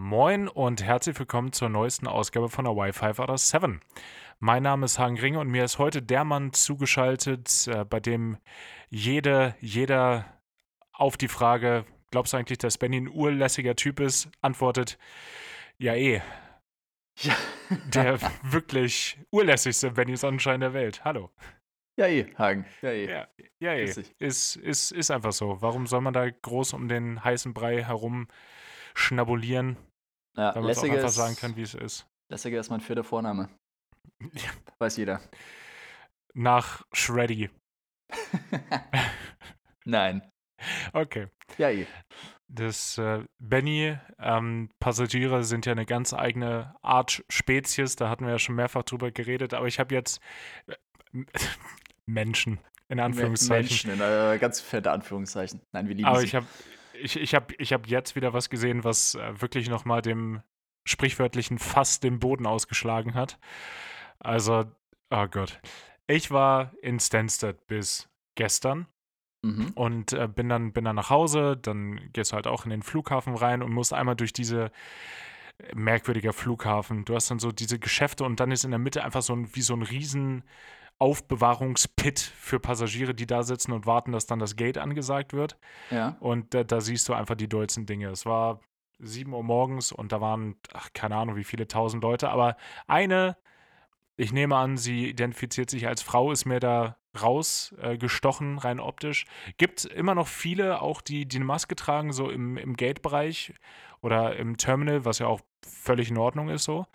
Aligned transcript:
Moin 0.00 0.46
und 0.46 0.80
herzlich 0.80 1.18
willkommen 1.18 1.52
zur 1.52 1.68
neuesten 1.68 2.06
Ausgabe 2.06 2.48
von 2.48 2.64
der 2.64 2.76
Wi-Fi 2.76 3.20
oder 3.20 3.36
7. 3.36 3.80
Mein 4.38 4.62
Name 4.62 4.84
ist 4.84 5.00
Hagen 5.00 5.18
Ringe 5.18 5.40
und 5.40 5.48
mir 5.48 5.64
ist 5.64 5.78
heute 5.78 6.02
der 6.02 6.22
Mann 6.22 6.52
zugeschaltet, 6.52 7.66
äh, 7.66 7.84
bei 7.84 7.98
dem 7.98 8.38
jede, 8.90 9.56
jeder 9.60 10.40
auf 10.92 11.16
die 11.16 11.26
Frage, 11.26 11.84
glaubst 12.12 12.32
du 12.32 12.36
eigentlich, 12.36 12.58
dass 12.58 12.78
Benny 12.78 12.98
ein 12.98 13.08
urlässiger 13.08 13.74
Typ 13.74 13.98
ist, 13.98 14.30
antwortet, 14.40 14.98
ja 15.78 15.96
eh. 15.96 16.22
Ja. 17.16 17.34
Der 17.92 18.20
wirklich 18.44 19.18
urlässigste 19.32 19.90
Benny 19.90 20.16
Sonnenschein 20.16 20.60
der 20.60 20.74
Welt. 20.74 21.04
Hallo. 21.04 21.30
Ja, 21.96 22.06
eh, 22.06 22.32
Hagen. 22.38 22.66
Ja, 22.82 22.90
eh. 22.90 23.10
Ja, 23.10 23.26
ja 23.58 23.72
eh. 23.72 23.82
Ist, 24.20 24.54
ist, 24.54 24.92
ist 24.92 25.10
einfach 25.10 25.32
so. 25.32 25.60
Warum 25.60 25.88
soll 25.88 26.02
man 26.02 26.14
da 26.14 26.30
groß 26.30 26.74
um 26.74 26.86
den 26.86 27.24
heißen 27.24 27.52
Brei 27.52 27.82
herum 27.82 28.28
schnabulieren, 28.94 29.76
Ja, 30.38 30.54
wenn 30.54 30.62
man 30.62 30.76
auch 30.76 30.82
einfach 30.84 31.08
ist, 31.08 31.14
sagen 31.16 31.36
kann, 31.36 31.56
wie 31.56 31.62
es 31.62 31.74
ist? 31.74 32.06
lässiger 32.30 32.60
ist 32.60 32.70
mein 32.70 32.80
vierter 32.80 33.02
Vorname. 33.02 33.48
Weiß 34.78 34.96
jeder. 34.96 35.20
Nach 36.32 36.86
Shreddy. 36.92 37.50
Nein. 39.84 40.30
Okay. 40.92 41.26
Ja, 41.56 41.70
eh. 41.70 41.86
Das 42.46 42.98
äh, 42.98 43.24
Benny, 43.38 43.98
ähm, 44.18 44.70
Passagiere 44.78 45.42
sind 45.42 45.66
ja 45.66 45.72
eine 45.72 45.86
ganz 45.86 46.14
eigene 46.14 46.74
Art 46.82 47.24
Spezies, 47.28 47.96
da 47.96 48.08
hatten 48.08 48.24
wir 48.24 48.32
ja 48.32 48.38
schon 48.38 48.54
mehrfach 48.54 48.84
drüber 48.84 49.10
geredet, 49.10 49.54
aber 49.54 49.66
ich 49.66 49.78
habe 49.78 49.94
jetzt 49.94 50.20
äh, 50.66 50.74
Menschen, 52.06 52.60
in 52.88 53.00
Anführungszeichen. 53.00 53.90
Menschen, 53.90 53.90
in 53.90 54.00
äh, 54.00 54.38
ganz 54.38 54.60
fette 54.60 54.92
Anführungszeichen. 54.92 55.60
Nein, 55.72 55.88
wir 55.88 55.96
lieben 55.96 56.08
Aber 56.08 56.20
sie. 56.20 56.26
ich 56.26 56.34
habe 56.34 56.46
ich, 57.00 57.16
ich 57.16 57.34
hab, 57.34 57.52
ich 57.60 57.72
hab 57.72 57.86
jetzt 57.86 58.16
wieder 58.16 58.32
was 58.32 58.50
gesehen, 58.50 58.84
was 58.84 59.14
äh, 59.14 59.40
wirklich 59.40 59.68
nochmal 59.68 60.02
dem 60.02 60.42
sprichwörtlichen 60.84 61.58
Fass 61.58 62.00
den 62.00 62.18
Boden 62.18 62.46
ausgeschlagen 62.46 63.14
hat. 63.14 63.38
Also, 64.18 64.64
oh 65.10 65.26
Gott. 65.26 65.60
Ich 66.06 66.30
war 66.30 66.72
in 66.82 66.98
Stansted 66.98 67.66
bis 67.66 68.08
gestern 68.34 68.86
mhm. 69.42 69.72
und 69.74 70.12
äh, 70.12 70.26
bin, 70.26 70.48
dann, 70.48 70.72
bin 70.72 70.84
dann 70.84 70.96
nach 70.96 71.10
Hause. 71.10 71.56
Dann 71.56 72.10
gehst 72.12 72.32
du 72.32 72.36
halt 72.36 72.46
auch 72.46 72.64
in 72.64 72.70
den 72.70 72.82
Flughafen 72.82 73.34
rein 73.34 73.62
und 73.62 73.72
musst 73.72 73.92
einmal 73.92 74.16
durch 74.16 74.32
diese 74.32 74.70
äh, 75.58 75.74
merkwürdiger 75.74 76.32
Flughafen. 76.32 77.04
Du 77.04 77.14
hast 77.14 77.30
dann 77.30 77.38
so 77.38 77.52
diese 77.52 77.78
Geschäfte 77.78 78.24
und 78.24 78.40
dann 78.40 78.50
ist 78.50 78.64
in 78.64 78.70
der 78.70 78.78
Mitte 78.78 79.04
einfach 79.04 79.22
so 79.22 79.34
ein, 79.34 79.54
wie 79.54 79.62
so 79.62 79.74
ein 79.74 79.82
riesen 79.82 80.44
Aufbewahrungspit 80.98 82.18
für 82.18 82.58
Passagiere, 82.58 83.14
die 83.14 83.26
da 83.26 83.42
sitzen 83.42 83.72
und 83.72 83.86
warten, 83.86 84.12
dass 84.12 84.26
dann 84.26 84.38
das 84.38 84.56
Gate 84.56 84.78
angesagt 84.78 85.32
wird. 85.32 85.56
Ja. 85.90 86.16
Und 86.20 86.54
da, 86.54 86.64
da 86.64 86.80
siehst 86.80 87.08
du 87.08 87.14
einfach 87.14 87.36
die 87.36 87.48
dollsten 87.48 87.86
Dinge. 87.86 88.08
Es 88.08 88.26
war 88.26 88.60
7 88.98 89.32
Uhr 89.32 89.42
morgens 89.42 89.92
und 89.92 90.12
da 90.12 90.20
waren, 90.20 90.56
ach, 90.72 90.88
keine 90.92 91.16
Ahnung, 91.16 91.36
wie 91.36 91.44
viele 91.44 91.68
tausend 91.68 92.02
Leute, 92.02 92.30
aber 92.30 92.56
eine, 92.86 93.36
ich 94.16 94.32
nehme 94.32 94.56
an, 94.56 94.76
sie 94.76 95.08
identifiziert 95.08 95.70
sich 95.70 95.86
als 95.86 96.02
Frau, 96.02 96.32
ist 96.32 96.44
mir 96.44 96.58
da 96.58 96.96
rausgestochen, 97.20 98.58
äh, 98.58 98.60
rein 98.60 98.80
optisch. 98.80 99.26
Gibt 99.56 99.84
immer 99.84 100.14
noch 100.14 100.26
viele, 100.26 100.82
auch 100.82 101.00
die, 101.00 101.26
die 101.26 101.36
eine 101.36 101.44
Maske 101.44 101.76
tragen, 101.76 102.12
so 102.12 102.30
im, 102.30 102.56
im 102.56 102.76
Gate-Bereich 102.76 103.54
oder 104.00 104.36
im 104.36 104.56
Terminal, 104.56 105.04
was 105.04 105.20
ja 105.20 105.26
auch 105.26 105.40
völlig 105.66 106.10
in 106.10 106.18
Ordnung 106.18 106.48
ist 106.48 106.64
so. 106.64 106.86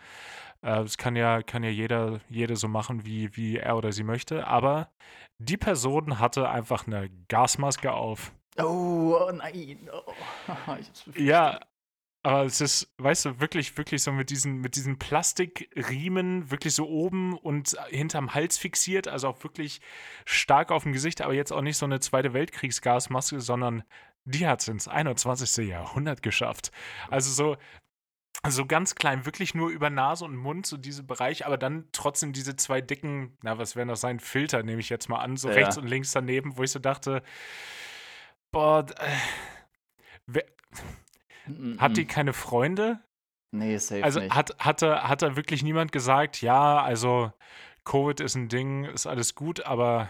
Äh, 0.63 0.83
Das 0.83 0.97
kann 0.97 1.15
ja, 1.15 1.43
kann 1.43 1.63
ja 1.63 1.69
jeder, 1.69 2.21
jede 2.29 2.55
so 2.55 2.67
machen, 2.67 3.05
wie, 3.05 3.35
wie 3.37 3.57
er 3.57 3.77
oder 3.77 3.91
sie 3.91 4.03
möchte. 4.03 4.47
Aber 4.47 4.89
die 5.37 5.57
Person 5.57 6.19
hatte 6.19 6.49
einfach 6.49 6.87
eine 6.87 7.09
Gasmaske 7.27 7.91
auf. 7.91 8.33
Oh, 8.57 9.17
oh 9.27 9.31
nein. 9.31 9.89
Oh. 9.91 10.13
Ich 10.79 10.87
hab's 10.87 11.03
befürchtet. 11.03 11.25
Ja, 11.27 11.59
aber 12.25 12.45
es 12.45 12.61
ist, 12.61 12.93
weißt 12.99 13.25
du, 13.25 13.39
wirklich, 13.41 13.77
wirklich 13.77 14.01
so 14.01 14.13
mit 14.13 14.29
diesen, 14.29 14.61
mit 14.61 14.77
diesen 14.77 14.97
Plastikriemen, 14.97 16.49
wirklich 16.51 16.73
so 16.73 16.87
oben 16.87 17.37
und 17.37 17.75
hinterm 17.89 18.33
Hals 18.33 18.57
fixiert, 18.57 19.09
also 19.09 19.27
auch 19.27 19.43
wirklich 19.43 19.81
stark 20.25 20.71
auf 20.71 20.83
dem 20.83 20.93
Gesicht, 20.93 21.21
aber 21.21 21.33
jetzt 21.33 21.51
auch 21.51 21.61
nicht 21.61 21.77
so 21.77 21.85
eine 21.85 21.99
Zweite 21.99 22.33
Weltkriegsgasmaske, 22.33 23.41
sondern 23.41 23.83
die 24.25 24.47
hat 24.47 24.61
es 24.61 24.69
ins 24.69 24.87
21. 24.87 25.67
Jahrhundert 25.67 26.21
geschafft. 26.23 26.71
Also 27.09 27.29
so, 27.31 27.57
so 28.49 28.65
ganz 28.65 28.95
klein, 28.95 29.25
wirklich 29.25 29.55
nur 29.55 29.69
über 29.69 29.89
Nase 29.89 30.25
und 30.25 30.35
Mund, 30.35 30.65
so 30.65 30.77
diese 30.77 31.03
Bereich, 31.03 31.45
aber 31.45 31.57
dann 31.57 31.87
trotzdem 31.93 32.33
diese 32.33 32.55
zwei 32.55 32.81
dicken, 32.81 33.37
na, 33.41 33.57
was 33.57 33.75
werden 33.75 33.87
das 33.89 34.01
sein, 34.01 34.19
Filter, 34.19 34.63
nehme 34.63 34.81
ich 34.81 34.89
jetzt 34.89 35.07
mal 35.09 35.19
an, 35.19 35.37
so 35.37 35.47
Ja. 35.47 35.55
rechts 35.55 35.77
und 35.77 35.87
links 35.87 36.11
daneben, 36.11 36.57
wo 36.57 36.63
ich 36.63 36.71
so 36.71 36.79
dachte, 36.79 37.23
boah, 38.51 38.85
äh, 38.99 39.17
wer, 40.27 40.43
Mm, 41.45 41.77
hat 41.77 41.91
mm. 41.91 41.95
die 41.95 42.05
keine 42.05 42.31
Freunde? 42.33 42.99
Nee, 43.51 43.77
safe 43.77 44.03
Also 44.03 44.19
nicht. 44.21 44.33
hat, 44.33 44.55
hatte, 44.59 45.07
hat 45.07 45.21
da 45.21 45.35
wirklich 45.35 45.61
niemand 45.61 45.91
gesagt, 45.91 46.41
ja, 46.41 46.81
also 46.81 47.33
Covid 47.83 48.21
ist 48.21 48.35
ein 48.35 48.47
Ding, 48.47 48.85
ist 48.85 49.05
alles 49.07 49.35
gut, 49.35 49.65
aber 49.65 50.09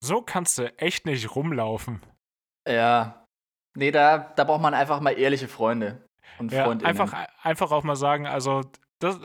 so 0.00 0.22
kannst 0.22 0.58
du 0.58 0.72
echt 0.78 1.06
nicht 1.06 1.34
rumlaufen. 1.34 2.00
ja. 2.68 3.16
Nee, 3.76 3.92
da, 3.92 4.18
da 4.18 4.42
braucht 4.44 4.62
man 4.62 4.74
einfach 4.74 5.00
mal 5.00 5.12
ehrliche 5.16 5.46
Freunde 5.46 6.04
und 6.38 6.52
Ja, 6.52 6.64
Freundinnen. 6.64 6.88
einfach, 6.88 7.12
einfach 7.42 7.70
auch 7.72 7.82
mal 7.84 7.96
sagen, 7.96 8.26
also 8.26 8.62
das, 9.00 9.18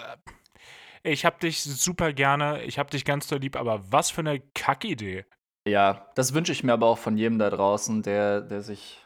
ich 1.03 1.25
hab 1.25 1.39
dich 1.39 1.61
super 1.61 2.13
gerne, 2.13 2.63
ich 2.63 2.79
hab 2.79 2.89
dich 2.91 3.05
ganz 3.05 3.27
doll 3.27 3.39
lieb, 3.39 3.55
aber 3.55 3.91
was 3.91 4.09
für 4.09 4.21
eine 4.21 4.39
Kackidee. 4.53 5.25
Ja, 5.67 6.11
das 6.16 6.33
wünsche 6.33 6.51
ich 6.51 6.63
mir 6.63 6.73
aber 6.73 6.88
auch 6.88 6.97
von 6.97 7.17
jedem 7.17 7.39
da 7.39 7.49
draußen, 7.49 8.03
der, 8.03 8.41
der 8.41 8.61
sich 8.61 9.03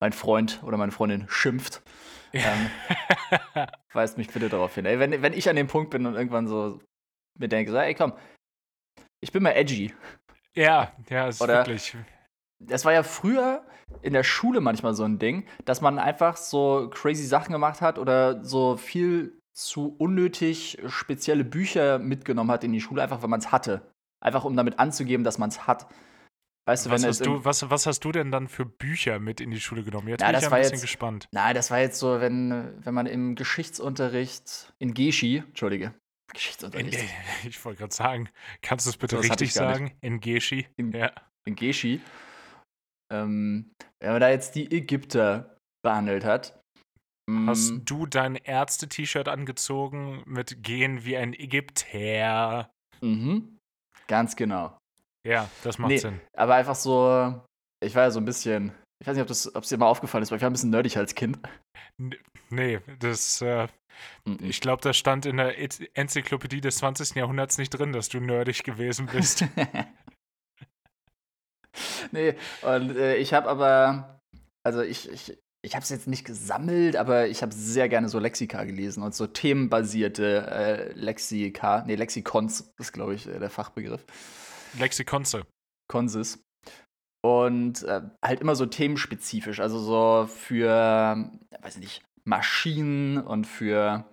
mein 0.00 0.12
Freund 0.12 0.62
oder 0.64 0.76
meine 0.76 0.92
Freundin 0.92 1.26
schimpft. 1.28 1.82
Ähm, 2.32 2.70
weist 3.92 4.16
mich 4.18 4.28
bitte 4.28 4.48
darauf 4.48 4.74
hin. 4.74 4.86
Ey, 4.86 4.98
wenn, 4.98 5.20
wenn 5.22 5.32
ich 5.34 5.48
an 5.50 5.56
dem 5.56 5.66
Punkt 5.68 5.90
bin 5.90 6.06
und 6.06 6.14
irgendwann 6.14 6.48
so 6.48 6.80
mir 7.38 7.48
denke, 7.48 7.70
so, 7.70 7.76
ey, 7.78 7.94
komm, 7.94 8.14
ich 9.20 9.32
bin 9.32 9.42
mal 9.42 9.50
edgy. 9.52 9.94
ja, 10.54 10.92
ja, 11.10 11.28
ist 11.28 11.40
Oder- 11.42 11.58
wirklich. 11.58 11.94
Das 12.66 12.84
war 12.84 12.92
ja 12.92 13.02
früher 13.02 13.64
in 14.02 14.12
der 14.12 14.24
Schule 14.24 14.60
manchmal 14.60 14.94
so 14.94 15.04
ein 15.04 15.18
Ding, 15.18 15.44
dass 15.64 15.80
man 15.80 15.98
einfach 15.98 16.36
so 16.36 16.88
crazy 16.92 17.24
Sachen 17.26 17.52
gemacht 17.52 17.80
hat 17.80 17.98
oder 17.98 18.42
so 18.44 18.76
viel 18.76 19.38
zu 19.52 19.94
unnötig 19.98 20.78
spezielle 20.88 21.44
Bücher 21.44 21.98
mitgenommen 21.98 22.50
hat 22.50 22.64
in 22.64 22.72
die 22.72 22.80
Schule, 22.80 23.02
einfach 23.02 23.20
weil 23.22 23.28
man 23.28 23.40
es 23.40 23.52
hatte. 23.52 23.90
Einfach 24.20 24.44
um 24.44 24.56
damit 24.56 24.78
anzugeben, 24.78 25.24
dass 25.24 25.36
man 25.38 25.50
es 25.50 25.66
hat. 25.66 25.86
Weißt 26.64 26.86
du, 26.86 26.90
Was 26.90 27.02
wenn 27.02 27.08
hast, 27.08 27.26
du, 27.26 27.44
was, 27.44 27.68
was 27.70 27.86
hast 27.86 28.04
du 28.04 28.12
denn 28.12 28.30
dann 28.30 28.46
für 28.48 28.64
Bücher 28.64 29.18
mit 29.18 29.40
in 29.40 29.50
die 29.50 29.60
Schule 29.60 29.82
genommen? 29.82 30.06
Jetzt 30.08 30.20
Ja, 30.20 30.28
bin 30.30 30.38
ich 30.38 30.44
ein 30.46 30.50
bisschen 30.52 30.72
jetzt- 30.74 30.80
gespannt. 30.82 31.28
Nein, 31.32 31.54
das 31.56 31.70
war 31.72 31.80
jetzt 31.80 31.98
so, 31.98 32.20
wenn, 32.20 32.72
wenn 32.84 32.94
man 32.94 33.06
im 33.06 33.34
Geschichtsunterricht 33.34 34.72
in 34.78 34.94
Geschi, 34.94 35.38
Entschuldige, 35.38 35.92
Geschichtsunterricht, 36.32 36.94
In, 36.94 37.08
ich 37.48 37.62
wollte 37.64 37.80
gerade 37.80 37.94
sagen, 37.94 38.28
kannst 38.62 38.86
du 38.86 38.90
es 38.90 38.96
bitte 38.96 39.16
Das 39.16 39.24
richtig 39.24 39.52
sagen? 39.52 39.92
In 40.00 40.20
Geschi? 40.20 40.66
In- 40.76 40.92
Ja. 40.92 41.10
in 41.44 41.56
Geschi, 41.56 42.00
ähm, 43.12 43.70
wenn 44.00 44.12
man 44.12 44.20
da 44.20 44.30
jetzt 44.30 44.54
die 44.54 44.70
Ägypter 44.74 45.56
behandelt 45.84 46.24
hat. 46.24 46.58
Hast 47.46 47.70
mm, 47.70 47.84
du 47.84 48.06
dein 48.06 48.34
Ärzte-T-Shirt 48.36 49.28
angezogen 49.28 50.22
mit 50.26 50.62
Gehen 50.62 51.04
wie 51.04 51.16
ein 51.16 51.34
Ägypter? 51.34 52.68
Mhm, 53.00 53.58
ganz 54.08 54.34
genau. 54.36 54.76
Ja, 55.26 55.48
das 55.62 55.78
macht 55.78 55.90
Nee. 55.90 55.98
Sinn. 55.98 56.20
Aber 56.36 56.56
einfach 56.56 56.74
so, 56.74 57.40
ich 57.82 57.94
war 57.94 58.02
ja 58.04 58.10
so 58.10 58.20
ein 58.20 58.24
bisschen, 58.24 58.72
ich 59.00 59.06
weiß 59.06 59.14
nicht, 59.14 59.22
ob 59.22 59.28
das, 59.28 59.54
ob 59.54 59.62
es 59.62 59.68
dir 59.68 59.78
mal 59.78 59.86
aufgefallen 59.86 60.22
ist, 60.22 60.30
aber 60.30 60.36
ich 60.36 60.42
war 60.42 60.50
ein 60.50 60.54
bisschen 60.54 60.70
nerdig 60.70 60.96
als 60.96 61.14
Kind. 61.14 61.38
Nee, 62.50 62.80
das, 62.98 63.40
äh, 63.40 63.68
Mhm. 64.26 64.38
ich 64.42 64.60
glaube, 64.60 64.82
das 64.82 64.96
stand 64.96 65.26
in 65.26 65.36
der 65.36 65.54
Enzyklopädie 65.96 66.60
des 66.60 66.78
20. 66.78 67.14
Jahrhunderts 67.16 67.58
nicht 67.58 67.70
drin, 67.70 67.92
dass 67.92 68.08
du 68.08 68.20
nerdig 68.20 68.62
gewesen 68.64 69.06
bist. 69.06 69.44
nee, 72.12 72.34
und 72.62 72.96
äh, 72.96 73.16
ich 73.16 73.34
habe 73.34 73.48
aber, 73.48 74.20
also 74.64 74.82
ich, 74.82 75.08
ich, 75.10 75.38
ich 75.64 75.74
habe 75.74 75.84
es 75.84 75.90
jetzt 75.90 76.08
nicht 76.08 76.24
gesammelt, 76.24 76.96
aber 76.96 77.28
ich 77.28 77.42
habe 77.42 77.54
sehr 77.54 77.88
gerne 77.88 78.08
so 78.08 78.18
Lexika 78.18 78.64
gelesen 78.64 79.02
und 79.02 79.14
so 79.14 79.26
themenbasierte 79.26 80.46
äh, 80.50 80.92
Lexika, 80.92 81.84
nee, 81.86 81.94
Lexikons 81.94 82.72
ist, 82.78 82.92
glaube 82.92 83.14
ich, 83.14 83.28
äh, 83.28 83.38
der 83.38 83.50
Fachbegriff. 83.50 84.04
Lexikonze. 84.78 85.46
Konsis. 85.88 86.42
Und 87.24 87.84
äh, 87.84 88.02
halt 88.24 88.40
immer 88.40 88.56
so 88.56 88.66
themenspezifisch, 88.66 89.60
also 89.60 89.78
so 89.78 90.26
für, 90.26 91.30
weiß 91.60 91.76
ich 91.76 91.80
nicht, 91.80 92.02
Maschinen 92.24 93.18
und 93.18 93.46
für, 93.46 94.04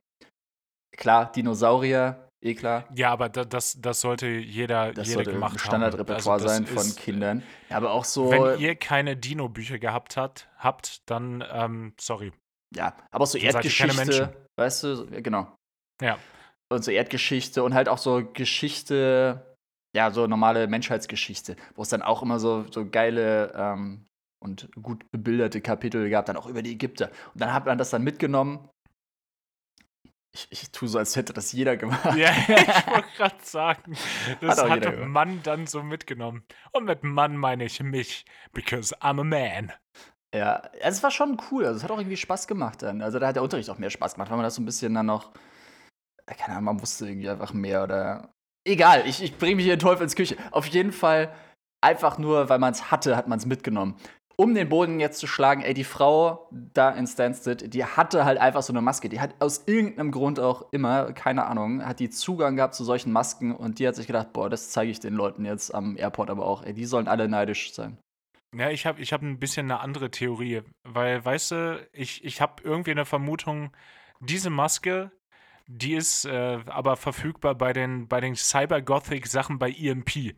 klar, 0.96 1.32
Dinosaurier, 1.32 2.29
eh 2.42 2.56
klar. 2.56 2.88
Ja, 2.96 3.12
aber 3.12 3.30
da, 3.30 3.46
das, 3.46 3.80
das 3.82 4.02
sollte 4.02 4.28
jeder, 4.28 4.94
Das 4.94 5.08
jeder 5.08 5.18
sollte 5.18 5.32
gemacht. 5.34 5.60
Standardrepertoire 5.60 6.34
Also 6.36 6.48
sein 6.48 6.66
von 6.66 6.78
ist, 6.78 7.00
Kindern. 7.00 7.44
Aber 7.70 7.92
auch 7.92 8.06
so, 8.06 8.32
Wenn 8.32 8.60
ihr 8.60 8.76
keine 8.76 9.18
Dino-Bücher 9.18 9.80
gehabt 9.80 10.18
hat, 10.18 10.50
habt, 10.58 11.10
dann, 11.10 11.44
ähm, 11.52 11.94
sorry. 12.00 12.32
ja, 12.76 12.96
aber 13.12 13.24
auch 13.24 13.28
so 13.28 13.38
Dann 13.38 13.48
Erdgeschichte, 13.48 14.36
weißt 14.58 14.84
du, 14.84 15.06
genau. 15.22 15.56
Ja. 16.02 16.18
Und 16.72 16.84
so 16.84 16.92
Erdgeschichte 16.92 17.64
und 17.64 17.74
halt 17.74 17.90
auch 17.90 17.98
so 17.98 18.24
Geschichte, 18.34 19.56
ja, 19.96 20.12
so 20.12 20.28
normale 20.28 20.68
Menschheitsgeschichte, 20.68 21.56
wo 21.76 21.82
es 21.82 21.90
dann 21.90 22.04
auch 22.04 22.22
immer 22.22 22.40
so, 22.40 22.66
so 22.72 22.88
geile 22.88 23.52
ähm, 23.56 24.06
und 24.42 24.70
gut 24.82 25.04
bebilderte 25.12 25.62
Kapitel 25.62 26.10
gab, 26.10 26.26
dann 26.28 26.38
auch 26.38 26.48
über 26.48 26.62
die 26.62 26.72
Ägypter. 26.72 27.10
Und 27.34 27.42
dann 27.42 27.54
hat 27.54 27.66
man 27.66 27.78
das 27.78 27.90
dann 27.90 28.04
mitgenommen 28.04 28.70
Ich, 30.32 30.48
ich 30.52 30.72
tue 30.72 30.88
so, 30.88 31.00
als 31.00 31.16
hätte 31.16 31.34
das 31.34 31.52
jeder 31.52 31.76
gemacht. 31.76 32.16
Ja, 32.16 32.32
ich 32.48 32.48
wollte 32.88 33.10
gerade 33.18 33.36
sagen, 33.42 33.98
das 34.42 34.62
Hat 34.62 34.86
hat. 34.86 35.08
Mann 35.08 35.42
dann 35.44 35.68
so 35.68 35.82
mitgenommen. 35.82 36.44
Und 36.72 36.86
mit 36.86 37.04
Mann 37.04 37.36
meine 37.38 37.66
ich 37.66 37.82
mich, 37.82 38.26
because 38.54 38.96
I'm 38.98 39.20
a 39.20 39.24
man. 39.24 39.74
Ja, 40.34 40.62
also 40.84 40.98
es 40.98 41.04
war 41.04 41.12
schon 41.12 41.42
cool. 41.50 41.66
Also 41.66 41.78
es 41.78 41.84
hat 41.84 41.92
auch 41.92 41.98
irgendwie 41.98 42.18
Spaß 42.18 42.48
gemacht 42.48 42.84
dann. 42.84 43.02
Also 43.02 43.18
da 43.18 43.28
hat 43.28 43.36
der 43.36 43.44
Unterricht 43.44 43.70
auch 43.70 43.80
mehr 43.80 43.90
Spaß 43.90 44.14
gemacht, 44.14 44.30
weil 44.30 44.38
man 44.38 44.44
das 44.44 44.56
so 44.56 44.62
ein 44.62 44.66
bisschen 44.66 44.94
dann 44.94 45.08
noch, 45.08 45.32
äh, 46.28 46.36
keine 46.36 46.54
Ahnung, 46.58 46.76
man 46.76 46.82
wusste 46.82 47.08
irgendwie 47.08 47.30
einfach 47.30 47.54
mehr 47.54 47.84
oder. 47.84 48.30
Egal, 48.68 49.08
ich, 49.08 49.24
ich 49.24 49.38
bringe 49.38 49.56
mich 49.56 49.66
hier 49.66 49.74
in 49.74 49.80
Teufels 49.80 50.16
Küche. 50.16 50.38
Auf 50.52 50.68
jeden 50.68 50.92
Fall, 50.92 51.34
einfach 51.82 52.18
nur, 52.18 52.50
weil 52.50 52.60
man 52.60 52.74
es 52.74 52.92
hatte, 52.92 53.16
hat 53.16 53.28
man 53.28 53.40
es 53.40 53.46
mitgenommen. 53.46 53.96
Um 54.40 54.56
den 54.56 54.70
Boden 54.70 55.02
jetzt 55.02 55.20
zu 55.20 55.28
schlagen, 55.28 55.64
ey, 55.64 55.74
die 55.74 55.84
Frau 55.84 56.48
da 56.50 56.92
in 56.92 57.08
Stansted, 57.08 57.74
die 57.74 57.84
hatte 57.84 58.24
halt 58.24 58.38
einfach 58.38 58.62
so 58.62 58.72
eine 58.72 58.82
Maske. 58.82 59.10
Die 59.10 59.20
hat 59.20 59.36
aus 59.40 59.64
irgendeinem 59.66 60.12
Grund 60.12 60.40
auch 60.40 60.72
immer, 60.72 61.12
keine 61.12 61.46
Ahnung, 61.46 61.86
hat 61.86 62.00
die 62.00 62.10
Zugang 62.10 62.56
gehabt 62.56 62.74
zu 62.74 62.86
solchen 62.86 63.12
Masken 63.12 63.54
und 63.54 63.80
die 63.80 63.86
hat 63.86 63.98
sich 63.98 64.08
gedacht, 64.08 64.32
boah, 64.32 64.50
das 64.50 64.70
zeige 64.70 64.92
ich 64.92 65.02
den 65.02 65.14
Leuten 65.14 65.44
jetzt 65.44 65.76
am 65.76 65.98
Airport 65.98 66.30
aber 66.30 66.46
auch. 66.46 66.64
Ey, 66.64 66.74
die 66.74 66.86
sollen 66.86 67.10
alle 67.10 67.28
neidisch 67.28 67.74
sein. 67.74 67.98
Ja, 68.56 68.70
ich 68.70 68.86
habe 68.86 69.02
ich 69.02 69.12
hab 69.12 69.22
ein 69.22 69.40
bisschen 69.40 69.70
eine 69.70 69.82
andere 69.82 70.10
Theorie, 70.10 70.62
weil, 70.84 71.26
weißt 71.26 71.52
du, 71.52 71.90
ich, 71.92 72.24
ich 72.24 72.40
habe 72.40 72.64
irgendwie 72.64 72.92
eine 72.92 73.04
Vermutung, 73.04 73.76
diese 74.22 74.50
Maske, 74.50 75.12
die 75.68 75.96
ist 75.96 76.24
äh, 76.24 76.60
aber 76.66 76.96
verfügbar 76.96 77.56
bei 77.56 77.74
den, 77.74 78.08
bei 78.08 78.22
den 78.22 78.38
Cyber-Gothic-Sachen 78.38 79.60
bei 79.60 79.70
EMP. 79.70 80.34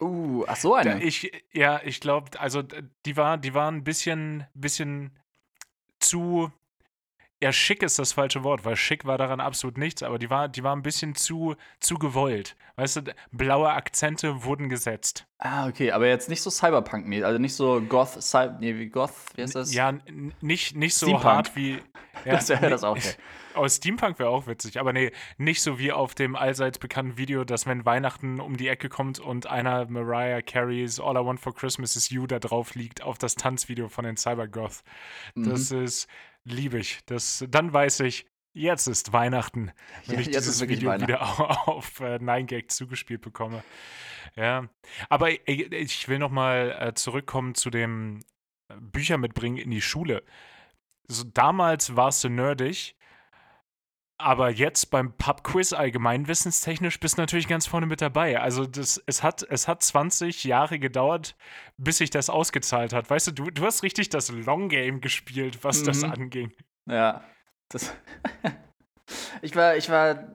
Uh, 0.00 0.44
ach 0.46 0.56
so 0.56 0.74
Da, 0.80 0.94
eine. 0.94 1.02
ich, 1.02 1.30
ja, 1.52 1.80
ich 1.84 2.00
glaube, 2.00 2.38
also 2.40 2.62
die 2.62 3.16
war, 3.16 3.38
die 3.38 3.54
war 3.54 3.70
ein 3.70 3.84
bisschen, 3.84 4.46
bisschen 4.54 5.18
zu. 6.00 6.52
Ja, 7.42 7.52
schick 7.52 7.82
ist 7.82 7.98
das 7.98 8.12
falsche 8.12 8.44
Wort, 8.44 8.66
weil 8.66 8.76
schick 8.76 9.06
war 9.06 9.16
daran 9.16 9.40
absolut 9.40 9.78
nichts, 9.78 10.02
aber 10.02 10.18
die 10.18 10.28
war, 10.28 10.48
die 10.48 10.62
war 10.62 10.76
ein 10.76 10.82
bisschen 10.82 11.14
zu, 11.14 11.56
zu 11.78 11.94
gewollt. 11.94 12.54
Weißt 12.76 12.96
du, 12.96 13.14
blaue 13.32 13.70
Akzente 13.70 14.44
wurden 14.44 14.68
gesetzt. 14.68 15.26
Ah, 15.38 15.66
okay, 15.66 15.90
aber 15.92 16.06
jetzt 16.06 16.28
nicht 16.28 16.42
so 16.42 16.50
Cyberpunk, 16.50 17.06
-mäßig, 17.06 17.24
also 17.24 17.38
nicht 17.38 17.54
so 17.54 17.80
Goth, 17.80 18.22
Cy 18.22 18.48
nee, 18.60 18.74
wie 18.76 18.88
Goth, 18.90 19.12
wie 19.36 19.42
heißt 19.42 19.54
das? 19.54 19.72
Ja, 19.72 19.92
nicht, 20.42 20.76
nicht 20.76 20.94
so 20.94 21.06
Steampunk. 21.06 21.24
hart 21.24 21.56
wie. 21.56 21.78
Ja, 22.26 22.32
das 22.32 22.48
wäre 22.50 22.68
das 22.68 22.84
auch. 22.84 22.96
Okay. 22.96 23.14
Aus 23.54 23.76
Steampunk 23.76 24.18
wäre 24.18 24.28
auch 24.28 24.46
witzig, 24.46 24.78
aber 24.78 24.92
nee, 24.92 25.10
nicht 25.38 25.62
so 25.62 25.78
wie 25.78 25.90
auf 25.92 26.14
dem 26.14 26.34
allseits 26.36 26.78
bekannten 26.78 27.16
Video, 27.16 27.44
dass 27.44 27.66
wenn 27.66 27.86
Weihnachten 27.86 28.40
um 28.40 28.56
die 28.58 28.68
Ecke 28.68 28.88
kommt 28.90 29.20
und 29.20 29.46
einer 29.46 29.86
Mariah 29.86 30.42
Carey's 30.42 31.00
All 31.00 31.14
I 31.16 31.24
Want 31.24 31.40
for 31.40 31.54
Christmas 31.54 31.96
is 31.96 32.10
You 32.10 32.26
da 32.26 32.38
drauf 32.40 32.74
liegt 32.74 33.02
auf 33.02 33.16
das 33.16 33.36
Tanzvideo 33.36 33.88
von 33.88 34.04
den 34.04 34.16
Cybergoth. 34.18 34.82
Das 35.34 35.70
Mhm. 35.70 35.84
ist 35.84 36.08
liebig. 36.44 37.00
Das, 37.06 37.44
dann 37.48 37.72
weiß 37.72 38.00
ich, 38.00 38.26
jetzt 38.52 38.86
ist 38.86 39.12
Weihnachten, 39.12 39.72
wenn 40.06 40.16
Ja, 40.16 40.20
ich 40.22 40.26
dieses 40.30 40.66
Video 40.68 40.92
wieder 41.00 41.22
au- 41.22 41.44
auf 41.76 42.00
äh, 42.00 42.16
9gag 42.16 42.68
zugespielt 42.68 43.20
bekomme. 43.20 43.62
Ja, 44.36 44.68
aber 45.08 45.30
ey, 45.30 45.64
ich 45.74 46.08
will 46.08 46.18
noch 46.18 46.30
mal 46.30 46.76
äh, 46.78 46.94
zurückkommen 46.94 47.54
zu 47.54 47.70
dem 47.70 48.20
äh, 48.68 48.74
Bücher 48.80 49.18
mitbringen 49.18 49.56
in 49.56 49.70
die 49.70 49.80
Schule. 49.82 50.22
So, 51.08 51.24
damals 51.24 51.96
warst 51.96 52.22
du 52.24 52.28
nerdig, 52.28 52.94
aber 54.20 54.50
jetzt 54.50 54.90
beim 54.90 55.12
Pub-Quiz 55.12 55.72
allgemeinwissenstechnisch 55.72 57.00
bist 57.00 57.18
du 57.18 57.22
natürlich 57.22 57.48
ganz 57.48 57.66
vorne 57.66 57.86
mit 57.86 58.00
dabei. 58.00 58.40
Also 58.40 58.66
das, 58.66 59.02
es, 59.06 59.22
hat, 59.22 59.42
es 59.50 59.68
hat 59.68 59.82
20 59.82 60.44
Jahre 60.44 60.78
gedauert, 60.78 61.36
bis 61.76 61.98
sich 61.98 62.10
das 62.10 62.30
ausgezahlt 62.30 62.92
hat. 62.92 63.10
Weißt 63.10 63.28
du, 63.28 63.32
du, 63.32 63.50
du 63.50 63.64
hast 63.64 63.82
richtig 63.82 64.08
das 64.10 64.30
Long 64.30 64.68
Game 64.68 65.00
gespielt, 65.00 65.64
was 65.64 65.82
das 65.82 66.02
Mhm. 66.02 66.12
anging. 66.12 66.52
Ja. 66.88 67.24
Das 67.70 67.94
ich 69.42 69.54
war, 69.56 69.76
ich 69.76 69.88
war 69.90 70.34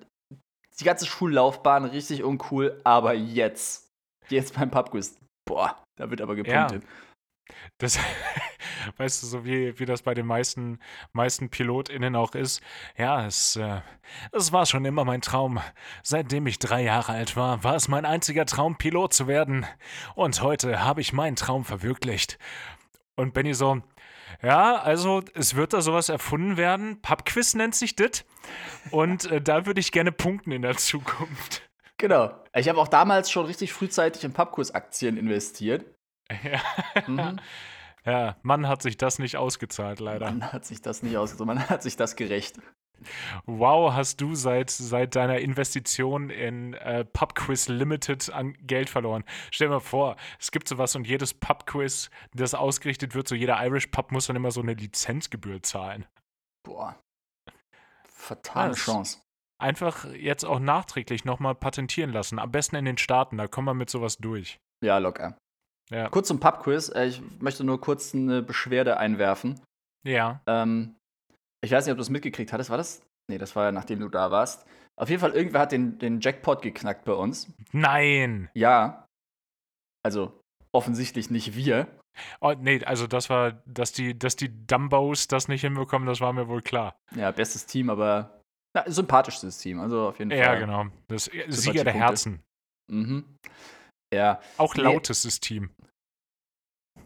die 0.79 0.83
ganze 0.83 1.05
Schullaufbahn 1.05 1.85
richtig 1.85 2.23
uncool, 2.23 2.79
aber 2.83 3.13
jetzt, 3.13 3.89
jetzt 4.29 4.55
beim 4.55 4.71
Pubquiz, 4.71 5.17
boah, 5.45 5.81
da 5.97 6.09
wird 6.09 6.21
aber 6.21 6.35
gepunktet. 6.35 6.83
Das, 7.77 7.99
weißt 8.97 9.23
du, 9.23 9.27
so 9.27 9.45
wie, 9.45 9.77
wie 9.79 9.85
das 9.85 10.01
bei 10.01 10.13
den 10.13 10.25
meisten, 10.25 10.79
meisten 11.13 11.49
PilotInnen 11.49 12.15
auch 12.15 12.35
ist. 12.35 12.61
Ja, 12.97 13.25
es, 13.25 13.55
äh, 13.55 13.81
es 14.31 14.51
war 14.51 14.65
schon 14.65 14.85
immer 14.85 15.05
mein 15.05 15.21
Traum. 15.21 15.59
Seitdem 16.03 16.47
ich 16.47 16.59
drei 16.59 16.83
Jahre 16.83 17.13
alt 17.13 17.35
war, 17.35 17.63
war 17.63 17.75
es 17.75 17.87
mein 17.87 18.05
einziger 18.05 18.45
Traum, 18.45 18.77
Pilot 18.77 19.13
zu 19.13 19.27
werden. 19.27 19.65
Und 20.15 20.41
heute 20.41 20.83
habe 20.83 21.01
ich 21.01 21.13
meinen 21.13 21.35
Traum 21.35 21.65
verwirklicht. 21.65 22.37
Und 23.15 23.33
Benny 23.33 23.53
so, 23.53 23.81
ja, 24.41 24.75
also 24.75 25.23
es 25.33 25.55
wird 25.55 25.73
da 25.73 25.81
sowas 25.81 26.09
erfunden 26.09 26.57
werden. 26.57 27.01
Pubquiz 27.01 27.53
nennt 27.53 27.75
sich 27.75 27.95
das. 27.95 28.25
Und 28.91 29.29
äh, 29.31 29.41
da 29.41 29.65
würde 29.65 29.79
ich 29.79 29.91
gerne 29.91 30.11
punkten 30.11 30.51
in 30.51 30.61
der 30.61 30.77
Zukunft. 30.77 31.61
Genau. 31.97 32.31
Ich 32.53 32.67
habe 32.67 32.79
auch 32.79 32.87
damals 32.87 33.31
schon 33.31 33.45
richtig 33.45 33.71
frühzeitig 33.73 34.23
in 34.23 34.33
Pubquiz-Aktien 34.33 35.17
investiert. 35.17 35.85
Ja. 36.43 36.61
Mhm. 37.07 37.39
ja, 38.05 38.35
Mann 38.41 38.67
hat 38.67 38.81
sich 38.81 38.97
das 38.97 39.19
nicht 39.19 39.37
ausgezahlt, 39.37 39.99
leider. 39.99 40.25
Man 40.25 40.51
hat 40.51 40.65
sich 40.65 40.81
das 40.81 41.03
nicht 41.03 41.17
ausgesucht, 41.17 41.47
man 41.47 41.69
hat 41.69 41.83
sich 41.83 41.95
das 41.95 42.15
gerecht. 42.15 42.59
Wow, 43.45 43.93
hast 43.93 44.21
du 44.21 44.35
seit, 44.35 44.69
seit 44.69 45.15
deiner 45.15 45.39
Investition 45.39 46.29
in 46.29 46.73
äh, 46.75 47.05
Pubquiz 47.05 47.67
Limited 47.67 48.31
an 48.31 48.53
Geld 48.61 48.89
verloren. 48.89 49.23
Stell 49.51 49.67
dir 49.67 49.75
mal 49.75 49.79
vor, 49.79 50.15
es 50.39 50.51
gibt 50.51 50.67
sowas 50.67 50.95
und 50.95 51.05
jedes 51.05 51.33
Pubquiz, 51.33 52.09
das 52.33 52.53
ausgerichtet 52.53 53.15
wird, 53.15 53.27
so 53.27 53.35
jeder 53.35 53.63
Irish 53.65 53.87
Pub 53.87 54.11
muss 54.11 54.27
dann 54.27 54.35
immer 54.35 54.51
so 54.51 54.61
eine 54.61 54.73
Lizenzgebühr 54.73 55.61
zahlen. 55.61 56.05
Boah. 56.63 56.99
Fatale 58.07 58.71
Was? 58.71 58.79
Chance. 58.79 59.19
Einfach 59.57 60.05
jetzt 60.13 60.43
auch 60.43 60.59
nachträglich 60.59 61.23
nochmal 61.25 61.55
patentieren 61.55 62.11
lassen. 62.11 62.39
Am 62.39 62.51
besten 62.51 62.75
in 62.75 62.85
den 62.85 62.97
Staaten, 62.97 63.37
da 63.37 63.47
kommen 63.47 63.67
wir 63.67 63.73
mit 63.73 63.89
sowas 63.89 64.17
durch. 64.17 64.59
Ja, 64.83 64.97
locker. 64.97 65.37
Ja. 65.91 66.09
Kurz 66.09 66.27
zum 66.27 66.39
Pubquiz. 66.39 66.89
Äh, 66.89 67.05
Ich 67.07 67.21
möchte 67.39 67.63
nur 67.63 67.79
kurz 67.79 68.13
eine 68.15 68.41
Beschwerde 68.41 68.97
einwerfen. 68.97 69.59
Ja. 70.05 70.41
Ähm, 70.47 70.95
ich 71.63 71.71
weiß 71.71 71.85
nicht, 71.85 71.91
ob 71.91 71.97
du 71.97 72.01
es 72.01 72.09
mitgekriegt 72.09 72.51
hattest. 72.53 72.69
War 72.69 72.77
das? 72.77 73.01
Nee, 73.29 73.37
das 73.37 73.55
war 73.55 73.65
ja 73.65 73.71
nachdem 73.71 73.99
du 73.99 74.09
da 74.09 74.31
warst. 74.31 74.65
Auf 74.99 75.09
jeden 75.09 75.19
Fall, 75.19 75.31
irgendwer 75.31 75.59
hat 75.61 75.71
den, 75.71 75.97
den 75.99 76.21
Jackpot 76.21 76.61
geknackt 76.61 77.03
bei 77.05 77.13
uns. 77.13 77.51
Nein! 77.71 78.49
Ja. 78.53 79.05
Also, 80.05 80.39
offensichtlich 80.71 81.29
nicht 81.29 81.55
wir. 81.55 81.87
Oh, 82.39 82.53
nee, 82.57 82.81
also 82.85 83.07
das 83.07 83.29
war, 83.29 83.61
dass 83.65 83.91
die, 83.91 84.17
dass 84.17 84.35
die 84.37 84.65
Dumbos 84.67 85.27
das 85.27 85.47
nicht 85.49 85.61
hinbekommen, 85.61 86.07
das 86.07 86.21
war 86.21 86.31
mir 86.31 86.47
wohl 86.47 86.61
klar. 86.61 86.95
Ja, 87.15 87.31
bestes 87.31 87.65
Team, 87.65 87.89
aber 87.89 88.39
na, 88.73 88.89
sympathischstes 88.89 89.57
Team. 89.57 89.79
Also 89.81 90.07
auf 90.07 90.19
jeden 90.19 90.31
Fall. 90.31 90.39
Ja, 90.39 90.55
genau. 90.55 90.85
Das 91.09 91.29
Sieger 91.49 91.83
der. 91.83 91.93
Herzen. 91.93 92.41
Mhm. 92.89 93.25
Ja. 94.13 94.39
Auch 94.57 94.75
Nee. 94.75 94.83
lautestes 94.83 95.39
Team. 95.41 95.71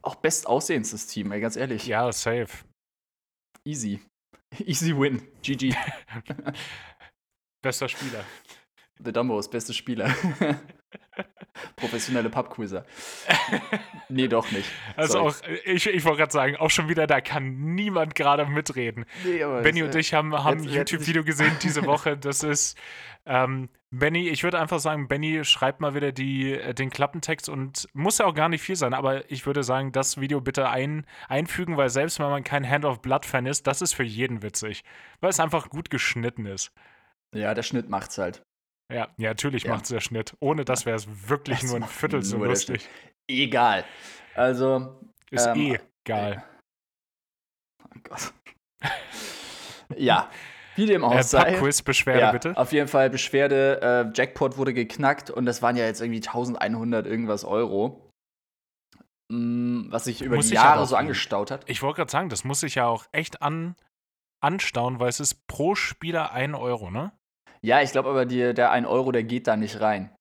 Auch 0.10 0.16
bestaussehendstes 0.16 1.06
Team, 1.06 1.32
ey, 1.32 1.40
ganz 1.40 1.56
ehrlich. 1.56 1.86
Ja, 1.86 2.12
safe. 2.12 2.66
Easy. 3.64 4.02
Easy 4.66 4.98
win. 4.98 5.22
GG. 5.44 5.76
Bester 7.62 7.88
Spieler. 7.88 8.26
The 8.98 9.14
Dumbos, 9.14 9.48
beste 9.48 9.72
Spieler. 9.72 10.12
Professionelle 11.76 12.30
Pubquizzer. 12.30 12.86
Nee, 14.10 14.28
doch 14.28 14.52
nicht. 14.52 14.70
Also 14.96 15.14
Sorry. 15.14 15.28
auch, 15.28 15.66
ich, 15.66 15.88
ich 15.88 16.06
wollte 16.06 16.20
gerade 16.20 16.32
sagen, 16.32 16.56
auch 16.56 16.70
schon 16.70 16.90
wieder, 16.90 17.06
da 17.06 17.22
kann 17.22 17.76
niemand 17.76 18.16
gerade 18.16 18.46
mitreden. 18.46 19.06
Nee, 19.24 19.44
Benny 19.62 19.84
und 19.84 19.94
äh, 19.94 20.00
ich 20.00 20.14
haben, 20.14 20.34
haben 20.34 20.62
ein 20.62 20.70
YouTube-Video 20.70 21.24
gesehen 21.24 21.52
diese 21.64 21.86
Woche. 21.86 22.18
Das 22.18 22.44
ist, 22.44 22.78
ähm, 23.26 23.70
Benny, 23.92 24.30
ich 24.30 24.44
würde 24.44 24.60
einfach 24.60 24.80
sagen, 24.80 25.08
Benny 25.08 25.44
schreibt 25.44 25.82
mal 25.82 25.94
wieder 25.96 26.12
die, 26.12 26.54
äh, 26.54 26.74
den 26.74 26.90
Klappentext 26.90 27.50
und 27.50 27.88
muss 27.94 28.18
ja 28.18 28.26
auch 28.26 28.36
gar 28.36 28.50
nicht 28.50 28.62
viel 28.62 28.76
sein, 28.76 28.94
aber 28.94 29.30
ich 29.32 29.46
würde 29.46 29.64
sagen, 29.64 29.92
das 29.92 30.20
Video 30.20 30.42
bitte 30.42 30.70
ein, 30.70 31.06
einfügen, 31.28 31.78
weil 31.78 31.90
selbst 31.90 32.20
wenn 32.20 32.30
man 32.30 32.44
kein 32.44 32.68
Hand 32.68 32.86
of 32.86 33.02
Blood-Fan 33.02 33.46
ist, 33.46 33.68
das 33.68 33.82
ist 33.82 33.94
für 33.94 34.04
jeden 34.04 34.42
witzig, 34.42 34.84
weil 35.22 35.30
es 35.30 35.40
einfach 35.40 35.70
gut 35.70 35.90
geschnitten 35.90 36.46
ist. 36.46 36.72
Ja, 37.34 37.54
der 37.54 37.64
Schnitt 37.64 37.90
macht's 37.90 38.18
halt. 38.18 38.44
Ja, 38.92 39.08
ja 39.18 39.30
natürlich 39.30 39.64
Ja. 39.64 39.72
macht 39.74 39.84
es 39.84 39.90
der 39.90 40.02
Schnitt. 40.02 40.36
Ohne 40.40 40.66
das 40.66 40.86
wäre 40.86 40.96
es 40.98 41.30
wirklich 41.30 41.60
Das 41.62 41.70
nur 41.70 41.78
ein 41.82 41.88
Viertel 41.88 42.24
so 42.24 42.44
lustig. 42.44 42.88
Egal. 43.28 43.86
Also, 44.36 45.00
Ist 45.32 45.46
Ähm, 45.48 45.58
eh 45.58 45.80
geil. 46.06 46.44
oh 47.84 48.00
Gott. 48.04 48.34
ja, 49.98 50.30
wie 50.76 50.86
dem 50.86 51.04
auch 51.04 51.14
Äh, 51.14 51.24
sei. 51.24 51.52
Pub-Quiz-Beschwerde 51.52 52.20
ja, 52.20 52.32
bitte. 52.32 52.58
Auf 52.58 52.72
jeden 52.72 52.88
Fall 52.88 53.10
Beschwerde, 53.10 53.82
äh, 53.82 54.18
Jackpot 54.18 54.58
wurde 54.58 54.74
geknackt 54.74 55.30
und 55.30 55.46
das 55.46 55.62
waren 55.62 55.76
ja 55.76 55.86
jetzt 55.86 56.02
irgendwie 56.02 56.22
1100 56.22 57.06
irgendwas 57.06 57.44
Euro. 57.44 58.10
Mm, 59.32 59.92
was 59.92 60.06
sich 60.06 60.22
über 60.24 60.38
Muss 60.38 60.48
die 60.48 60.54
ich 60.56 60.60
Jahre 60.60 60.88
so 60.88 60.96
angestaut 60.96 61.52
hat. 61.52 61.70
Ich 61.70 61.84
wollte 61.84 61.98
gerade 61.98 62.12
sagen, 62.12 62.30
das 62.30 62.44
muss 62.44 62.62
sich 62.62 62.76
ja 62.76 62.88
auch 62.88 63.06
echt 63.12 63.44
an, 63.44 63.76
anstauen, 64.42 65.00
weil 65.00 65.10
es 65.10 65.20
ist 65.20 65.46
pro 65.48 65.76
Spieler 65.76 66.32
ein 66.32 66.56
Euro, 66.56 66.90
ne? 66.90 67.12
Ja, 67.62 67.82
ich 67.82 67.92
glaube 67.92 68.10
aber, 68.10 68.26
die, 68.26 68.54
der 68.54 68.72
1 68.72 68.88
Euro, 68.88 69.12
der 69.12 69.24
geht 69.24 69.48
da 69.48 69.56
nicht 69.58 69.82
rein. 69.82 70.16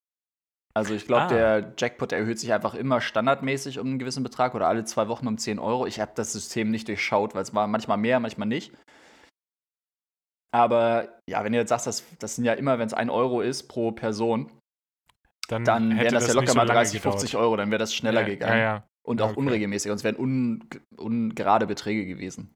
Also 0.75 0.93
ich 0.93 1.05
glaube, 1.07 1.23
Ah. 1.23 1.27
der 1.27 1.73
Jackpot 1.77 2.11
erhöht 2.11 2.39
sich 2.39 2.53
einfach 2.53 2.75
immer 2.75 3.01
standardmäßig 3.01 3.79
um 3.79 3.87
einen 3.87 3.99
gewissen 3.99 4.23
Betrag 4.23 4.55
oder 4.55 4.67
alle 4.67 4.83
zwei 4.85 5.07
Wochen 5.07 5.27
um 5.27 5.37
10 5.37 5.57
Euro. 5.59 5.85
Ich 5.87 5.99
habe 5.99 6.11
das 6.15 6.31
System 6.33 6.69
nicht 6.69 6.87
durchschaut, 6.87 7.33
weil 7.35 7.41
es 7.41 7.53
war 7.55 7.67
manchmal 7.67 7.97
mehr, 7.97 8.19
manchmal 8.19 8.47
nicht. 8.47 8.71
Aber 10.51 11.19
ja, 11.29 11.43
wenn 11.43 11.51
du 11.51 11.59
jetzt 11.59 11.69
sagst, 11.69 11.87
das, 11.87 12.03
das 12.19 12.35
sind 12.35 12.45
ja 12.45 12.53
immer, 12.53 12.79
wenn 12.79 12.87
es 12.87 12.93
ein 12.93 13.09
Euro 13.09 13.41
ist 13.41 13.67
pro 13.67 13.91
Person, 13.91 14.51
Dann, 15.47 15.63
dann 15.63 15.97
wären 15.97 16.13
das, 16.13 16.27
ja 16.27 16.33
locker 16.33 16.47
so 16.47 16.55
mal 16.55 16.63
lange 16.67 16.79
30, 16.79 17.01
50 17.01 17.35
Euro, 17.37 17.55
dann 17.55 17.69
wäre 17.71 17.79
das 17.79 17.93
schneller 17.93 18.23
gedauert. 18.23 18.39
gegangen. 18.39 18.59
Ja, 18.59 18.75
ja. 18.77 18.87
Und 19.05 19.19
Ja, 19.19 19.25
auch 19.25 19.31
okay. 19.31 19.39
unregelmäßig. 19.39 19.91
Und 19.91 19.97
es 19.97 20.03
wären 20.03 20.17
un, 20.17 20.67
ungerade 20.97 21.67
Beträge 21.67 22.05
gewesen. 22.05 22.53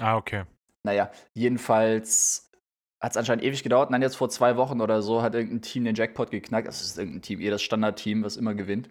Ah, 0.00 0.16
okay. 0.16 0.44
Naja, 0.86 1.10
jedenfalls 1.36 2.50
hat 3.04 3.10
es 3.12 3.16
anscheinend 3.16 3.44
ewig 3.44 3.62
gedauert. 3.62 3.88
Und 3.88 3.92
dann 3.92 4.02
jetzt 4.02 4.16
vor 4.16 4.28
zwei 4.30 4.56
Wochen 4.56 4.80
oder 4.80 5.02
so 5.02 5.22
hat 5.22 5.34
irgendein 5.34 5.62
Team 5.62 5.84
den 5.84 5.94
Jackpot 5.94 6.30
geknackt. 6.30 6.66
Das 6.66 6.80
ist 6.80 6.98
irgendein 6.98 7.22
Team, 7.22 7.40
eh 7.40 7.50
das 7.50 7.62
Standardteam, 7.62 8.24
was 8.24 8.36
immer 8.36 8.54
gewinnt. 8.54 8.88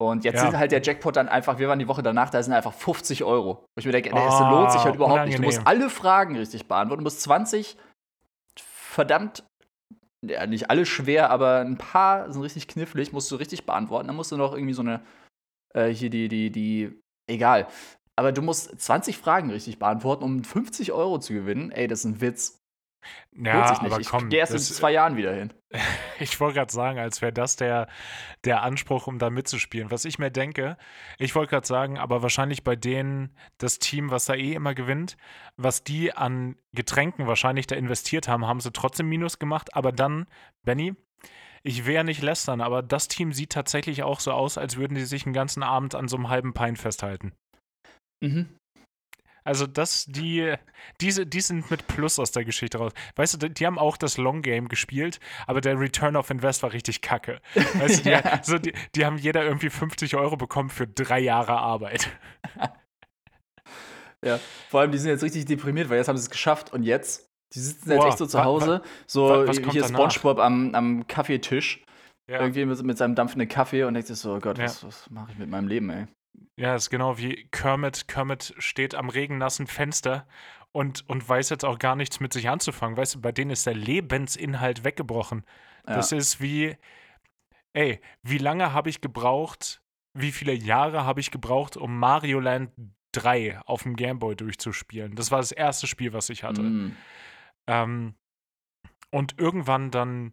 Und 0.00 0.24
jetzt 0.24 0.36
Ja. 0.36 0.46
sind 0.50 0.58
halt 0.58 0.72
der 0.72 0.82
Jackpot 0.82 1.16
dann 1.16 1.28
einfach, 1.28 1.58
wir 1.58 1.68
waren 1.68 1.78
die 1.78 1.86
Woche 1.88 2.02
danach, 2.02 2.28
da 2.30 2.42
sind 2.42 2.52
einfach 2.52 2.72
50 2.72 3.22
Euro. 3.24 3.54
Wo 3.54 3.78
ich 3.78 3.86
mir 3.86 3.92
denke, 3.92 4.12
nee, 4.12 4.18
es 4.26 4.34
Ah, 4.34 4.50
lohnt 4.50 4.72
sich 4.72 4.84
halt 4.84 4.96
überhaupt 4.96 5.26
nicht. 5.26 5.38
Du 5.38 5.42
musst 5.42 5.58
unangenehm. 5.58 5.82
alle 5.82 5.90
Fragen 5.90 6.36
richtig 6.36 6.66
beantworten. 6.66 7.00
Du 7.00 7.04
musst 7.04 7.22
20 7.22 7.76
verdammt, 8.58 9.44
ja, 10.26 10.46
nicht 10.46 10.70
alle 10.70 10.86
schwer, 10.86 11.30
aber 11.30 11.60
ein 11.60 11.78
paar 11.78 12.30
sind 12.32 12.42
richtig 12.42 12.68
knifflig, 12.68 13.12
musst 13.12 13.30
du 13.30 13.36
richtig 13.36 13.64
beantworten. 13.64 14.08
Dann 14.08 14.16
musst 14.16 14.32
du 14.32 14.36
noch 14.36 14.52
irgendwie 14.52 14.74
so 14.74 14.82
eine, 14.82 15.00
äh, 15.74 15.88
hier 15.88 16.10
die, 16.10 16.28
die, 16.28 16.50
die, 16.50 17.00
egal. 17.30 17.66
Aber 18.18 18.32
du 18.32 18.42
musst 18.42 18.78
20 18.78 19.16
Fragen 19.16 19.50
richtig 19.50 19.78
beantworten, 19.78 20.22
um 20.24 20.44
50 20.44 20.92
Euro 20.92 21.18
zu 21.18 21.32
gewinnen. 21.32 21.70
Ey, 21.70 21.86
das 21.86 22.00
ist 22.00 22.04
ein 22.04 22.20
Witz. 22.20 22.58
Ja, 23.36 23.80
aber 23.80 24.00
ich 24.00 24.08
komm, 24.08 24.28
gehe 24.28 24.40
erst 24.40 24.52
in 24.52 24.58
das, 24.58 24.74
zwei 24.74 24.92
Jahren 24.92 25.16
wieder 25.16 25.34
hin. 25.34 25.52
ich 26.20 26.38
wollte 26.40 26.58
gerade 26.58 26.72
sagen, 26.72 26.98
als 26.98 27.22
wäre 27.22 27.32
das 27.32 27.56
der, 27.56 27.88
der 28.44 28.62
Anspruch, 28.62 29.06
um 29.06 29.18
da 29.18 29.30
mitzuspielen. 29.30 29.90
Was 29.90 30.04
ich 30.04 30.18
mir 30.18 30.30
denke, 30.30 30.76
ich 31.18 31.34
wollte 31.34 31.50
gerade 31.50 31.66
sagen, 31.66 31.98
aber 31.98 32.22
wahrscheinlich 32.22 32.64
bei 32.64 32.76
denen, 32.76 33.36
das 33.58 33.78
Team, 33.78 34.10
was 34.10 34.26
da 34.26 34.34
eh 34.34 34.52
immer 34.52 34.74
gewinnt, 34.74 35.16
was 35.56 35.84
die 35.84 36.12
an 36.12 36.56
Getränken 36.72 37.26
wahrscheinlich 37.26 37.66
da 37.66 37.76
investiert 37.76 38.28
haben, 38.28 38.46
haben 38.46 38.60
sie 38.60 38.72
trotzdem 38.72 39.08
Minus 39.08 39.38
gemacht. 39.38 39.74
Aber 39.74 39.92
dann, 39.92 40.26
Benny, 40.62 40.94
ich 41.62 41.86
will 41.86 41.94
ja 41.94 42.04
nicht 42.04 42.22
lästern, 42.22 42.60
aber 42.60 42.82
das 42.82 43.08
Team 43.08 43.32
sieht 43.32 43.50
tatsächlich 43.50 44.02
auch 44.02 44.20
so 44.20 44.32
aus, 44.32 44.58
als 44.58 44.76
würden 44.76 44.94
die 44.94 45.04
sich 45.04 45.26
einen 45.26 45.32
ganzen 45.32 45.62
Abend 45.62 45.94
an 45.94 46.08
so 46.08 46.16
einem 46.16 46.28
halben 46.28 46.54
Pein 46.54 46.76
festhalten. 46.76 47.32
Mhm. 48.22 48.56
Also 49.44 49.66
das, 49.66 50.06
die, 50.06 50.54
diese, 51.00 51.26
die 51.26 51.40
sind 51.40 51.70
mit 51.70 51.86
Plus 51.86 52.18
aus 52.18 52.30
der 52.32 52.44
Geschichte 52.44 52.78
raus. 52.78 52.92
Weißt 53.16 53.34
du, 53.34 53.38
die, 53.48 53.54
die 53.54 53.66
haben 53.66 53.78
auch 53.78 53.96
das 53.96 54.16
Long 54.16 54.42
Game 54.42 54.68
gespielt, 54.68 55.18
aber 55.46 55.60
der 55.60 55.78
Return 55.78 56.16
of 56.16 56.30
Invest 56.30 56.62
war 56.62 56.72
richtig 56.72 57.00
kacke. 57.02 57.40
Weißt 57.74 58.00
du, 58.00 58.02
die, 58.04 58.10
Ja. 58.10 58.40
so, 58.42 58.58
die, 58.58 58.72
die 58.94 59.04
haben 59.04 59.18
jeder 59.18 59.44
irgendwie 59.44 59.70
50 59.70 60.16
Euro 60.16 60.36
bekommen 60.36 60.70
für 60.70 60.86
drei 60.86 61.20
Jahre 61.20 61.52
Arbeit. 61.58 62.10
Ja, 64.24 64.38
vor 64.68 64.80
allem, 64.80 64.92
die 64.92 64.98
sind 64.98 65.10
jetzt 65.10 65.24
richtig 65.24 65.46
deprimiert, 65.46 65.90
weil 65.90 65.98
jetzt 65.98 66.06
haben 66.08 66.16
sie 66.16 66.22
es 66.22 66.30
geschafft 66.30 66.72
und 66.72 66.84
jetzt, 66.84 67.28
die 67.54 67.58
sitzen 67.58 67.90
jetzt 67.90 67.98
Boah, 67.98 68.06
echt 68.08 68.18
so 68.18 68.26
zu 68.26 68.44
Hause, 68.44 68.82
so 69.06 69.44
hier? 69.44 69.84
Spongebob 69.84 70.38
am, 70.38 70.74
am 70.76 71.06
Kaffeetisch, 71.08 71.84
Ja, 72.30 72.40
irgendwie 72.40 72.64
mit, 72.64 72.80
mit 72.84 72.96
seinem 72.98 73.16
dampfenden 73.16 73.48
Kaffee 73.48 73.82
und 73.82 73.94
denkt 73.94 74.06
sich 74.06 74.18
so, 74.18 74.34
oh 74.34 74.38
Gott, 74.38 74.58
Ja. 74.58 74.64
was, 74.66 74.84
was 74.84 75.10
mache 75.10 75.32
ich 75.32 75.38
mit 75.38 75.50
meinem 75.50 75.66
Leben, 75.66 75.90
ey? 75.90 76.06
Ja, 76.56 76.74
ist 76.74 76.90
genau 76.90 77.18
wie 77.18 77.48
Kermit. 77.50 78.08
Kermit 78.08 78.54
steht 78.58 78.94
am 78.94 79.08
regennassen 79.08 79.66
Fenster 79.66 80.26
und, 80.72 81.08
und 81.08 81.26
weiß 81.28 81.50
jetzt 81.50 81.64
auch 81.64 81.78
gar 81.78 81.96
nichts 81.96 82.20
mit 82.20 82.32
sich 82.32 82.48
anzufangen. 82.48 82.96
Weißt 82.96 83.16
du, 83.16 83.20
bei 83.20 83.32
denen 83.32 83.50
ist 83.50 83.66
der 83.66 83.74
Lebensinhalt 83.74 84.84
weggebrochen. 84.84 85.44
Ja. 85.86 85.96
Das 85.96 86.12
ist 86.12 86.40
wie, 86.40 86.76
ey, 87.72 88.00
wie 88.22 88.38
lange 88.38 88.72
habe 88.72 88.90
ich 88.90 89.00
gebraucht, 89.00 89.82
wie 90.14 90.32
viele 90.32 90.52
Jahre 90.52 91.04
habe 91.04 91.20
ich 91.20 91.30
gebraucht, 91.30 91.76
um 91.76 91.98
Mario 91.98 92.40
Land 92.40 92.70
3 93.12 93.60
auf 93.60 93.82
dem 93.82 93.96
Gameboy 93.96 94.36
durchzuspielen? 94.36 95.14
Das 95.14 95.30
war 95.30 95.38
das 95.38 95.52
erste 95.52 95.86
Spiel, 95.86 96.12
was 96.12 96.28
ich 96.30 96.44
hatte. 96.44 96.62
Mm. 96.62 96.96
Ähm, 97.66 98.14
und 99.10 99.38
irgendwann 99.38 99.90
dann, 99.90 100.32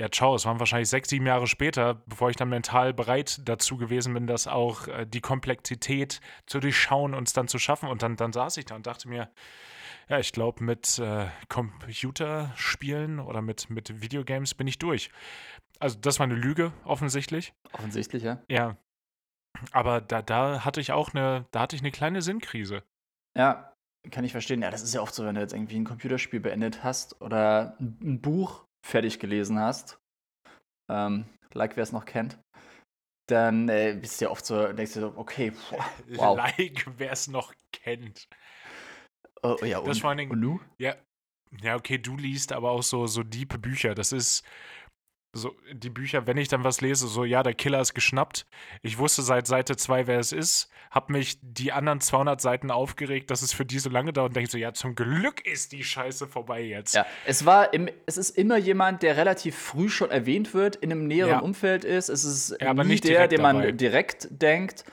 ja, 0.00 0.10
ciao, 0.10 0.34
es 0.34 0.46
waren 0.46 0.58
wahrscheinlich 0.58 0.88
sechs, 0.88 1.10
sieben 1.10 1.26
Jahre 1.26 1.46
später, 1.46 2.02
bevor 2.06 2.30
ich 2.30 2.36
dann 2.36 2.48
mental 2.48 2.94
bereit 2.94 3.42
dazu 3.44 3.76
gewesen 3.76 4.14
bin, 4.14 4.26
das 4.26 4.46
auch 4.46 4.88
äh, 4.88 5.04
die 5.06 5.20
Komplexität 5.20 6.22
zu 6.46 6.58
durchschauen 6.58 7.12
und 7.12 7.28
es 7.28 7.34
dann 7.34 7.48
zu 7.48 7.58
schaffen. 7.58 7.86
Und 7.86 8.02
dann, 8.02 8.16
dann 8.16 8.32
saß 8.32 8.56
ich 8.56 8.64
da 8.64 8.76
und 8.76 8.86
dachte 8.86 9.10
mir, 9.10 9.30
ja, 10.08 10.18
ich 10.18 10.32
glaube, 10.32 10.64
mit 10.64 10.98
äh, 10.98 11.26
Computerspielen 11.50 13.20
oder 13.20 13.42
mit, 13.42 13.68
mit 13.68 14.00
Videogames 14.00 14.54
bin 14.54 14.66
ich 14.66 14.78
durch. 14.78 15.10
Also, 15.80 15.98
das 15.98 16.18
war 16.18 16.24
eine 16.24 16.34
Lüge, 16.34 16.72
offensichtlich. 16.84 17.52
Offensichtlich, 17.74 18.22
ja. 18.22 18.42
Ja. 18.48 18.78
Aber 19.70 20.00
da, 20.00 20.22
da 20.22 20.64
hatte 20.64 20.80
ich 20.80 20.92
auch 20.92 21.12
eine, 21.12 21.44
da 21.50 21.60
hatte 21.60 21.76
ich 21.76 21.82
eine 21.82 21.90
kleine 21.90 22.22
Sinnkrise. 22.22 22.84
Ja, 23.36 23.74
kann 24.10 24.24
ich 24.24 24.32
verstehen. 24.32 24.62
Ja, 24.62 24.70
das 24.70 24.82
ist 24.82 24.94
ja 24.94 25.02
oft 25.02 25.14
so, 25.14 25.26
wenn 25.26 25.34
du 25.34 25.42
jetzt 25.42 25.52
irgendwie 25.52 25.76
ein 25.76 25.84
Computerspiel 25.84 26.40
beendet 26.40 26.82
hast 26.82 27.20
oder 27.20 27.76
ein, 27.78 27.98
ein 28.02 28.20
Buch 28.22 28.64
fertig 28.84 29.18
gelesen 29.18 29.58
hast, 29.58 29.98
ähm, 30.90 31.26
like 31.52 31.76
wer 31.76 31.82
es 31.82 31.92
noch 31.92 32.04
kennt, 32.04 32.38
dann 33.28 33.68
äh, 33.68 33.96
bist 34.00 34.20
du 34.20 34.24
ja 34.26 34.30
oft 34.30 34.44
so, 34.44 34.72
denkst 34.72 34.94
du 34.94 35.00
so, 35.00 35.16
okay, 35.16 35.52
wow. 36.08 36.36
Like, 36.36 36.86
wer 36.98 37.12
es 37.12 37.28
noch 37.28 37.54
kennt. 37.72 38.28
Oh, 39.42 39.56
ja, 39.62 39.80
Das 39.80 39.96
und, 39.96 40.00
vor 40.00 40.10
allen 40.10 40.18
Dingen- 40.18 40.32
und 40.32 40.40
nu? 40.40 40.60
Ja, 40.78 40.96
ja, 41.62 41.74
okay, 41.76 41.98
du 41.98 42.16
liest 42.16 42.52
aber 42.52 42.70
auch 42.70 42.82
so, 42.82 43.06
so 43.06 43.22
diepe 43.22 43.58
Bücher. 43.58 43.94
Das 43.94 44.12
ist 44.12 44.44
so, 45.32 45.56
die 45.72 45.90
Bücher, 45.90 46.26
wenn 46.26 46.36
ich 46.38 46.48
dann 46.48 46.64
was 46.64 46.80
lese, 46.80 47.06
so, 47.06 47.24
ja, 47.24 47.42
der 47.44 47.54
Killer 47.54 47.80
ist 47.80 47.94
geschnappt. 47.94 48.46
Ich 48.82 48.98
wusste 48.98 49.22
seit 49.22 49.46
Seite 49.46 49.76
2, 49.76 50.08
wer 50.08 50.18
es 50.18 50.32
ist, 50.32 50.68
hab 50.90 51.08
mich 51.08 51.38
die 51.40 51.70
anderen 51.70 52.00
200 52.00 52.40
Seiten 52.40 52.70
aufgeregt, 52.72 53.30
dass 53.30 53.42
es 53.42 53.52
für 53.52 53.64
die 53.64 53.78
so 53.78 53.90
lange 53.90 54.12
dauert 54.12 54.30
und 54.30 54.36
denke 54.36 54.50
so, 54.50 54.58
ja, 54.58 54.72
zum 54.74 54.96
Glück 54.96 55.46
ist 55.46 55.70
die 55.70 55.84
Scheiße 55.84 56.26
vorbei 56.26 56.62
jetzt. 56.62 56.94
Ja, 56.94 57.06
es 57.26 57.46
war 57.46 57.72
im, 57.72 57.88
es 58.06 58.16
ist 58.16 58.36
immer 58.36 58.56
jemand, 58.56 59.02
der 59.04 59.16
relativ 59.16 59.56
früh 59.56 59.88
schon 59.88 60.10
erwähnt 60.10 60.52
wird, 60.52 60.74
in 60.76 60.90
einem 60.90 61.06
näheren 61.06 61.30
Ja. 61.30 61.38
Umfeld 61.38 61.84
ist. 61.84 62.08
Es 62.08 62.24
ist 62.24 62.56
Ja, 62.60 62.70
aber 62.70 62.82
nie 62.82 62.90
nicht 62.90 63.04
der, 63.04 63.28
den 63.28 63.40
man 63.42 63.56
dabei. 63.58 63.72
direkt 63.72 64.26
denkt. 64.30 64.84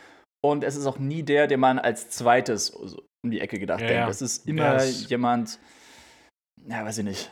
Und 0.44 0.63
es 0.63 0.75
ist 0.75 0.86
auch 0.86 1.00
nie 1.00 1.24
der, 1.24 1.48
den 1.48 1.60
man 1.60 1.79
als 1.79 2.12
zweites 2.12 2.70
um 2.70 3.32
die 3.32 3.41
Ecke 3.41 3.58
gedacht 3.58 3.82
Ja, 3.82 3.88
denkt. 3.88 4.10
Es 4.12 4.22
ist 4.22 4.48
immer 4.48 4.75
es- 4.75 5.10
jemand, 5.10 5.60
ja, 6.67 6.86
weiß 6.86 7.00
ich 7.00 7.06
nicht. 7.06 7.32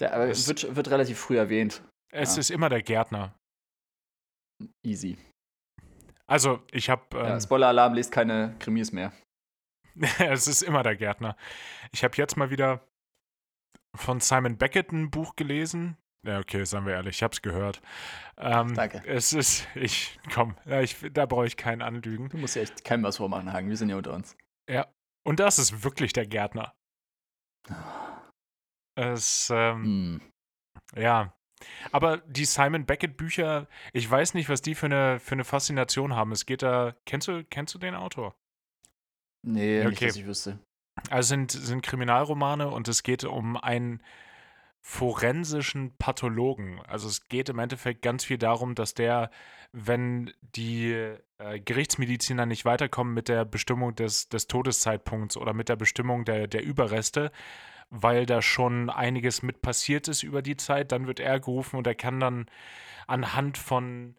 Der 0.00 0.10
wird, 0.28 0.76
wird 0.76 0.90
relativ 0.90 1.18
früh 1.18 1.38
erwähnt. 1.38 1.80
Es 2.12 2.36
Ja. 2.36 2.40
ist 2.40 2.50
immer 2.50 2.68
der 2.68 2.82
Gärtner. 2.82 3.34
Easy. 4.84 5.18
Also, 6.26 6.62
ich 6.72 6.90
habe. 6.90 7.02
Ähm, 7.18 7.26
Ja, 7.26 7.40
Spoiler-Alarm, 7.40 7.94
lest 7.94 8.12
keine 8.12 8.56
Krimis 8.58 8.92
mehr. 8.92 9.12
es 10.18 10.46
ist 10.46 10.62
immer 10.62 10.82
der 10.82 10.96
Gärtner. 10.96 11.36
Ich 11.92 12.04
habe 12.04 12.16
jetzt 12.16 12.36
mal 12.36 12.50
wieder 12.50 12.86
von 13.96 14.20
Simon 14.20 14.56
Beckett 14.58 14.92
ein 14.92 15.10
Buch 15.10 15.36
gelesen. 15.36 15.96
Ja, 16.26 16.40
okay, 16.40 16.64
seien 16.64 16.84
wir 16.84 16.94
ehrlich, 16.94 17.16
ich 17.16 17.22
habe 17.22 17.32
es 17.32 17.42
gehört. 17.42 17.80
Ähm, 18.36 18.74
Danke. 18.74 19.02
Es 19.06 19.32
ist, 19.32 19.66
ich, 19.76 20.18
komm, 20.34 20.56
ich, 20.66 20.96
da 21.12 21.26
brauche 21.26 21.46
ich 21.46 21.56
keinen 21.56 21.82
Anlügen. 21.82 22.28
Du 22.28 22.36
musst 22.38 22.56
ja 22.56 22.62
echt 22.62 22.84
keinem 22.84 23.04
was 23.04 23.16
vormachen, 23.18 23.52
Hagen. 23.52 23.68
Wir 23.68 23.76
sind 23.76 23.88
ja 23.88 23.96
unter 23.96 24.12
uns. 24.12 24.36
Ja, 24.68 24.86
und 25.26 25.40
das 25.40 25.58
ist 25.58 25.84
wirklich 25.84 26.12
der 26.12 26.26
Gärtner. 26.26 26.74
Es, 28.96 29.48
ähm, 29.50 29.84
Hm. 29.84 30.32
ja. 31.02 31.34
Aber 31.92 32.18
die 32.18 32.44
Simon 32.44 32.86
Beckett 32.86 33.16
Bücher, 33.16 33.66
ich 33.92 34.08
weiß 34.10 34.34
nicht, 34.34 34.48
was 34.48 34.62
die 34.62 34.74
für 34.74 34.86
eine, 34.86 35.20
für 35.20 35.32
eine 35.32 35.44
Faszination 35.44 36.14
haben. 36.14 36.32
Es 36.32 36.46
geht 36.46 36.62
da, 36.62 36.94
kennst 37.06 37.28
du, 37.28 37.44
kennst 37.44 37.74
du 37.74 37.78
den 37.78 37.94
Autor? 37.94 38.34
Nee, 39.42 39.78
Ja, 39.78 39.84
nicht, 39.84 39.98
okay. 39.98 40.06
dass 40.06 40.16
ich 40.16 40.26
wüsste. 40.26 40.58
Also 41.10 41.28
sind, 41.28 41.52
sind 41.52 41.82
Kriminalromane 41.82 42.68
und 42.68 42.88
es 42.88 43.02
geht 43.02 43.24
um 43.24 43.56
einen 43.56 44.02
forensischen 44.80 45.96
Pathologen. 45.98 46.80
Also 46.86 47.08
es 47.08 47.28
geht 47.28 47.48
im 47.48 47.58
Endeffekt 47.58 48.02
ganz 48.02 48.24
viel 48.24 48.38
darum, 48.38 48.74
dass 48.74 48.94
der, 48.94 49.30
wenn 49.72 50.32
die 50.40 50.92
äh, 51.38 51.60
Gerichtsmediziner 51.60 52.46
nicht 52.46 52.64
weiterkommen 52.64 53.12
mit 53.12 53.28
der 53.28 53.44
Bestimmung 53.44 53.94
des, 53.94 54.28
des 54.28 54.46
Todeszeitpunkts 54.46 55.36
oder 55.36 55.52
mit 55.52 55.68
der 55.68 55.76
Bestimmung 55.76 56.24
der, 56.24 56.46
der 56.46 56.62
Überreste, 56.62 57.30
weil 57.90 58.26
da 58.26 58.42
schon 58.42 58.90
einiges 58.90 59.42
mit 59.42 59.62
passiert 59.62 60.08
ist 60.08 60.22
über 60.22 60.42
die 60.42 60.56
Zeit, 60.56 60.92
dann 60.92 61.06
wird 61.06 61.20
er 61.20 61.40
gerufen 61.40 61.76
und 61.76 61.86
er 61.86 61.94
kann 61.94 62.20
dann 62.20 62.46
anhand 63.06 63.56
von 63.58 64.16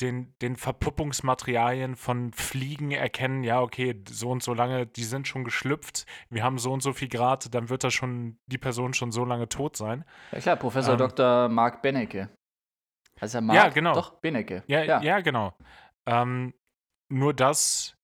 den, 0.00 0.34
den 0.40 0.56
Verpuppungsmaterialien 0.56 1.96
von 1.96 2.32
Fliegen 2.32 2.92
erkennen, 2.92 3.42
ja, 3.42 3.60
okay, 3.60 4.00
so 4.08 4.30
und 4.30 4.42
so 4.42 4.54
lange, 4.54 4.86
die 4.86 5.04
sind 5.04 5.26
schon 5.26 5.44
geschlüpft, 5.44 6.06
wir 6.30 6.44
haben 6.44 6.58
so 6.58 6.72
und 6.72 6.82
so 6.82 6.92
viel 6.92 7.08
Grad, 7.08 7.52
dann 7.54 7.68
wird 7.68 7.82
da 7.84 7.90
schon 7.90 8.38
die 8.46 8.58
Person 8.58 8.94
schon 8.94 9.10
so 9.10 9.24
lange 9.24 9.48
tot 9.48 9.76
sein. 9.76 10.04
Ja 10.32 10.38
klar, 10.40 10.56
Professor 10.56 10.92
Ähm. 10.92 10.98
Dr. 10.98 11.48
Mark 11.48 11.82
Benecke. 11.82 12.28
Er 13.20 13.40
Mark? 13.40 13.56
Ja, 13.56 13.68
genau. 13.68 13.94
Doch, 13.94 14.20
Benecke. 14.20 14.62
Ja, 14.68 14.84
ja. 14.84 15.20
genau. 15.20 15.52
Ähm, 16.06 16.54
nur 17.08 17.34
das, 17.34 17.96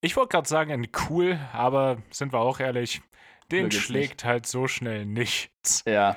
ich 0.00 0.16
wollte 0.16 0.30
gerade 0.30 0.48
sagen, 0.48 0.88
cool, 1.10 1.38
aber 1.52 1.98
sind 2.10 2.32
wir 2.32 2.40
auch 2.40 2.60
ehrlich, 2.60 3.02
den 3.50 3.70
schlägt 3.70 4.24
halt 4.24 4.46
so 4.46 4.66
schnell 4.68 5.06
nichts. 5.06 5.82
Ja. 5.86 6.16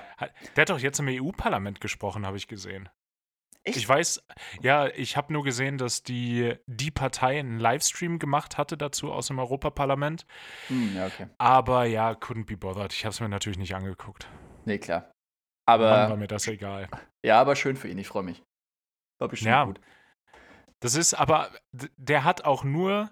Der 0.56 0.62
hat 0.64 0.70
doch 0.70 0.80
jetzt 0.80 1.00
im 1.00 1.08
EU-Parlament 1.10 1.82
gesprochen, 1.82 2.26
habe 2.26 2.38
ich 2.38 2.48
gesehen. 2.48 2.90
Echt? 3.64 3.78
Ich 3.78 3.88
weiß, 3.88 4.24
ja, 4.62 4.88
ich 4.88 5.18
habe 5.18 5.32
nur 5.32 5.44
gesehen, 5.44 5.78
dass 5.78 6.02
die, 6.02 6.56
die 6.66 6.90
Partei 6.90 7.40
einen 7.40 7.60
Livestream 7.60 8.18
gemacht 8.18 8.58
hatte 8.58 8.76
dazu 8.76 9.12
aus 9.12 9.28
dem 9.28 9.38
Europaparlament. 9.38 10.26
Hm, 10.68 10.96
ja, 10.96 11.06
okay. 11.06 11.28
Aber 11.38 11.86
ja, 11.86 12.12
couldn't 12.14 12.46
be 12.48 12.58
bothered. 12.58 12.92
Ich 12.92 13.06
habe 13.06 13.12
es 13.12 13.20
mir 13.20 13.30
natürlich 13.30 13.60
nicht 13.60 13.76
angeguckt. 13.76 14.28
Nee, 14.66 14.80
klar. 14.80 15.12
Mann, 15.68 15.80
war 15.80 15.98
Aber, 16.08 16.18
mir 16.18 16.28
das 16.28 16.48
egal. 16.48 16.90
ja, 17.24 17.40
aber 17.40 17.56
schön 17.56 17.78
für 17.78 17.88
ihn, 17.88 17.98
ich 18.00 18.08
freue 18.08 18.24
mich. 18.24 18.44
War 19.20 19.30
bestimmt 19.30 19.52
Ja. 19.52 19.66
gut. 19.66 19.80
Das 20.80 20.96
ist 20.96 21.14
aber, 21.14 21.52
der 21.72 22.24
hat 22.24 22.44
auch 22.44 22.64
nur, 22.64 23.12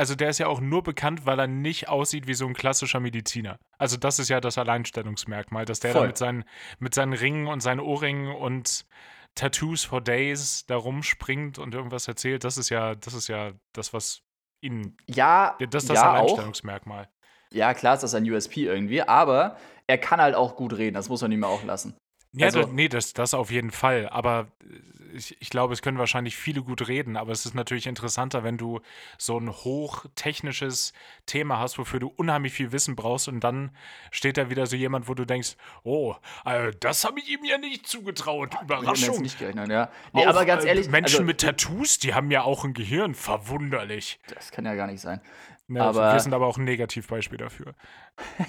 also 0.00 0.14
der 0.14 0.30
ist 0.30 0.38
ja 0.38 0.46
auch 0.46 0.62
nur 0.62 0.82
bekannt, 0.82 1.26
weil 1.26 1.38
er 1.38 1.46
nicht 1.46 1.90
aussieht 1.90 2.26
wie 2.26 2.32
so 2.32 2.46
ein 2.46 2.54
klassischer 2.54 3.00
Mediziner. 3.00 3.58
Also 3.76 3.98
das 3.98 4.18
ist 4.18 4.30
ja 4.30 4.40
das 4.40 4.56
Alleinstellungsmerkmal, 4.56 5.66
dass 5.66 5.80
der 5.80 5.92
da 5.92 6.06
mit 6.06 6.16
seinen, 6.16 6.44
mit 6.78 6.94
seinen 6.94 7.12
Ringen 7.12 7.46
und 7.48 7.60
seinen 7.60 7.80
Ohrringen 7.80 8.34
und 8.34 8.86
Tattoos 9.34 9.84
for 9.84 10.00
Days 10.00 10.64
da 10.64 10.76
rumspringt 10.76 11.58
und 11.58 11.74
irgendwas 11.74 12.08
erzählt. 12.08 12.44
Das 12.44 12.56
ist 12.56 12.70
ja, 12.70 12.94
das 12.94 13.12
ist 13.12 13.28
ja 13.28 13.52
das, 13.74 13.92
was 13.92 14.22
ihn, 14.62 14.96
Ja, 15.06 15.58
das 15.58 15.84
ist 15.84 15.90
das 15.90 15.96
ja 15.96 16.12
auch. 16.12 16.14
Alleinstellungsmerkmal. 16.14 17.10
Ja, 17.52 17.74
klar 17.74 17.92
ist 17.92 18.00
das 18.02 18.14
ein 18.14 18.24
USP 18.24 18.64
irgendwie, 18.64 19.02
aber 19.02 19.58
er 19.86 19.98
kann 19.98 20.18
halt 20.18 20.34
auch 20.34 20.56
gut 20.56 20.78
reden, 20.78 20.94
das 20.94 21.10
muss 21.10 21.20
man 21.20 21.30
ihm 21.30 21.44
auch 21.44 21.62
lassen. 21.62 21.94
Ja, 22.32 22.46
Also- 22.46 22.62
da, 22.62 22.68
nee, 22.70 22.88
das, 22.88 23.12
das 23.12 23.34
auf 23.34 23.50
jeden 23.50 23.70
Fall. 23.72 24.08
Aber 24.08 24.48
äh, 24.62 25.16
ich, 25.16 25.36
ich 25.40 25.50
glaube, 25.50 25.72
es 25.74 25.82
können 25.82 25.98
wahrscheinlich 25.98 26.36
viele 26.36 26.62
gut 26.62 26.86
reden, 26.86 27.16
aber 27.16 27.32
es 27.32 27.44
ist 27.44 27.54
natürlich 27.54 27.88
interessanter, 27.88 28.44
wenn 28.44 28.56
du 28.56 28.80
so 29.18 29.36
ein 29.38 29.50
hochtechnisches 29.50 30.92
Thema 31.26 31.58
hast, 31.58 31.78
wofür 31.78 31.98
du 31.98 32.06
unheimlich 32.08 32.52
viel 32.52 32.70
Wissen 32.70 32.94
brauchst 32.94 33.26
und 33.26 33.40
dann 33.40 33.74
steht 34.12 34.36
da 34.36 34.50
wieder 34.50 34.66
so 34.66 34.76
jemand, 34.76 35.08
wo 35.08 35.14
du 35.14 35.24
denkst, 35.24 35.56
oh, 35.82 36.14
äh, 36.44 36.70
das 36.78 37.04
habe 37.04 37.18
ich 37.18 37.28
ihm 37.28 37.44
ja 37.44 37.58
nicht 37.58 37.88
zugetraut. 37.88 38.50
Ich 38.54 38.60
jetzt 38.60 38.62
Überraschung. 38.62 39.22
nicht 39.22 39.38
gerechnet, 39.38 39.68
ja. 39.68 39.90
Nee, 40.12 40.24
aber 40.26 40.44
ganz 40.44 40.64
äh, 40.64 40.68
ehrlich, 40.68 40.88
Menschen 40.88 41.14
also, 41.16 41.24
mit 41.24 41.40
Tattoos, 41.40 41.98
die 41.98 42.14
haben 42.14 42.30
ja 42.30 42.42
auch 42.42 42.64
ein 42.64 42.74
Gehirn. 42.74 43.14
Verwunderlich. 43.16 44.20
das 44.32 44.52
kann 44.52 44.64
ja 44.64 44.74
gar 44.76 44.86
nicht 44.86 45.00
sein. 45.00 45.20
Ne, 45.66 45.82
Aber- 45.82 46.12
wir 46.12 46.20
sind 46.20 46.32
aber 46.34 46.46
auch 46.46 46.58
ein 46.58 46.64
Negativbeispiel 46.64 47.38
dafür. 47.38 47.74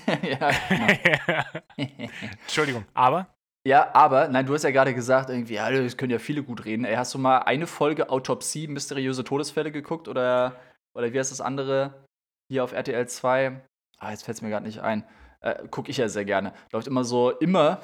ja, 0.21 0.51
genau. 0.69 1.43
Entschuldigung. 2.43 2.85
Aber 2.93 3.27
ja, 3.65 3.93
aber, 3.93 4.27
nein, 4.27 4.45
du 4.45 4.53
hast 4.53 4.63
ja 4.63 4.71
gerade 4.71 4.93
gesagt, 4.93 5.29
irgendwie, 5.29 5.53
ja, 5.53 5.69
das 5.69 5.97
können 5.97 6.11
ja 6.11 6.19
viele 6.19 6.43
gut 6.43 6.65
reden. 6.65 6.83
Ey, 6.83 6.95
hast 6.95 7.13
du 7.13 7.19
mal 7.19 7.39
eine 7.39 7.67
Folge 7.67 8.09
Autopsie, 8.09 8.67
mysteriöse 8.67 9.23
Todesfälle 9.23 9.71
geguckt 9.71 10.07
oder, 10.07 10.55
oder 10.95 11.13
wie 11.13 11.19
heißt 11.19 11.31
das 11.31 11.41
andere? 11.41 12.05
Hier 12.49 12.63
auf 12.63 12.73
RTL 12.73 13.07
2? 13.07 13.61
Ah, 13.99 14.11
jetzt 14.11 14.23
fällt 14.23 14.37
es 14.37 14.41
mir 14.41 14.49
gerade 14.49 14.65
nicht 14.65 14.79
ein. 14.79 15.05
Äh, 15.41 15.63
guck 15.69 15.89
ich 15.89 15.97
ja 15.97 16.09
sehr 16.09 16.25
gerne. 16.25 16.53
Läuft 16.71 16.87
immer 16.87 17.03
so, 17.03 17.31
immer 17.31 17.81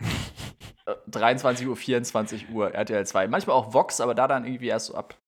äh, 0.86 0.94
23 1.08 1.66
Uhr, 1.68 1.76
24 1.76 2.50
Uhr, 2.50 2.72
RTL 2.74 3.06
2. 3.06 3.28
Manchmal 3.28 3.56
auch 3.56 3.74
Vox, 3.74 4.00
aber 4.00 4.14
da 4.14 4.28
dann 4.28 4.46
irgendwie 4.46 4.68
erst 4.68 4.86
so 4.86 4.94
ab 4.94 5.18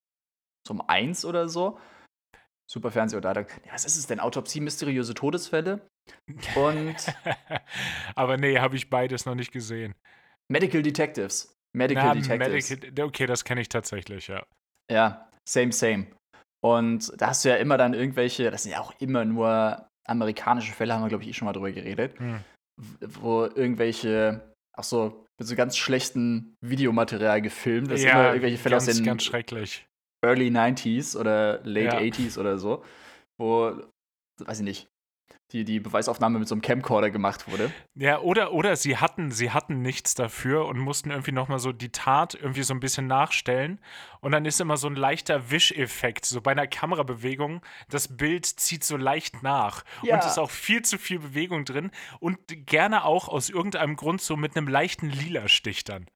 zum 0.67 0.81
1 0.89 1.27
oder 1.27 1.49
so. 1.49 1.79
Super 2.71 2.91
Fernseh 2.91 3.17
oder 3.17 3.35
da. 3.35 3.41
Ja, 3.41 3.73
was 3.73 3.85
ist 3.85 3.97
es 3.97 4.07
denn? 4.07 4.21
Autopsie, 4.21 4.61
mysteriöse 4.61 5.15
Todesfälle 5.15 5.87
und 6.57 6.97
aber 8.15 8.37
nee, 8.37 8.59
habe 8.59 8.77
ich 8.77 8.89
beides 8.89 9.27
noch 9.27 9.35
nicht 9.35 9.53
gesehen. 9.53 9.95
Medical 10.51 10.83
Detectives. 10.83 11.55
Medical 11.77 12.05
Na, 12.05 12.15
Detectives. 12.15 12.71
Medical, 12.71 13.07
okay, 13.07 13.27
das 13.27 13.45
kenne 13.45 13.61
ich 13.61 13.69
tatsächlich, 13.69 14.29
ja. 14.29 14.47
Ja, 14.91 15.31
same, 15.49 15.73
same. 15.73 16.07
Und 16.65 17.13
da 17.21 17.29
hast 17.29 17.45
du 17.45 17.51
ja 17.51 17.57
immer 17.57 17.77
dann 17.77 17.93
irgendwelche, 17.95 18.51
das 18.51 18.63
sind 18.63 18.73
ja 18.73 18.81
auch 18.81 18.95
immer 19.01 19.25
nur 19.25 19.87
amerikanische 20.07 20.73
Fälle, 20.73 20.95
haben 20.95 21.03
wir, 21.03 21.09
glaube 21.09 21.25
ich, 21.25 21.31
eh 21.31 21.33
schon 21.33 21.47
mal 21.47 21.53
drüber 21.53 21.73
geredet, 21.73 22.19
Hm. 22.19 22.41
wo 23.01 23.45
irgendwelche, 23.45 24.55
ach 24.77 24.85
so, 24.85 25.27
mit 25.39 25.49
so 25.49 25.57
ganz 25.57 25.77
schlechten 25.77 26.55
Videomaterial 26.65 27.43
gefilmt. 27.43 27.91
Das 27.91 28.01
sind 28.01 28.11
immer 28.11 28.29
irgendwelche 28.29 28.59
Fälle 28.59 28.77
ganz, 28.77 28.89
aus 28.89 28.97
den 28.97 29.05
ganz 29.05 29.25
schrecklich. 29.25 29.87
Early 30.25 30.49
90s 30.49 31.17
oder 31.17 31.61
Late 31.65 31.97
Ja. 31.97 31.99
80s 31.99 32.39
oder 32.39 32.59
so, 32.59 32.85
wo, 33.39 33.73
weiß 34.39 34.59
ich 34.59 34.65
nicht, 34.65 34.89
die, 35.53 35.65
die 35.65 35.79
Beweisaufnahme 35.79 36.39
mit 36.39 36.49
so 36.49 36.55
einem 36.55 36.63
Camcorder 36.63 37.11
gemacht 37.11 37.51
wurde. 37.51 37.71
Ja, 37.95 38.21
oder, 38.21 38.53
oder 38.53 38.75
sie 38.77 38.97
hatten, 38.97 39.31
sie 39.31 39.51
hatten 39.51 39.83
nichts 39.83 40.15
dafür 40.15 40.67
und 40.67 40.79
mussten 40.79 41.11
irgendwie 41.11 41.33
nochmal 41.33 41.61
so 41.61 41.73
die 41.73 41.91
Tat 41.91 42.35
irgendwie 42.35 42.63
so 42.63 42.75
ein 42.75 42.81
bisschen 42.81 43.07
nachstellen. 43.07 43.81
Und 44.21 44.33
dann 44.33 44.47
ist 44.47 44.61
immer 44.61 44.77
so 44.77 44.89
ein 44.89 44.97
leichter 44.97 45.51
Wischeffekt. 45.51 46.25
So 46.25 46.41
bei 46.41 46.53
einer 46.53 46.67
Kamerabewegung, 46.67 47.63
das 47.89 48.17
Bild 48.17 48.47
zieht 48.47 48.85
so 48.85 48.97
leicht 48.97 49.43
nach. 49.43 49.85
Ja. 50.03 50.15
Und 50.15 50.21
es 50.21 50.27
ist 50.33 50.39
auch 50.39 50.51
viel 50.51 50.83
zu 50.83 50.99
viel 50.99 51.21
Bewegung 51.21 51.65
drin. 51.65 51.91
Und 52.19 52.39
gerne 52.67 53.05
auch 53.05 53.29
aus 53.29 53.49
irgendeinem 53.49 53.97
Grund 53.97 54.23
so 54.23 54.37
mit 54.37 54.57
einem 54.57 54.67
leichten 54.67 55.09
Lila-Stich 55.09 55.85
dann. 55.85 56.07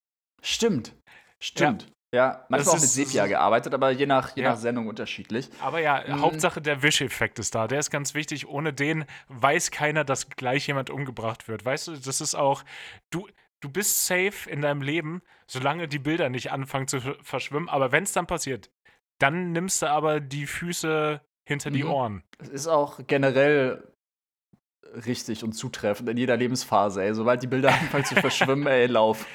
Stimmt. 0.42 0.96
Stimmt. 1.38 1.83
Ja, 1.83 1.88
manchmal 2.12 2.61
auch 2.77 2.81
mit 2.81 2.88
Sepia 2.88 3.27
gearbeitet, 3.27 3.75
aber 3.75 3.90
je 3.90 4.07
nach, 4.07 4.35
je 4.37 4.42
Ja. 4.42 4.51
nach 4.51 4.57
Sendung 4.59 4.87
unterschiedlich. 4.87 5.51
Aber 5.61 5.81
ja, 5.81 6.03
Mhm. 6.07 6.21
Hauptsache 6.23 6.61
der 6.62 6.83
Wischeffekt 6.83 7.38
ist 7.38 7.55
da. 7.55 7.68
Der 7.68 7.79
ist 7.79 7.90
ganz 7.90 8.14
wichtig. 8.14 8.49
Ohne 8.49 8.73
den 8.73 9.05
weiß 9.29 9.71
keiner, 9.71 10.05
dass 10.05 10.29
gleich 10.31 10.66
jemand 10.66 10.90
umgebracht 10.90 11.49
wird. 11.49 11.64
Weißt 11.64 11.88
du, 11.88 11.97
das 11.97 12.21
ist 12.21 12.35
auch, 12.35 12.64
du, 13.11 13.29
du 13.61 13.68
bist 13.68 14.07
safe 14.07 14.49
in 14.49 14.62
deinem 14.62 14.83
Leben, 14.83 15.23
solange 15.47 15.87
die 15.88 15.99
Bilder 15.99 16.29
nicht 16.31 16.51
anfangen 16.51 16.88
zu 16.88 17.01
ver- 17.01 17.16
verschwimmen. 17.23 17.68
Aber 17.68 17.92
wenn 17.92 18.05
es 18.05 18.12
dann 18.12 18.27
passiert, 18.27 18.71
dann 19.18 19.53
nimmst 19.53 19.83
du 19.83 19.87
aber 19.90 20.21
die 20.21 20.47
Füße 20.47 21.21
hinter 21.44 21.71
die 21.71 21.83
Mhm. 21.85 21.90
Ohren. 21.90 22.23
Es 22.38 22.49
ist 22.49 22.66
auch 22.68 23.01
generell 23.07 23.83
richtig 25.06 25.44
und 25.44 25.52
zutreffend 25.52 26.08
in 26.08 26.16
jeder 26.16 26.36
Lebensphase, 26.36 27.02
ey. 27.02 27.14
Sobald 27.14 27.42
die 27.42 27.46
Bilder 27.46 27.70
anfangen 27.70 28.04
zu 28.04 28.14
verschwimmen, 28.14 28.66
ey, 28.66 28.86
lauf. 28.88 29.26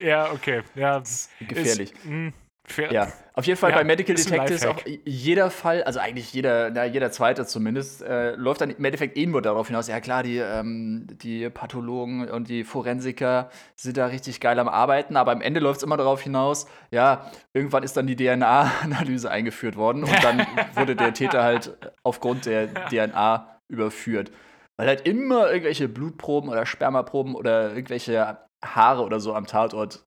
Ja, 0.00 0.30
okay. 0.32 0.62
Ja, 0.74 1.02
Gefährlich. 1.40 1.92
Ist, 1.92 2.04
mh, 2.04 2.32
fair. 2.64 2.92
Ja, 2.92 3.12
auf 3.34 3.46
jeden 3.46 3.58
Fall 3.58 3.70
Ja, 3.70 3.76
bei 3.76 3.84
Medical 3.84 4.14
Detectives 4.14 4.64
auch 4.66 4.80
jeder 5.04 5.50
Fall, 5.50 5.82
also 5.82 5.98
eigentlich 5.98 6.32
jeder, 6.32 6.70
na, 6.70 6.84
jeder 6.84 7.10
zweite 7.10 7.46
zumindest, 7.46 8.02
äh, 8.02 8.32
läuft 8.32 8.60
dann 8.60 8.70
im 8.70 8.84
Endeffekt 8.84 9.16
eh 9.16 9.26
nur 9.26 9.42
darauf 9.42 9.68
hinaus, 9.68 9.88
ja 9.88 10.00
klar, 10.00 10.22
die, 10.22 10.38
ähm, 10.38 11.06
die 11.22 11.48
Pathologen 11.50 12.28
und 12.28 12.48
die 12.48 12.64
Forensiker 12.64 13.50
sind 13.76 13.96
da 13.96 14.06
richtig 14.06 14.40
geil 14.40 14.58
am 14.58 14.68
Arbeiten, 14.68 15.16
aber 15.16 15.32
am 15.32 15.40
Ende 15.40 15.60
läuft 15.60 15.78
es 15.78 15.82
immer 15.82 15.96
darauf 15.96 16.20
hinaus, 16.20 16.66
ja, 16.90 17.30
irgendwann 17.52 17.82
ist 17.82 17.96
dann 17.96 18.06
die 18.06 18.16
DNA-Analyse 18.16 19.30
eingeführt 19.30 19.76
worden 19.76 20.04
und 20.04 20.24
dann 20.24 20.46
wurde 20.74 20.96
der 20.96 21.14
Täter 21.14 21.42
halt 21.42 21.76
aufgrund 22.02 22.46
der 22.46 22.72
DNA 22.90 23.60
überführt. 23.68 24.30
Weil 24.80 24.88
halt 24.88 25.06
immer 25.06 25.50
irgendwelche 25.50 25.88
Blutproben 25.88 26.48
oder 26.50 26.64
Spermaproben 26.66 27.34
oder 27.34 27.74
irgendwelche 27.74 28.38
Haare 28.64 29.02
oder 29.04 29.20
so 29.20 29.34
am 29.34 29.46
Tatort 29.46 30.06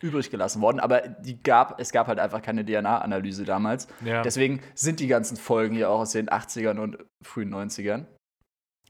übrig 0.00 0.30
gelassen 0.30 0.60
worden, 0.62 0.80
aber 0.80 1.00
die 1.08 1.40
gab, 1.42 1.80
es 1.80 1.92
gab 1.92 2.06
halt 2.08 2.18
einfach 2.18 2.42
keine 2.42 2.64
DNA-Analyse 2.64 3.44
damals. 3.44 3.86
Ja, 4.04 4.22
Deswegen 4.22 4.60
sind 4.74 4.98
die 5.00 5.06
ganzen 5.06 5.36
Folgen 5.36 5.76
ja 5.76 5.88
auch 5.88 6.00
aus 6.00 6.12
den 6.12 6.28
80ern 6.28 6.78
und 6.78 6.98
frühen 7.24 7.52
90ern. 7.54 8.06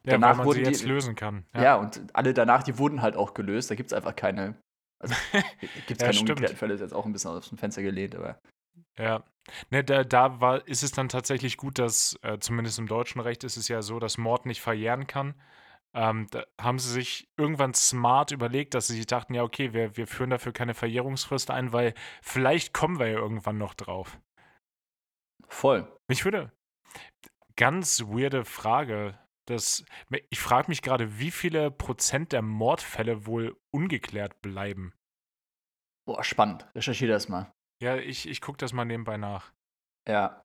ja 0.04 0.12
danach 0.12 0.28
weil 0.30 0.36
man 0.36 0.46
wurden 0.46 0.56
sie 0.56 0.62
die- 0.64 0.70
jetzt 0.70 0.84
lösen 0.86 1.14
kann. 1.14 1.44
Ja, 1.54 1.76
und 1.76 2.00
alle 2.14 2.32
danach, 2.34 2.62
die 2.62 2.78
wurden 2.78 3.02
halt 3.02 3.16
auch 3.16 3.34
gelöst. 3.34 3.70
Da 3.70 3.74
gibt 3.74 3.90
es 3.90 3.92
einfach 3.96 4.16
keine. 4.16 4.54
Also, 5.00 5.14
gibt 5.86 6.00
Ja, 6.00 6.08
keine 6.08 6.20
ungeklärten 6.20 6.56
Fälle, 6.56 6.74
ist 6.74 6.80
jetzt 6.80 6.94
auch 6.94 7.04
ein 7.06 7.12
bisschen 7.12 7.30
aus 7.30 7.48
dem 7.48 7.58
Fenster 7.58 7.82
gelehnt, 7.82 8.14
aber. 8.16 8.38
Ja. 8.98 9.22
Ne, 9.70 9.82
da, 9.82 10.04
da 10.04 10.40
war, 10.40 10.66
ist 10.68 10.82
es 10.82 10.92
dann 10.92 11.08
tatsächlich 11.08 11.56
gut, 11.56 11.78
dass, 11.78 12.18
äh, 12.22 12.38
zumindest 12.38 12.78
im 12.78 12.86
deutschen 12.86 13.20
Recht 13.20 13.44
ist 13.44 13.56
es 13.56 13.68
ja 13.68 13.82
so, 13.82 13.98
dass 13.98 14.18
Mord 14.18 14.46
nicht 14.46 14.60
verjähren 14.60 15.06
kann. 15.06 15.34
Ähm, 15.94 16.26
da 16.30 16.44
haben 16.60 16.78
sie 16.78 16.90
sich 16.90 17.28
irgendwann 17.36 17.74
smart 17.74 18.30
überlegt, 18.30 18.74
dass 18.74 18.86
sie 18.86 18.96
sich 18.96 19.06
dachten, 19.06 19.34
ja, 19.34 19.42
okay, 19.42 19.74
wir, 19.74 19.96
wir 19.96 20.06
führen 20.06 20.30
dafür 20.30 20.52
keine 20.52 20.74
Verjährungsfrist 20.74 21.50
ein, 21.50 21.72
weil 21.72 21.94
vielleicht 22.22 22.72
kommen 22.72 22.98
wir 22.98 23.08
ja 23.08 23.18
irgendwann 23.18 23.58
noch 23.58 23.74
drauf. 23.74 24.18
Voll. 25.48 25.86
Mich 26.08 26.24
würde. 26.24 26.50
Ganz 27.56 28.00
weirde 28.06 28.46
Frage. 28.46 29.18
Das, 29.46 29.84
ich 30.30 30.40
frage 30.40 30.68
mich 30.68 30.80
gerade, 30.80 31.18
wie 31.18 31.30
viele 31.30 31.70
Prozent 31.70 32.32
der 32.32 32.42
Mordfälle 32.42 33.26
wohl 33.26 33.56
ungeklärt 33.70 34.40
bleiben. 34.40 34.94
Boah, 36.06 36.24
spannend. 36.24 36.66
Recherchiere 36.74 37.12
das 37.12 37.28
mal. 37.28 37.52
Ja, 37.82 37.96
ich, 37.96 38.28
ich 38.28 38.40
gucke 38.40 38.58
das 38.58 38.72
mal 38.72 38.84
nebenbei 38.84 39.16
nach. 39.16 39.52
Ja. 40.08 40.40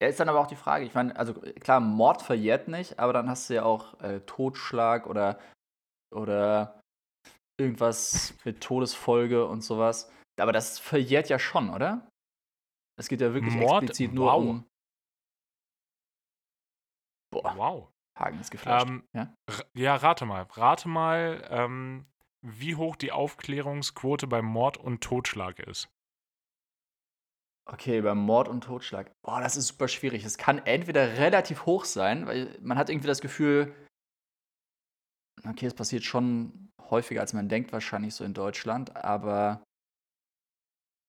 Ja, 0.00 0.08
ist 0.08 0.20
dann 0.20 0.28
aber 0.28 0.38
auch 0.38 0.46
die 0.46 0.54
Frage, 0.56 0.84
ich 0.84 0.94
meine, 0.94 1.14
also 1.16 1.34
klar, 1.34 1.80
Mord 1.80 2.22
verjährt 2.22 2.68
nicht, 2.68 3.00
aber 3.00 3.12
dann 3.12 3.28
hast 3.28 3.50
du 3.50 3.54
ja 3.54 3.64
auch 3.64 4.00
äh, 4.00 4.20
Totschlag 4.20 5.08
oder, 5.08 5.40
oder 6.14 6.80
irgendwas 7.60 8.32
mit 8.44 8.62
Todesfolge 8.62 9.44
und 9.44 9.62
sowas. 9.62 10.10
Aber 10.40 10.52
das 10.52 10.78
verjährt 10.78 11.28
ja 11.28 11.38
schon, 11.40 11.68
oder? 11.68 12.08
Es 12.96 13.08
geht 13.08 13.20
ja 13.20 13.34
wirklich 13.34 13.56
Mord? 13.56 13.82
explizit 13.82 14.14
nur 14.14 14.32
Wow. 14.32 14.42
um. 14.42 14.66
Boah, 17.32 17.56
Wow. 17.56 17.92
Hagen 18.18 18.38
ist 18.38 18.50
geflasht. 18.50 18.88
Ähm, 18.88 19.04
ja? 19.12 19.34
Ja, 19.74 19.96
rate 19.96 20.26
mal. 20.26 20.42
Rate 20.42 20.88
mal, 20.88 21.46
ähm, 21.50 22.06
wie 22.40 22.76
hoch 22.76 22.94
die 22.96 23.12
Aufklärungsquote 23.12 24.28
beim 24.28 24.44
Mord 24.44 24.76
und 24.76 25.02
Totschlag 25.02 25.58
ist. 25.58 25.88
Okay, 27.72 28.00
beim 28.00 28.18
Mord 28.18 28.48
und 28.48 28.64
Totschlag. 28.64 29.12
Boah, 29.24 29.40
das 29.40 29.56
ist 29.56 29.68
super 29.68 29.86
schwierig. 29.86 30.24
Es 30.24 30.38
kann 30.38 30.58
entweder 30.58 31.18
relativ 31.18 31.66
hoch 31.66 31.84
sein, 31.84 32.26
weil 32.26 32.58
man 32.60 32.76
hat 32.76 32.90
irgendwie 32.90 33.06
das 33.06 33.20
Gefühl, 33.20 33.72
okay, 35.48 35.66
es 35.66 35.74
passiert 35.74 36.02
schon 36.02 36.70
häufiger, 36.90 37.20
als 37.20 37.32
man 37.32 37.48
denkt, 37.48 37.72
wahrscheinlich 37.72 38.14
so 38.14 38.24
in 38.24 38.34
Deutschland, 38.34 38.96
aber 38.96 39.62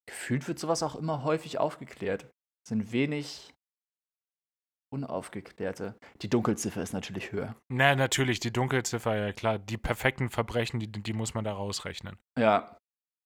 gefühlt 0.08 0.48
wird 0.48 0.60
sowas 0.60 0.84
auch 0.84 0.96
immer 0.96 1.24
häufig 1.24 1.58
aufgeklärt. 1.58 2.24
Es 2.64 2.70
sind 2.70 2.92
wenig 2.92 3.54
Unaufgeklärte. 4.94 5.98
Die 6.22 6.30
Dunkelziffer 6.30 6.82
ist 6.82 6.94
natürlich 6.94 7.32
höher. 7.32 7.56
Na, 7.72 7.96
natürlich, 7.96 8.42
die 8.42 8.52
Dunkelziffer, 8.52 9.16
ja 9.16 9.32
klar. 9.32 9.58
Die 9.58 9.78
perfekten 9.78 10.30
Verbrechen, 10.30 10.80
die, 10.82 10.92
die 10.92 11.14
muss 11.14 11.34
man 11.34 11.46
da 11.46 11.54
rausrechnen. 11.54 12.20
Ja. 12.38 12.78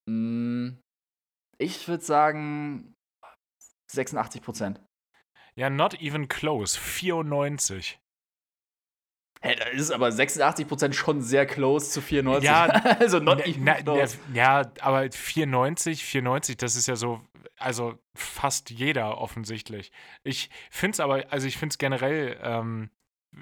Mm, 0.07 0.77
Ich 1.57 1.87
würde 1.87 2.03
sagen 2.03 2.94
86 3.87 4.41
Prozent. 4.41 4.81
Ja, 5.55 5.69
not 5.69 6.01
even 6.01 6.27
close. 6.27 6.77
94. 6.77 7.99
Hey, 9.41 9.55
da 9.55 9.65
ist 9.65 9.91
aber 9.91 10.11
86 10.11 10.67
Prozent 10.67 10.95
schon 10.95 11.21
sehr 11.21 11.45
close 11.45 11.91
zu 11.91 12.01
94. 12.01 12.43
Ja, 12.43 12.65
also 12.99 13.19
not 13.19 13.45
even 13.45 13.63
na, 13.63 13.75
close. 13.75 14.17
ja, 14.33 14.61
ja, 14.61 14.71
aber 14.81 15.09
94, 15.11 16.03
94, 16.03 16.57
das 16.57 16.75
ist 16.75 16.87
ja 16.87 16.95
so, 16.95 17.21
also 17.57 17.97
fast 18.15 18.71
jeder 18.71 19.19
offensichtlich. 19.19 19.91
Ich 20.23 20.49
finde 20.71 20.95
es 20.95 20.99
aber, 20.99 21.31
also 21.31 21.47
ich 21.47 21.57
finde 21.57 21.73
es 21.73 21.77
generell, 21.77 22.39
ähm, 22.41 22.89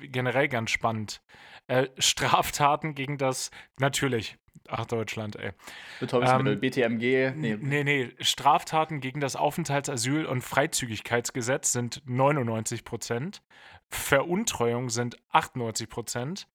generell 0.01 0.47
ganz 0.47 0.71
spannend. 0.71 1.21
Äh, 1.67 1.87
Straftaten 1.97 2.95
gegen 2.95 3.17
das, 3.17 3.51
natürlich, 3.79 4.37
ach 4.67 4.85
Deutschland, 4.85 5.35
ey. 5.37 5.51
Betäubungsmittel, 5.99 6.53
Ähm, 6.53 6.59
BTMG. 6.59 7.31
Nee, 7.35 7.57
Nee, 7.59 7.83
nee, 7.83 8.11
Straftaten 8.19 8.99
gegen 8.99 9.19
das 9.19 9.35
Aufenthaltsasyl- 9.35 10.25
und 10.25 10.41
Freizügigkeitsgesetz 10.41 11.71
sind 11.71 12.01
99 12.05 12.83
Prozent. 12.83 13.41
Veruntreuung 13.89 14.89
sind 14.89 15.17
98 15.29 15.89
Prozent. 15.89 16.47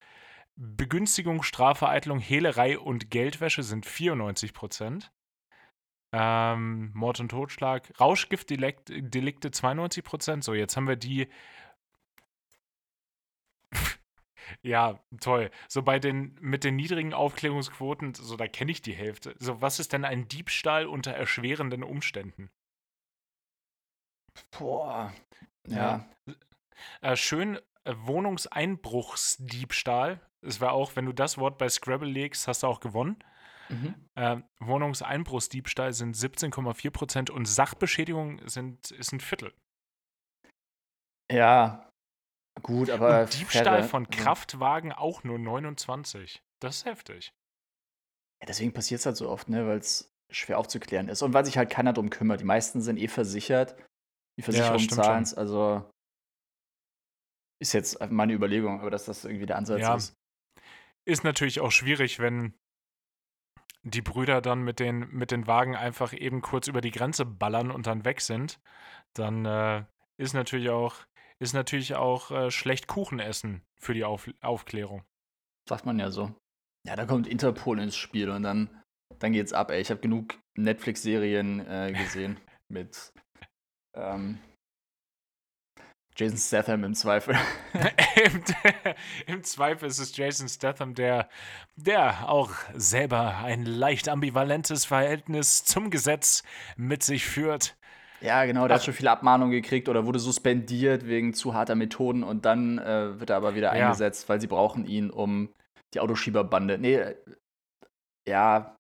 Begünstigung, 0.57 1.43
Strafvereitlung, 1.45 2.19
Hehlerei 2.19 2.79
und 2.79 3.11
Geldwäsche 3.11 3.63
sind 3.63 3.87
94 3.87 4.53
Prozent. 4.53 5.13
Ähm, 6.13 6.91
Mord 6.95 7.21
und 7.21 7.29
Totschlag, 7.29 7.93
Rauschgiftdelikte 8.01 9.03
Delikte 9.03 9.51
92 9.51 10.03
Prozent. 10.03 10.43
So, 10.43 10.55
jetzt 10.55 10.77
haben 10.77 10.89
wir 10.89 10.97
die. 10.97 11.29
Ja, 14.63 15.01
toll. 15.21 15.51
So 15.69 15.83
bei 15.83 15.99
den 15.99 16.37
mit 16.41 16.65
den 16.65 16.77
niedrigen 16.77 17.13
Aufklärungsquoten, 17.15 18.15
so 18.15 18.37
da 18.37 18.47
kenne 18.47 18.71
ich 18.71 18.83
die 18.83 18.95
Hälfte. 18.95 19.35
So, 19.39 19.61
was 19.61 19.81
ist 19.81 19.93
denn 19.93 20.05
ein 20.05 20.29
Diebstahl 20.29 20.87
unter 20.87 21.13
erschwerenden 21.13 21.83
Umständen? 21.83 22.51
Boah. 24.59 25.13
Ja. 25.67 26.09
Äh, 27.01 27.17
schön 27.17 27.59
äh, 27.85 27.95
Wohnungseinbruchsdiebstahl. 27.97 30.21
Es 30.41 30.61
war 30.61 30.73
auch, 30.73 30.95
wenn 30.97 31.07
du 31.07 31.13
das 31.13 31.39
Wort 31.39 31.59
bei 31.59 31.69
Scrabble 31.69 32.09
legst, 32.09 32.47
hast 32.47 32.63
du 32.63 32.69
auch 32.69 32.79
gewonnen. 32.81 33.17
Mhm. 33.69 33.95
Äh, 34.15 34.39
Wohnungseinbruchsdiebstahl 34.61 35.93
sind 35.93 36.17
17,4 36.17 36.91
Prozent 36.91 37.29
und 37.31 37.47
Sachbeschädigung 37.47 38.41
sind, 38.49 38.91
ist 38.93 39.13
ein 39.13 39.21
Viertel. 39.21 39.53
Ja. 41.31 41.88
Gut, 42.63 42.91
aber. 42.91 43.23
und 43.23 43.39
Diebstahl 43.39 43.65
Fälle, 43.65 43.85
von 43.85 44.07
also- 44.07 44.23
Kraftwagen 44.23 44.93
auch 44.93 45.25
nur 45.25 45.39
29. 45.39 46.43
Das 46.61 46.77
ist 46.79 46.85
heftig. 46.85 47.33
Ja, 48.41 48.47
deswegen 48.47 48.73
passiert 48.73 49.01
es 49.01 49.07
halt 49.07 49.17
so 49.17 49.29
oft, 49.29 49.49
ne, 49.49 49.67
weil 49.67 49.79
es 49.79 50.13
schwer 50.31 50.59
aufzuklären 50.59 51.09
ist. 51.09 51.23
Und 51.23 51.33
weil 51.33 51.45
sich 51.45 51.57
halt 51.57 51.71
keiner 51.71 51.93
drum 51.93 52.11
kümmert. 52.11 52.41
Die 52.41 52.45
meisten 52.45 52.81
sind 52.81 52.99
eh 52.99 53.09
versichert. 53.09 53.77
Die 54.39 54.43
Versicherung 54.43 54.79
stimmt 54.79 55.03
zahlen 55.03 55.23
es, 55.23 55.35
also 55.35 55.91
ist 57.61 57.73
jetzt 57.73 57.99
meine 58.11 58.33
Überlegung, 58.33 58.81
aber 58.81 58.91
dass 58.91 59.07
das 59.07 59.25
irgendwie 59.25 59.47
der 59.47 59.57
Ansatz 59.57 59.81
Ja. 59.81 59.97
ist. 59.97 60.15
Ist 61.05 61.25
natürlich 61.25 61.61
auch 61.61 61.73
schwierig, 61.73 62.19
wenn 62.21 62.55
die 63.83 64.03
Brüder 64.03 64.41
dann 64.41 64.63
mit 64.63 64.79
den, 64.81 65.09
mit 65.11 65.31
den 65.31 65.47
Wagen 65.47 65.75
einfach 65.75 66.13
eben 66.13 66.43
kurz 66.43 66.69
über 66.69 66.81
die 66.81 66.91
Grenze 66.91 67.25
ballern 67.25 67.71
und 67.71 67.87
dann 67.87 68.05
weg 68.05 68.21
sind. 68.21 68.61
Dann 69.15 69.45
äh, 69.45 69.85
ist 70.19 70.35
natürlich 70.35 70.71
auch, 70.71 70.97
ist 71.41 71.53
natürlich 71.53 71.95
auch 71.95 72.31
äh, 72.31 72.51
schlecht 72.51 72.87
Kuchen 72.87 73.21
essen 73.21 73.63
für 73.81 73.95
die 73.95 74.05
Auf 74.05 74.29
Aufklärung. 74.41 75.05
Sagt 75.69 75.87
man 75.87 75.99
ja 75.99 76.11
so. 76.11 76.35
Ja, 76.87 76.97
da 76.97 77.07
kommt 77.07 77.27
Interpol 77.27 77.79
ins 77.79 77.97
Spiel 77.97 78.31
und 78.31 78.43
dann, 78.43 78.83
dann 79.19 79.33
geht's 79.33 79.53
ab, 79.53 79.71
ey. 79.71 79.81
Ich 79.81 79.91
habe 79.91 80.01
genug 80.01 80.39
Netflix-Serien 80.57 81.67
äh, 81.67 81.93
gesehen 81.93 82.41
mit 82.69 83.13
ähm, 83.95 84.39
Jason 86.19 86.39
Statham 86.39 86.83
im 86.83 86.95
Zweifel. 86.95 87.37
Im, 89.27 89.45
Zweifel 89.45 89.89
ist 89.89 90.01
es 90.01 90.17
Jason 90.17 90.49
Statham, 90.49 90.95
der, 90.95 91.29
der 91.77 92.29
auch 92.29 92.51
selber 92.75 93.37
ein 93.37 93.65
leicht 93.65 94.09
ambivalentes 94.09 94.85
Verhältnis 94.85 95.63
zum 95.63 95.91
Gesetz 95.91 96.43
mit 96.77 97.05
sich 97.05 97.25
führt. 97.25 97.77
Ja, 98.21 98.45
genau, 98.45 98.67
der 98.67 98.77
Ach. 98.77 98.81
hat 98.81 98.85
schon 98.85 98.95
viele 98.95 99.11
Abmahnungen 99.11 99.53
gekriegt 99.53 99.89
oder 99.89 100.07
wurde 100.07 100.19
suspendiert 100.19 101.07
wegen 101.07 101.35
zu 101.35 101.55
harter 101.55 101.75
Methoden 101.75 102.23
und 102.25 102.45
dann 102.45 102.79
äh, 102.79 103.19
wird 103.21 103.31
er 103.31 103.37
aber 103.37 103.55
wieder 103.55 103.75
Ja. 103.77 103.87
eingesetzt, 103.87 104.29
weil 104.29 104.41
sie 104.41 104.47
brauchen 104.47 104.85
ihn, 104.87 105.11
um 105.11 105.49
die 105.95 106.01
Autoschieberbande. 106.01 106.79
Nee, 106.79 106.95
äh, 106.97 107.17
ja, 108.29 108.77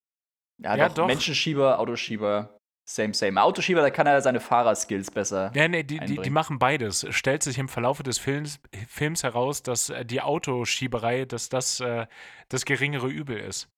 ja, 0.62 0.77
Ja, 0.77 0.88
doch, 0.88 0.94
doch. 0.96 1.07
Menschenschieber, 1.07 1.79
Autoschieber, 1.79 2.59
same, 2.88 3.14
same. 3.14 3.40
Autoschieber, 3.42 3.81
da 3.81 3.90
kann 3.90 4.07
er 4.07 4.20
seine 4.20 4.40
Fahrerskills 4.40 5.11
besser. 5.11 5.53
Ja, 5.55 5.68
nee, 5.68 5.85
die, 5.85 6.01
die, 6.01 6.18
die 6.18 6.31
machen 6.31 6.59
beides. 6.59 7.05
Es 7.05 7.14
stellt 7.14 7.42
sich 7.42 7.59
im 7.59 7.68
Verlauf 7.68 8.03
des 8.03 8.18
Films, 8.18 8.61
Films 8.88 9.22
heraus, 9.22 9.62
dass 9.62 9.90
äh, 9.90 10.05
die 10.05 10.20
Autoschieberei, 10.20 11.24
dass 11.24 11.48
das 11.48 11.81
äh, 11.81 12.07
das 12.48 12.64
geringere 12.64 13.09
Übel 13.09 13.38
ist. 13.38 13.70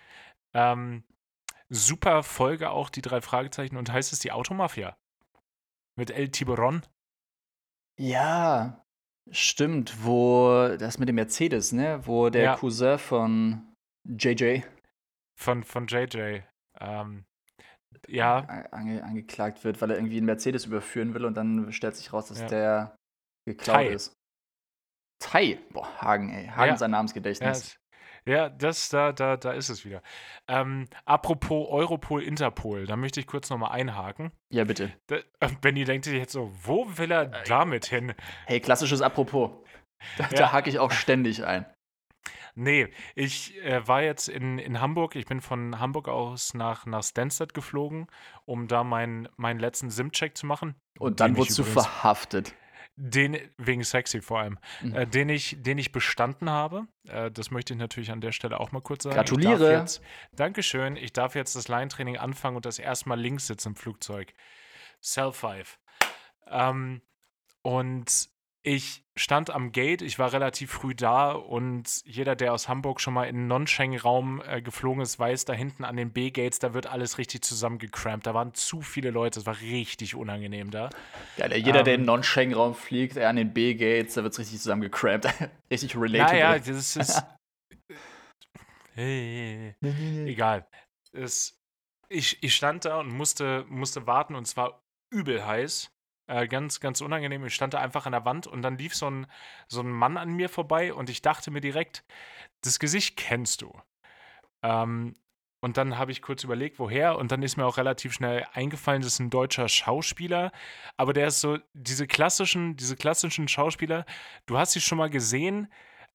Ähm, 0.54 1.04
super 1.68 2.22
Folge 2.22 2.70
auch, 2.70 2.90
die 2.90 3.02
drei 3.02 3.20
Fragezeichen. 3.20 3.76
Und 3.76 3.92
heißt 3.92 4.12
es 4.12 4.18
die 4.18 4.32
Automafia? 4.32 4.96
Mit 5.96 6.10
El 6.10 6.30
Tiburon? 6.30 6.82
Ja, 7.98 8.82
stimmt, 9.30 10.04
wo 10.04 10.68
das 10.78 10.98
mit 10.98 11.08
dem 11.08 11.16
Mercedes, 11.16 11.72
ne? 11.72 12.06
Wo 12.06 12.30
der 12.30 12.42
Ja. 12.42 12.56
Cousin 12.56 12.98
von 12.98 13.74
JJ 14.04 14.62
Von, 15.38 15.64
von 15.64 15.86
JJ. 15.86 16.40
Ähm, 16.80 17.24
ja, 18.08 18.38
ange 18.72 19.02
angeklagt 19.02 19.64
wird, 19.64 19.80
weil 19.80 19.90
er 19.90 19.96
irgendwie 19.96 20.16
einen 20.18 20.26
Mercedes 20.26 20.66
überführen 20.66 21.12
will 21.14 21.24
und 21.24 21.34
dann 21.34 21.72
stellt 21.72 21.96
sich 21.96 22.12
raus, 22.12 22.28
dass 22.28 22.40
Ja. 22.40 22.46
der 22.48 22.96
geklaut 23.46 23.76
Tai. 23.76 23.86
ist. 23.88 24.12
Tai. 25.18 25.58
Boah, 25.72 26.00
Hagen, 26.00 26.30
ey. 26.30 26.46
Hagen 26.46 26.70
Ja. 26.72 26.76
sein 26.76 26.90
ja, 26.90 26.96
Namensgedächtnis. 26.98 27.76
Ja 28.26 28.48
das, 28.48 28.88
da, 28.88 29.12
da, 29.12 29.36
da 29.36 29.52
ist 29.52 29.68
es 29.68 29.84
wieder. 29.84 30.02
Ähm, 30.48 30.86
apropos 31.04 31.68
Europol, 31.68 32.22
Interpol, 32.22 32.86
da 32.86 32.96
möchte 32.96 33.20
ich 33.20 33.26
kurz 33.26 33.50
nochmal 33.50 33.72
einhaken. 33.72 34.32
Ja, 34.50 34.64
bitte. 34.64 34.92
Da, 35.06 35.16
äh, 35.40 35.48
Benny 35.60 35.84
denkt 35.84 36.04
sich 36.04 36.14
jetzt 36.14 36.32
so, 36.32 36.52
wo 36.62 36.86
will 36.98 37.10
er 37.10 37.26
damit 37.26 37.86
hin? 37.86 38.14
Hey, 38.46 38.60
klassisches 38.60 39.02
Apropos. 39.02 39.50
Da, 40.16 40.24
Ja. 40.24 40.38
da 40.38 40.52
hake 40.52 40.70
ich 40.70 40.78
auch 40.78 40.92
ständig 40.92 41.44
ein. 41.44 41.66
Nee, 42.54 42.88
ich 43.14 43.56
äh, 43.64 43.86
war 43.86 44.02
jetzt 44.02 44.28
in, 44.28 44.58
in 44.58 44.80
Hamburg. 44.80 45.14
Ich 45.14 45.26
bin 45.26 45.40
von 45.40 45.78
Hamburg 45.78 46.08
aus 46.08 46.52
nach, 46.54 46.84
nach 46.84 47.02
Stansted 47.02 47.54
geflogen, 47.54 48.06
um 48.44 48.66
da 48.66 48.82
meinen 48.84 49.28
meinen 49.36 49.60
letzten 49.60 49.90
SIM-Check 49.90 50.36
zu 50.36 50.46
machen. 50.46 50.74
Und 50.98 51.20
dann 51.20 51.36
wurdest 51.36 51.58
du 51.58 51.64
verhaftet. 51.64 52.54
Den, 53.02 53.38
wegen 53.56 53.82
sexy 53.82 54.20
vor 54.20 54.40
allem, 54.40 54.58
Mhm. 54.82 54.94
äh, 54.94 55.06
den, 55.06 55.30
ich, 55.30 55.56
den 55.58 55.78
ich 55.78 55.90
bestanden 55.90 56.50
habe. 56.50 56.86
Äh, 57.08 57.30
das 57.30 57.50
möchte 57.50 57.72
ich 57.72 57.78
natürlich 57.78 58.10
an 58.10 58.20
der 58.20 58.32
Stelle 58.32 58.60
auch 58.60 58.72
mal 58.72 58.82
kurz 58.82 59.04
sagen. 59.04 59.16
Gratuliere. 59.16 59.72
Jetzt, 59.72 60.02
Dankeschön. 60.32 60.96
Ich 60.96 61.14
darf 61.14 61.34
jetzt 61.34 61.56
das 61.56 61.68
Line-Training 61.68 62.18
anfangen 62.18 62.56
und 62.56 62.66
das 62.66 62.78
erste 62.78 63.08
Mal 63.08 63.18
links 63.18 63.46
sitzen 63.46 63.68
im 63.68 63.76
Flugzeug. 63.76 64.34
Self-Five. 65.02 65.78
Ähm, 66.46 67.00
und 67.62 68.28
ich 68.62 69.04
stand 69.16 69.50
am 69.50 69.72
Gate, 69.72 70.02
ich 70.02 70.18
war 70.18 70.32
relativ 70.32 70.70
früh 70.70 70.94
da 70.94 71.32
und 71.32 72.02
jeder, 72.04 72.36
der 72.36 72.52
aus 72.52 72.68
Hamburg 72.68 73.00
schon 73.00 73.14
mal 73.14 73.24
in 73.24 73.36
einen 73.36 73.46
Non-Schengen-Raum 73.48 74.42
äh, 74.46 74.60
geflogen 74.60 75.02
ist, 75.02 75.18
weiß, 75.18 75.46
da 75.46 75.52
hinten 75.52 75.84
an 75.84 75.96
den 75.96 76.12
B-Gates, 76.12 76.58
da 76.58 76.74
wird 76.74 76.86
alles 76.86 77.18
richtig 77.18 77.42
zusammengecrampt. 77.42 78.26
Da 78.26 78.34
waren 78.34 78.52
zu 78.54 78.82
viele 78.82 79.10
Leute, 79.10 79.40
es 79.40 79.46
war 79.46 79.60
richtig 79.60 80.14
unangenehm 80.14 80.70
da. 80.70 80.90
Geil, 81.36 81.56
jeder, 81.56 81.82
der 81.82 81.94
in 81.94 82.00
Ähm, 82.00 82.00
den 82.00 82.06
Non-Schengen-Raum 82.06 82.74
fliegt, 82.74 83.16
ey, 83.16 83.24
an 83.24 83.36
den 83.36 83.52
B-Gates, 83.52 84.14
da 84.14 84.22
wird's 84.22 84.38
richtig 84.38 84.58
zusammengecrampt. 84.58 85.26
richtig 85.70 85.96
relatable. 85.96 86.40
Naja, 86.40 86.58
das 86.58 86.96
ist. 86.96 87.22
hey, 88.94 89.74
egal. 90.26 90.66
Es, 91.12 91.58
ich, 92.08 92.42
ich 92.42 92.54
stand 92.54 92.84
da 92.84 93.00
und 93.00 93.08
musste, 93.08 93.64
musste 93.68 94.06
warten 94.06 94.34
und 94.34 94.46
zwar 94.46 94.82
übel 95.10 95.46
heiß. 95.46 95.90
Äh, 96.30 96.46
ganz, 96.46 96.78
ganz 96.78 97.00
unangenehm. 97.00 97.44
Ich 97.44 97.56
stand 97.56 97.74
da 97.74 97.80
einfach 97.80 98.06
an 98.06 98.12
der 98.12 98.24
Wand 98.24 98.46
und 98.46 98.62
dann 98.62 98.78
lief 98.78 98.94
so 98.94 99.10
ein, 99.10 99.26
so 99.66 99.80
ein 99.80 99.90
Mann 99.90 100.16
an 100.16 100.32
mir 100.32 100.48
vorbei 100.48 100.94
und 100.94 101.10
ich 101.10 101.22
dachte 101.22 101.50
mir 101.50 101.60
direkt, 101.60 102.04
das 102.60 102.78
Gesicht 102.78 103.16
kennst 103.16 103.62
du. 103.62 103.72
Ähm, 104.62 105.16
und 105.60 105.76
dann 105.76 105.98
habe 105.98 106.12
ich 106.12 106.22
kurz 106.22 106.44
überlegt, 106.44 106.78
woher. 106.78 107.18
Und 107.18 107.32
dann 107.32 107.42
ist 107.42 107.56
mir 107.56 107.66
auch 107.66 107.78
relativ 107.78 108.12
schnell 108.12 108.46
eingefallen, 108.52 109.02
das 109.02 109.14
ist 109.14 109.18
ein 109.18 109.30
deutscher 109.30 109.68
Schauspieler. 109.68 110.52
Aber 110.96 111.12
der 111.12 111.26
ist 111.26 111.40
so, 111.40 111.58
diese 111.72 112.06
klassischen, 112.06 112.76
diese 112.76 112.94
klassischen 112.94 113.48
Schauspieler, 113.48 114.06
du 114.46 114.56
hast 114.56 114.70
sie 114.70 114.80
schon 114.80 114.98
mal 114.98 115.10
gesehen, 115.10 115.66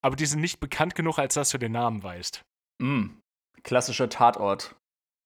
aber 0.01 0.15
die 0.15 0.25
sind 0.25 0.39
nicht 0.39 0.62
bekannt 0.62 0.95
genug, 0.95 1.19
als 1.19 1.34
dass 1.34 1.49
du 1.49 1.58
den 1.58 1.73
Namen 1.73 2.01
weißt. 2.01 2.41
Mm, 2.82 3.17
klassischer 3.63 4.08
Tatort. 4.08 4.78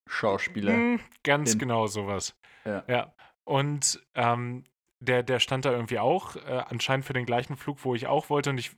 Schauspieler. 0.08 0.74
Hm, 0.74 1.00
ganz 1.24 1.52
Hin. 1.52 1.60
genau 1.60 1.86
sowas. 1.86 2.36
Ja. 2.66 2.84
Ja. 2.88 3.14
Und 3.46 4.04
ähm, 4.16 4.64
der, 5.00 5.24
der 5.24 5.40
stand 5.40 5.66
da 5.66 5.72
irgendwie 5.72 6.00
auch, 6.00 6.36
äh, 6.36 6.64
anscheinend 6.68 7.06
für 7.06 7.14
den 7.14 7.26
gleichen 7.26 7.56
Flug, 7.58 7.84
wo 7.86 7.96
ich 7.96 8.08
auch 8.08 8.30
wollte. 8.30 8.50
Und 8.52 8.58
ich, 8.60 8.72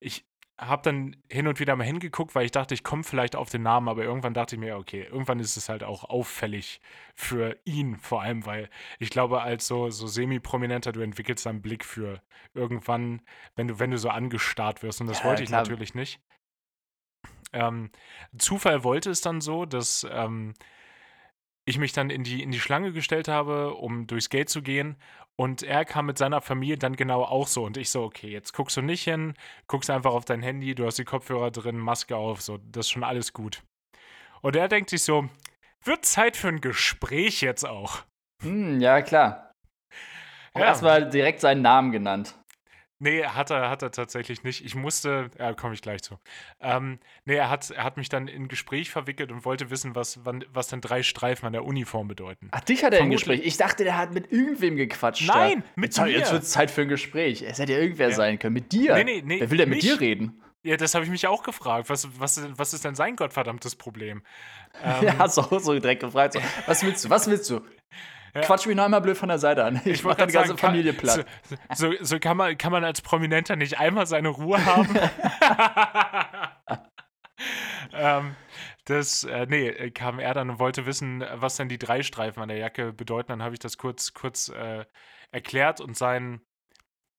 ich 0.00 0.26
habe 0.58 0.82
dann 0.82 1.16
hin 1.30 1.46
und 1.46 1.60
wieder 1.60 1.76
mal 1.76 1.84
hingeguckt, 1.84 2.34
weil 2.34 2.44
ich 2.44 2.50
dachte, 2.50 2.74
ich 2.74 2.82
komme 2.82 3.04
vielleicht 3.04 3.36
auf 3.36 3.48
den 3.50 3.62
Namen, 3.62 3.88
aber 3.88 4.02
irgendwann 4.02 4.34
dachte 4.34 4.56
ich 4.56 4.60
mir, 4.60 4.76
okay, 4.76 5.04
irgendwann 5.04 5.38
ist 5.40 5.56
es 5.56 5.68
halt 5.68 5.84
auch 5.84 6.04
auffällig 6.04 6.80
für 7.14 7.56
ihn, 7.64 7.96
vor 7.98 8.22
allem, 8.22 8.44
weil 8.44 8.68
ich 8.98 9.10
glaube, 9.10 9.40
als 9.42 9.66
so, 9.68 9.90
so 9.90 10.06
semi-prominenter, 10.08 10.92
du 10.92 11.00
entwickelst 11.00 11.46
einen 11.46 11.62
Blick 11.62 11.84
für 11.84 12.22
irgendwann, 12.54 13.22
wenn 13.54 13.68
du, 13.68 13.78
wenn 13.78 13.90
du 13.92 13.98
so 13.98 14.08
angestarrt 14.08 14.82
wirst. 14.82 15.00
Und 15.00 15.06
das 15.06 15.18
Ja, 15.18 15.24
wollte 15.24 15.42
ich 15.44 15.48
klar. 15.48 15.60
natürlich 15.60 15.94
nicht. 15.94 16.20
Ähm, 17.52 17.90
Zufall 18.36 18.84
wollte 18.84 19.10
es 19.10 19.20
dann 19.20 19.40
so, 19.40 19.64
dass 19.64 20.06
ähm, 20.10 20.54
ich 21.68 21.78
mich 21.78 21.92
dann 21.92 22.10
in 22.10 22.24
die, 22.24 22.42
in 22.42 22.50
die 22.50 22.60
Schlange 22.60 22.92
gestellt 22.92 23.28
habe, 23.28 23.74
um 23.74 24.06
durchs 24.06 24.30
Gate 24.30 24.48
zu 24.48 24.62
gehen. 24.62 24.96
Und 25.36 25.62
er 25.62 25.84
kam 25.84 26.06
mit 26.06 26.18
seiner 26.18 26.40
Familie 26.40 26.78
dann 26.78 26.96
genau 26.96 27.22
auch 27.22 27.46
so. 27.46 27.64
Und 27.64 27.76
ich 27.76 27.90
so, 27.90 28.02
okay, 28.02 28.28
jetzt 28.28 28.54
guckst 28.54 28.76
du 28.76 28.82
nicht 28.82 29.04
hin, 29.04 29.34
guckst 29.68 29.90
einfach 29.90 30.12
auf 30.12 30.24
dein 30.24 30.42
Handy, 30.42 30.74
du 30.74 30.86
hast 30.86 30.98
die 30.98 31.04
Kopfhörer 31.04 31.50
drin, 31.50 31.78
Maske 31.78 32.16
auf, 32.16 32.40
so, 32.40 32.58
das 32.58 32.86
ist 32.86 32.90
schon 32.90 33.04
alles 33.04 33.32
gut. 33.32 33.62
Und 34.40 34.56
er 34.56 34.68
denkt 34.68 34.90
sich 34.90 35.02
so, 35.02 35.28
wird 35.84 36.04
Zeit 36.04 36.36
für 36.36 36.48
ein 36.48 36.60
Gespräch 36.60 37.40
jetzt 37.40 37.64
auch. 37.64 38.02
Hm, 38.42 38.80
ja, 38.80 39.02
klar. 39.02 39.52
Ja. 40.56 40.64
erstmal 40.64 41.08
direkt 41.08 41.40
seinen 41.40 41.62
Namen 41.62 41.92
genannt. 41.92 42.34
Nee, 43.00 43.24
hat 43.24 43.50
er, 43.50 43.70
hat 43.70 43.82
er 43.82 43.92
tatsächlich 43.92 44.42
nicht. 44.42 44.64
Ich 44.64 44.74
musste, 44.74 45.30
ja, 45.38 45.54
komme 45.54 45.74
ich 45.74 45.82
gleich 45.82 46.02
zu. 46.02 46.18
Ähm, 46.60 46.98
nee, 47.24 47.36
er 47.36 47.48
hat, 47.48 47.70
er 47.70 47.84
hat 47.84 47.96
mich 47.96 48.08
dann 48.08 48.26
in 48.26 48.48
Gespräch 48.48 48.90
verwickelt 48.90 49.30
und 49.30 49.44
wollte 49.44 49.70
wissen, 49.70 49.94
was, 49.94 50.24
wann, 50.24 50.44
was 50.52 50.66
denn 50.68 50.80
drei 50.80 51.04
Streifen 51.04 51.46
an 51.46 51.52
der 51.52 51.64
Uniform 51.64 52.08
bedeuten. 52.08 52.48
Ach, 52.50 52.60
dich 52.60 52.82
hat 52.82 52.94
er 52.94 53.00
im 53.00 53.10
Gespräch. 53.10 53.42
Ich 53.44 53.56
dachte, 53.56 53.84
der 53.84 53.96
hat 53.96 54.12
mit 54.12 54.32
irgendwem 54.32 54.76
gequatscht. 54.76 55.28
Nein, 55.28 55.62
mit 55.76 55.96
jetzt, 55.96 56.04
mir. 56.04 56.10
Jetzt 56.10 56.32
wird 56.32 56.42
es 56.42 56.50
Zeit 56.50 56.70
für 56.72 56.82
ein 56.82 56.88
Gespräch. 56.88 57.42
Es 57.42 57.58
hätte 57.58 57.72
ja 57.72 57.78
irgendwer 57.78 58.08
Ja. 58.08 58.14
sein 58.16 58.38
können. 58.38 58.54
Mit 58.54 58.72
dir. 58.72 58.94
Nee, 58.96 59.04
nee, 59.04 59.22
nee, 59.24 59.40
Wer 59.40 59.50
will 59.50 59.58
denn 59.58 59.68
mit 59.68 59.82
dir 59.82 60.00
reden? 60.00 60.42
Ja, 60.64 60.76
das 60.76 60.94
habe 60.94 61.04
ich 61.04 61.10
mich 61.10 61.26
auch 61.28 61.44
gefragt. 61.44 61.88
Was, 61.88 62.08
was, 62.18 62.42
was 62.58 62.74
ist 62.74 62.84
denn 62.84 62.96
sein 62.96 63.14
gottverdammtes 63.16 63.76
Problem? 63.76 64.22
Ähm, 64.84 65.06
Ja, 65.06 65.24
auch 65.24 65.28
so 65.60 65.72
direkt 65.78 66.02
gefragt. 66.02 66.34
So, 66.34 66.40
was 66.66 66.84
willst 66.84 67.04
du? 67.04 67.10
Was 67.10 67.26
willst 67.26 67.48
du? 67.48 67.62
Ja. 68.34 68.42
Quatsch 68.42 68.66
mich 68.66 68.76
noch 68.76 68.84
einmal 68.84 69.00
blöd 69.00 69.16
von 69.16 69.28
der 69.28 69.38
Seite 69.38 69.64
an. 69.64 69.80
Ich, 69.84 70.02
mach 70.02 70.10
wollte 70.10 70.18
deine 70.20 70.32
ganze 70.32 70.48
sagen, 70.48 70.60
kann- 70.60 70.70
Familie 70.70 70.92
platt. 70.92 71.26
So, 71.74 71.92
so, 71.92 72.04
so 72.04 72.18
kann, 72.18 72.36
man, 72.36 72.58
kann 72.58 72.72
man 72.72 72.84
als 72.84 73.00
Prominenter 73.00 73.56
nicht 73.56 73.78
einmal 73.78 74.06
seine 74.06 74.28
Ruhe 74.28 74.64
haben. 74.64 74.88
ähm, 77.92 78.36
das, 78.84 79.24
äh, 79.24 79.46
nee, 79.48 79.90
kam 79.90 80.18
er 80.18 80.34
dann 80.34 80.50
und 80.50 80.58
wollte 80.58 80.86
wissen, 80.86 81.24
was 81.34 81.56
denn 81.56 81.68
die 81.68 81.78
drei 81.78 82.02
Streifen 82.02 82.42
an 82.42 82.48
der 82.48 82.58
Jacke 82.58 82.92
bedeuten. 82.92 83.28
Dann 83.28 83.42
habe 83.42 83.54
ich 83.54 83.60
das 83.60 83.78
kurz, 83.78 84.14
kurz 84.14 84.48
äh, 84.48 84.84
erklärt 85.30 85.80
und 85.80 85.96
sein, 85.96 86.40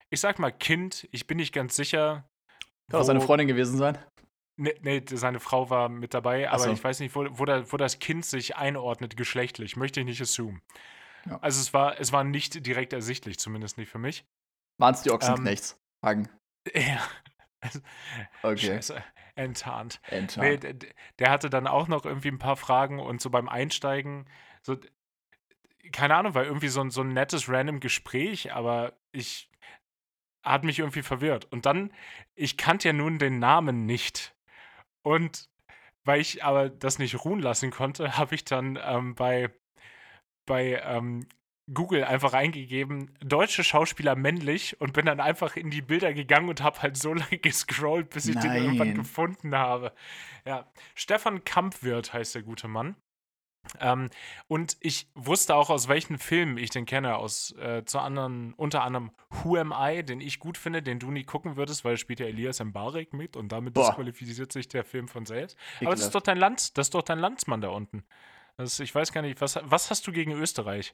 ich 0.09 0.19
sag 0.19 0.39
mal, 0.39 0.51
Kind, 0.51 1.07
ich 1.11 1.27
bin 1.27 1.37
nicht 1.37 1.53
ganz 1.53 1.75
sicher. 1.75 2.27
Kann 2.89 3.01
auch 3.01 3.05
seine 3.05 3.21
Freundin 3.21 3.47
gewesen 3.47 3.77
sein. 3.77 3.97
Nee, 4.57 4.75
nee, 4.81 5.03
seine 5.07 5.39
Frau 5.39 5.69
war 5.69 5.87
mit 5.87 6.13
dabei, 6.13 6.49
aber 6.49 6.63
so. 6.63 6.71
ich 6.71 6.83
weiß 6.83 6.99
nicht, 6.99 7.15
wo, 7.15 7.25
wo, 7.29 7.45
da, 7.45 7.71
wo 7.71 7.77
das 7.77 7.99
Kind 7.99 8.25
sich 8.25 8.57
einordnet, 8.57 9.15
geschlechtlich. 9.15 9.77
Möchte 9.77 10.01
ich 10.01 10.05
nicht 10.05 10.21
assumen. 10.21 10.61
Ja. 11.25 11.39
Also 11.41 11.61
es 11.61 11.73
war, 11.73 11.99
es 11.99 12.11
war 12.11 12.23
nicht 12.23 12.65
direkt 12.65 12.93
ersichtlich, 12.93 13.39
zumindest 13.39 13.77
nicht 13.77 13.89
für 13.89 13.99
mich. 13.99 14.25
Waren 14.77 14.93
es 14.93 15.01
die 15.01 15.09
Ähm, 15.09 15.15
Ochsenknechts? 15.15 15.79
Hagen. 16.03 16.29
Ja. 16.73 16.99
Okay. 18.43 18.67
Scheiße. 18.67 19.03
Enttarnt. 19.35 20.01
Entschau. 20.07 20.41
Nee, 20.41 20.57
der 20.57 21.31
hatte 21.31 21.49
dann 21.49 21.67
auch 21.67 21.87
noch 21.87 22.05
irgendwie 22.05 22.27
ein 22.29 22.37
paar 22.37 22.57
Fragen 22.57 22.99
und 22.99 23.21
so 23.21 23.29
beim 23.29 23.49
Einsteigen, 23.49 24.25
so, 24.61 24.77
keine 25.91 26.15
Ahnung, 26.15 26.35
war 26.35 26.43
irgendwie 26.43 26.67
so 26.67 26.81
ein, 26.81 26.91
so 26.91 27.01
ein 27.01 27.13
nettes 27.13 27.49
random 27.49 27.79
Gespräch, 27.79 28.53
aber 28.53 28.93
ich 29.11 29.49
hat 30.43 30.63
mich 30.63 30.79
irgendwie 30.79 31.01
verwirrt. 31.01 31.45
Und 31.45 31.65
dann, 31.65 31.91
ich 32.35 32.57
kannte 32.57 32.89
ja 32.89 32.93
nun 32.93 33.19
den 33.19 33.39
Namen 33.39 33.85
nicht. 33.85 34.35
Und 35.01 35.49
weil 36.03 36.21
ich 36.21 36.43
aber 36.43 36.69
das 36.69 36.99
nicht 36.99 37.23
ruhen 37.23 37.39
lassen 37.39 37.71
konnte, 37.71 38.17
habe 38.17 38.35
ich 38.35 38.45
dann 38.45 38.77
ähm, 38.81 39.15
bei, 39.15 39.49
bei 40.49 40.81
ähm, 40.83 41.25
Google 41.73 42.03
einfach 42.03 42.33
eingegeben, 42.33 43.11
deutsche 43.21 43.63
Schauspieler 43.63 44.15
männlich 44.15 44.81
und 44.81 44.91
bin 44.91 45.05
dann 45.05 45.19
einfach 45.19 45.55
in 45.55 45.69
die 45.69 45.83
Bilder 45.83 46.13
gegangen 46.13 46.49
und 46.49 46.61
habe 46.61 46.81
halt 46.81 46.97
so 46.97 47.13
lange 47.13 47.37
gescrollt, 47.37 48.09
bis 48.09 48.25
ich 48.25 48.37
den 48.37 48.51
irgendwann 48.51 48.89
Nein. 48.89 48.97
gefunden 48.97 49.55
habe. 49.55 49.93
Ja, 50.45 50.65
Stefan 50.95 51.45
Kampwirt 51.45 52.11
heißt 52.11 52.35
der 52.35 52.41
gute 52.41 52.67
Mann. 52.67 52.95
Ähm, 53.79 54.09
und 54.47 54.77
ich 54.79 55.11
wusste 55.13 55.53
auch, 55.53 55.69
aus 55.69 55.87
welchen 55.87 56.17
Filmen 56.17 56.57
ich 56.57 56.71
den 56.71 56.85
kenne. 56.85 57.17
Aus 57.17 57.51
äh, 57.57 57.83
zu 57.85 57.99
anderen, 57.99 58.53
unter 58.53 58.83
anderem 58.83 59.11
Who 59.29 59.57
Am 59.57 59.73
I, 59.77 60.03
den 60.03 60.21
ich 60.21 60.39
gut 60.39 60.57
finde, 60.57 60.81
den 60.81 60.97
du 60.97 61.11
nie 61.11 61.23
gucken 61.23 61.55
würdest, 61.55 61.85
weil 61.85 61.97
spielt 61.97 62.19
ja 62.19 62.25
Elias 62.25 62.63
Mbarek 62.63 63.13
mit 63.13 63.35
und 63.35 63.51
damit 63.51 63.75
Boah. 63.75 63.87
disqualifiziert 63.87 64.51
sich 64.51 64.69
der 64.69 64.83
Film 64.83 65.07
von 65.07 65.25
selbst. 65.25 65.57
Aber 65.81 65.91
das 65.91 66.01
ist 66.01 66.15
doch 66.15 66.21
dein 66.21 66.37
Land, 66.37 66.77
das 66.77 66.87
ist 66.87 66.95
doch 66.95 67.03
dein 67.03 67.19
Landsmann 67.19 67.61
da 67.61 67.69
unten. 67.69 68.03
Das, 68.59 68.77
ich 68.81 68.93
weiß 68.93 69.13
gar 69.13 69.21
nicht, 69.21 69.39
was, 69.39 69.57
was 69.63 69.89
hast 69.89 70.05
du 70.05 70.11
gegen 70.11 70.33
Österreich? 70.33 70.93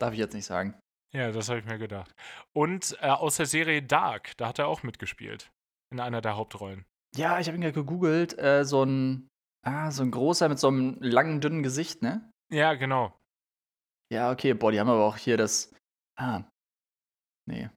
Darf 0.00 0.12
ich 0.12 0.18
jetzt 0.18 0.34
nicht 0.34 0.44
sagen. 0.44 0.74
Ja, 1.14 1.30
das 1.30 1.48
habe 1.48 1.60
ich 1.60 1.64
mir 1.64 1.78
gedacht. 1.78 2.12
Und 2.52 2.96
äh, 3.00 3.10
aus 3.10 3.36
der 3.36 3.46
Serie 3.46 3.80
Dark, 3.80 4.36
da 4.36 4.48
hat 4.48 4.58
er 4.58 4.66
auch 4.66 4.82
mitgespielt. 4.82 5.52
In 5.92 6.00
einer 6.00 6.20
der 6.20 6.36
Hauptrollen. 6.36 6.84
Ja, 7.14 7.38
ich 7.38 7.46
habe 7.46 7.56
ihn 7.56 7.60
gerade 7.60 7.74
gegoogelt. 7.74 8.36
Äh, 8.38 8.64
so 8.64 8.82
ein, 8.82 9.28
ah, 9.64 9.92
so 9.92 10.02
ein 10.02 10.10
großer 10.10 10.48
mit 10.48 10.58
so 10.58 10.68
einem 10.68 10.96
langen, 11.00 11.40
dünnen 11.40 11.62
Gesicht, 11.62 12.02
ne? 12.02 12.28
Ja, 12.52 12.74
genau. 12.74 13.16
Ja, 14.12 14.32
okay. 14.32 14.52
Boah, 14.54 14.72
die 14.72 14.80
haben 14.80 14.90
aber 14.90 15.04
auch 15.04 15.16
hier 15.16 15.36
das. 15.36 15.72
Ah. 16.18 16.42
Nee. 17.48 17.70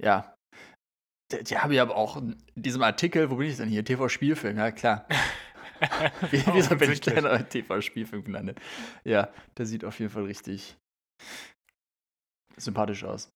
Ja. 0.00 0.36
Die, 1.32 1.42
die 1.42 1.58
haben 1.58 1.72
ja 1.72 1.82
aber 1.82 1.96
auch 1.96 2.18
in 2.18 2.40
diesem 2.54 2.82
Artikel, 2.82 3.30
wo 3.30 3.36
bin 3.36 3.48
ich 3.48 3.56
denn 3.56 3.68
hier? 3.68 3.84
TV-Spielfilm, 3.84 4.58
ja 4.58 4.70
klar. 4.70 5.08
Wie, 6.30 6.44
wieso 6.54 6.76
bin 6.76 6.92
ich 6.92 7.00
denn 7.00 7.24
TV-Spielfilm 7.48 8.24
gelandet? 8.24 8.60
Ja, 9.04 9.28
der 9.56 9.66
sieht 9.66 9.84
auf 9.84 9.98
jeden 9.98 10.12
Fall 10.12 10.24
richtig 10.24 10.76
sympathisch 12.56 13.04
aus. 13.04 13.30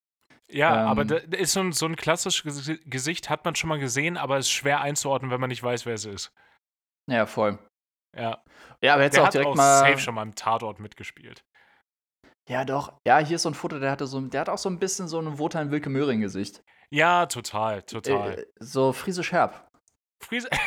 Ja, 0.50 0.82
Ähm. 0.82 0.88
aber 0.88 1.04
da 1.04 1.16
ist 1.16 1.52
so 1.52 1.60
ein, 1.60 1.72
so 1.72 1.86
ein 1.86 1.96
klassisches 1.96 2.44
Gesi- 2.44 2.80
Gesicht, 2.88 3.30
hat 3.30 3.44
man 3.44 3.54
schon 3.54 3.68
mal 3.68 3.78
gesehen, 3.78 4.16
aber 4.16 4.38
ist 4.38 4.50
schwer 4.50 4.80
einzuordnen, 4.80 5.30
wenn 5.30 5.40
man 5.40 5.48
nicht 5.48 5.62
weiß, 5.62 5.86
wer 5.86 5.94
es 5.94 6.04
ist. 6.04 6.32
Ja, 7.10 7.26
voll. 7.26 7.58
Ja. 8.16 8.42
Ja, 8.82 8.94
aber 8.94 9.04
hättest 9.04 9.20
auch 9.20 9.26
hat 9.26 9.34
direkt 9.34 9.48
auch 9.50 9.54
mal. 9.54 9.78
safe 9.80 9.98
schon 9.98 10.14
mal 10.14 10.22
im 10.22 10.34
Tatort 10.34 10.80
mitgespielt. 10.80 11.44
Ja, 12.48 12.64
doch. 12.66 12.92
Ja, 13.06 13.18
hier 13.18 13.36
ist 13.36 13.42
so 13.42 13.48
ein 13.50 13.54
Foto, 13.54 13.78
der 13.78 13.90
hatte 13.90 14.06
so, 14.06 14.20
der 14.20 14.42
hat 14.42 14.48
auch 14.50 14.58
so 14.58 14.68
ein 14.68 14.78
bisschen 14.78 15.08
so 15.08 15.18
ein 15.18 15.38
Wotan 15.38 15.70
Wilke 15.70 15.88
Möhring 15.88 16.20
Gesicht. 16.20 16.62
Ja, 16.90 17.24
total, 17.26 17.82
total. 17.82 18.38
Äh, 18.40 18.46
so 18.60 18.92
friesisch 18.92 19.32
herb. 19.32 19.70
Friese. 20.22 20.48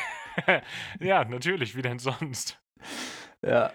ja, 0.99 1.25
natürlich, 1.25 1.75
wie 1.75 1.81
denn 1.81 1.99
sonst? 1.99 2.59
Ja. 3.45 3.71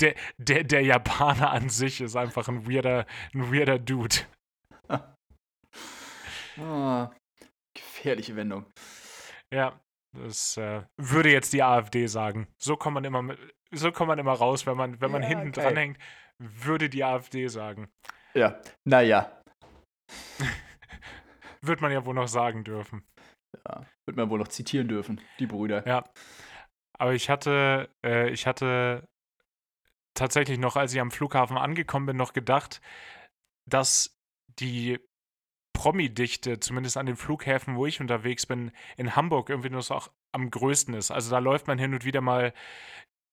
Der, 0.00 0.14
der, 0.38 0.64
der 0.64 0.82
Japaner 0.82 1.50
an 1.50 1.68
sich 1.68 2.00
ist 2.00 2.16
einfach 2.16 2.48
ein 2.48 2.66
weirder, 2.66 3.06
ein 3.34 3.52
weirder 3.52 3.78
Dude. 3.78 4.16
Ah, 6.58 7.10
gefährliche 7.74 8.36
Wendung. 8.36 8.66
Ja, 9.52 9.80
das 10.12 10.56
äh, 10.56 10.82
würde 10.96 11.30
jetzt 11.30 11.52
die 11.52 11.62
AfD 11.62 12.06
sagen. 12.06 12.48
So 12.58 12.76
kommt 12.76 12.94
man 12.94 13.04
immer, 13.04 13.22
mit, 13.22 13.38
so 13.70 13.92
kommt 13.92 14.08
man 14.08 14.18
immer 14.18 14.32
raus, 14.32 14.66
wenn 14.66 14.76
man, 14.76 15.00
wenn 15.00 15.10
man 15.10 15.22
Ja, 15.22 15.28
hinten 15.28 15.52
geil. 15.52 15.64
dran 15.64 15.76
hängt, 15.76 15.98
würde 16.38 16.90
die 16.90 17.04
AfD 17.04 17.46
sagen. 17.48 17.90
Ja, 18.34 18.60
naja. 18.84 19.39
Wird 21.62 21.80
man 21.80 21.92
ja 21.92 22.04
wohl 22.06 22.14
noch 22.14 22.28
sagen 22.28 22.64
dürfen. 22.64 23.04
Ja, 23.66 23.84
wird 24.06 24.16
man 24.16 24.30
wohl 24.30 24.38
noch 24.38 24.48
zitieren 24.48 24.88
dürfen, 24.88 25.20
die 25.38 25.46
Brüder. 25.46 25.86
Ja. 25.86 26.04
Aber 26.94 27.14
ich 27.14 27.28
hatte, 27.28 27.90
äh, 28.04 28.30
ich 28.30 28.46
hatte 28.46 29.08
tatsächlich 30.14 30.58
noch, 30.58 30.76
als 30.76 30.94
ich 30.94 31.00
am 31.00 31.10
Flughafen 31.10 31.58
angekommen 31.58 32.06
bin, 32.06 32.16
noch 32.16 32.32
gedacht, 32.32 32.80
dass 33.66 34.18
die 34.58 34.98
Promi-Dichte, 35.72 36.60
zumindest 36.60 36.96
an 36.96 37.06
den 37.06 37.16
Flughäfen, 37.16 37.76
wo 37.76 37.86
ich 37.86 38.00
unterwegs 38.00 38.46
bin, 38.46 38.70
in 38.96 39.16
Hamburg 39.16 39.48
irgendwie 39.48 39.70
nur 39.70 39.82
so 39.82 39.94
auch 39.94 40.10
am 40.32 40.50
größten 40.50 40.94
ist. 40.94 41.10
Also 41.10 41.30
da 41.30 41.38
läuft 41.38 41.66
man 41.66 41.78
hin 41.78 41.94
und 41.94 42.04
wieder 42.04 42.20
mal, 42.20 42.52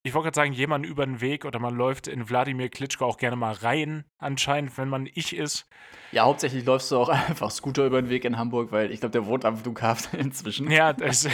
ich 0.08 0.14
wollte 0.14 0.28
gerade 0.28 0.36
sagen, 0.36 0.54
jemanden 0.54 0.88
über 0.88 1.06
den 1.06 1.20
Weg 1.22 1.44
oder 1.44 1.60
man 1.60 1.76
läuft 1.76 2.08
in 2.08 2.30
Wladimir 2.30 2.70
Klitschko 2.70 3.06
auch 3.06 3.18
gerne 3.18 3.36
mal 3.36 3.54
rein, 3.54 4.06
anscheinend, 4.18 4.78
wenn 4.78 4.88
man 4.88 5.10
ich 5.14 5.36
ist. 5.36 5.68
Ja, 6.12 6.24
hauptsächlich 6.24 6.66
läufst 6.66 6.90
du 6.92 6.98
auch 6.98 7.10
einfach 7.30 7.52
Scooter 7.52 7.86
über 7.86 8.02
den 8.02 8.10
Weg 8.10 8.24
in 8.24 8.38
Hamburg, 8.38 8.72
weil 8.72 8.92
ich 8.92 9.02
glaube, 9.02 9.12
der 9.12 9.26
wohnt 9.26 9.44
am 9.44 9.58
Flughafen 9.58 10.20
inzwischen. 10.20 10.72
Ja, 10.72 10.94
das, 10.94 11.28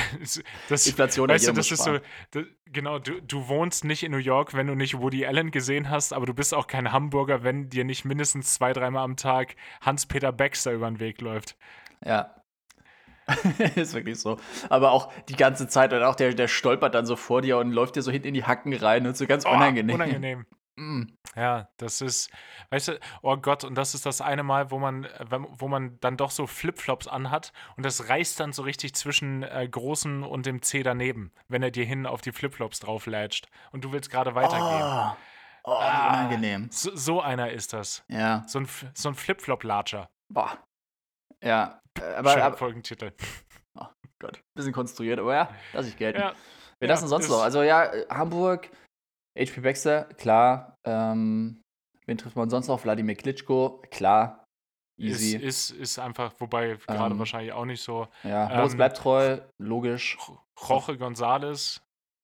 das, 0.69 0.87
Inflation 0.87 1.29
weißt 1.29 1.47
du, 1.47 1.51
das 1.53 1.71
ist 1.71 1.83
so, 1.83 1.99
das, 2.31 2.45
genau, 2.65 2.99
du, 2.99 3.21
du 3.21 3.47
wohnst 3.47 3.85
nicht 3.85 4.03
in 4.03 4.11
New 4.11 4.17
York, 4.17 4.53
wenn 4.55 4.67
du 4.67 4.75
nicht 4.75 4.99
Woody 4.99 5.25
Allen 5.25 5.51
gesehen 5.51 5.89
hast, 5.89 6.11
aber 6.11 6.25
du 6.25 6.33
bist 6.33 6.53
auch 6.53 6.67
kein 6.67 6.91
Hamburger, 6.91 7.43
wenn 7.43 7.69
dir 7.69 7.83
nicht 7.83 8.05
mindestens 8.05 8.55
zwei, 8.55 8.73
dreimal 8.73 9.03
am 9.03 9.17
Tag 9.17 9.55
Hans-Peter 9.81 10.31
Baxter 10.31 10.73
über 10.73 10.89
den 10.89 10.99
Weg 10.99 11.21
läuft. 11.21 11.55
Ja. 12.03 12.35
ist 13.75 13.93
wirklich 13.93 14.19
so. 14.19 14.37
Aber 14.69 14.91
auch 14.91 15.11
die 15.29 15.35
ganze 15.35 15.67
Zeit, 15.67 15.93
und 15.93 16.03
auch 16.03 16.15
der, 16.15 16.33
der 16.33 16.47
stolpert 16.47 16.93
dann 16.95 17.05
so 17.05 17.15
vor 17.15 17.41
dir 17.41 17.57
und 17.57 17.71
läuft 17.71 17.95
dir 17.95 18.01
so 18.01 18.11
hinten 18.11 18.29
in 18.29 18.33
die 18.33 18.43
Hacken 18.43 18.73
rein 18.73 19.07
und 19.07 19.15
so 19.17 19.25
ganz 19.27 19.45
unangenehm. 19.45 19.91
Oh, 19.91 20.03
unangenehm. 20.03 20.45
Mm. 20.75 21.03
Ja, 21.35 21.69
das 21.77 22.01
ist, 22.01 22.31
weißt 22.71 22.87
du, 22.87 22.99
oh 23.21 23.37
Gott, 23.37 23.63
und 23.63 23.75
das 23.75 23.93
ist 23.93 24.07
das 24.07 24.21
eine 24.21 24.41
Mal, 24.41 24.71
wo 24.71 24.79
man, 24.79 25.07
wo 25.29 25.67
man 25.67 25.99
dann 25.99 26.17
doch 26.17 26.31
so 26.31 26.47
Flipflops 26.47 27.07
anhat 27.07 27.53
und 27.77 27.85
das 27.85 28.09
reißt 28.09 28.39
dann 28.39 28.53
so 28.53 28.63
richtig 28.63 28.95
zwischen 28.95 29.43
äh, 29.43 29.67
großen 29.69 30.23
und 30.23 30.47
dem 30.47 30.63
C 30.63 30.81
daneben, 30.81 31.31
wenn 31.47 31.61
er 31.61 31.69
dir 31.69 31.85
hin 31.85 32.07
auf 32.07 32.21
die 32.21 32.31
Flipflops 32.31 32.79
drauflätscht 32.79 33.49
und 33.71 33.83
du 33.83 33.91
willst 33.91 34.09
gerade 34.09 34.33
weitergehen. 34.33 34.81
Oh, 34.81 35.15
oh 35.65 35.79
wie 35.79 35.83
Ah. 35.83 36.09
unangenehm. 36.09 36.69
So, 36.71 36.95
so 36.95 37.21
einer 37.21 37.51
ist 37.51 37.73
das. 37.73 38.03
Ja. 38.07 38.43
So 38.47 38.57
ein, 38.57 38.67
so 38.95 39.09
ein 39.09 39.13
Flip-Flop-Latscher. 39.15 40.09
Boah. 40.29 40.57
Ja. 41.43 41.82
Äh, 41.99 42.13
Aber, 42.15 42.31
Schöner 42.31 42.45
aber 42.45 42.57
Folgentitel. 42.57 43.11
Gott, 44.19 44.41
bisschen 44.55 44.71
konstruiert, 44.73 45.19
aber 45.19 45.33
ja, 45.35 45.49
lass 45.73 45.87
ich 45.87 45.97
gelten. 45.97 46.19
Ja, 46.21 46.33
Wer 46.79 46.87
ja, 46.87 46.93
das 46.93 47.01
denn 47.01 47.09
sonst 47.09 47.25
ist- 47.25 47.31
noch? 47.31 47.41
Also 47.41 47.61
ja, 47.61 47.85
äh, 47.93 48.05
Hamburg, 48.09 48.69
HP 49.37 49.59
Baxter, 49.61 50.05
klar. 50.15 50.75
Ähm, 50.85 51.61
wen 52.05 52.17
trifft 52.17 52.35
man 52.37 52.49
sonst 52.49 52.67
noch? 52.67 52.81
Wladimir 52.83 53.15
Klitschko, 53.15 53.81
klar. 53.91 54.45
ist, 54.97 55.21
Easy. 55.21 55.37
ist, 55.37 55.71
ist 55.71 55.99
einfach, 55.99 56.33
wobei 56.39 56.75
gerade 56.75 57.13
Ähm, 57.13 57.19
wahrscheinlich 57.19 57.51
auch 57.51 57.65
nicht 57.65 57.81
so. 57.83 58.07
ja, 58.23 58.49
ähm, 58.49 58.57
Moritz 58.57 58.75
bleibt 58.75 58.97
treu, 58.97 59.41
logisch, 59.61 60.17
Ch- 60.19 60.39
Jorge 60.69 60.93
González, 60.93 61.81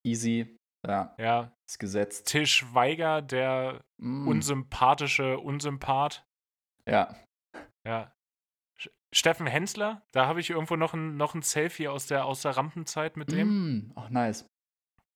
easy. 0.08 0.56
Ja, 0.88 1.14
ja. 1.18 1.52
ist 1.70 1.80
gesetzt. 1.80 2.28
Tisch 2.28 2.66
Weiger, 2.74 3.22
der 3.22 3.82
Mm, 4.02 4.28
unsympathische 4.30 5.38
Unsympath. 5.40 6.24
ja. 6.88 7.14
Ja. 7.86 8.14
Steffen 9.12 9.48
Hensler, 9.48 10.04
da 10.12 10.28
habe 10.28 10.40
ich 10.40 10.50
irgendwo 10.50 10.76
noch 10.76 10.94
ein, 10.94 11.18
noch 11.18 11.34
ein 11.34 11.42
Selfie 11.42 11.88
aus 11.88 12.06
der, 12.06 12.26
aus 12.26 12.42
der 12.42 12.52
Rampenzeit 12.52 13.18
mit 13.18 13.32
dem. 13.32 13.48
Mm, 13.48 13.94
ach, 13.96 14.10
nice. 14.10 14.46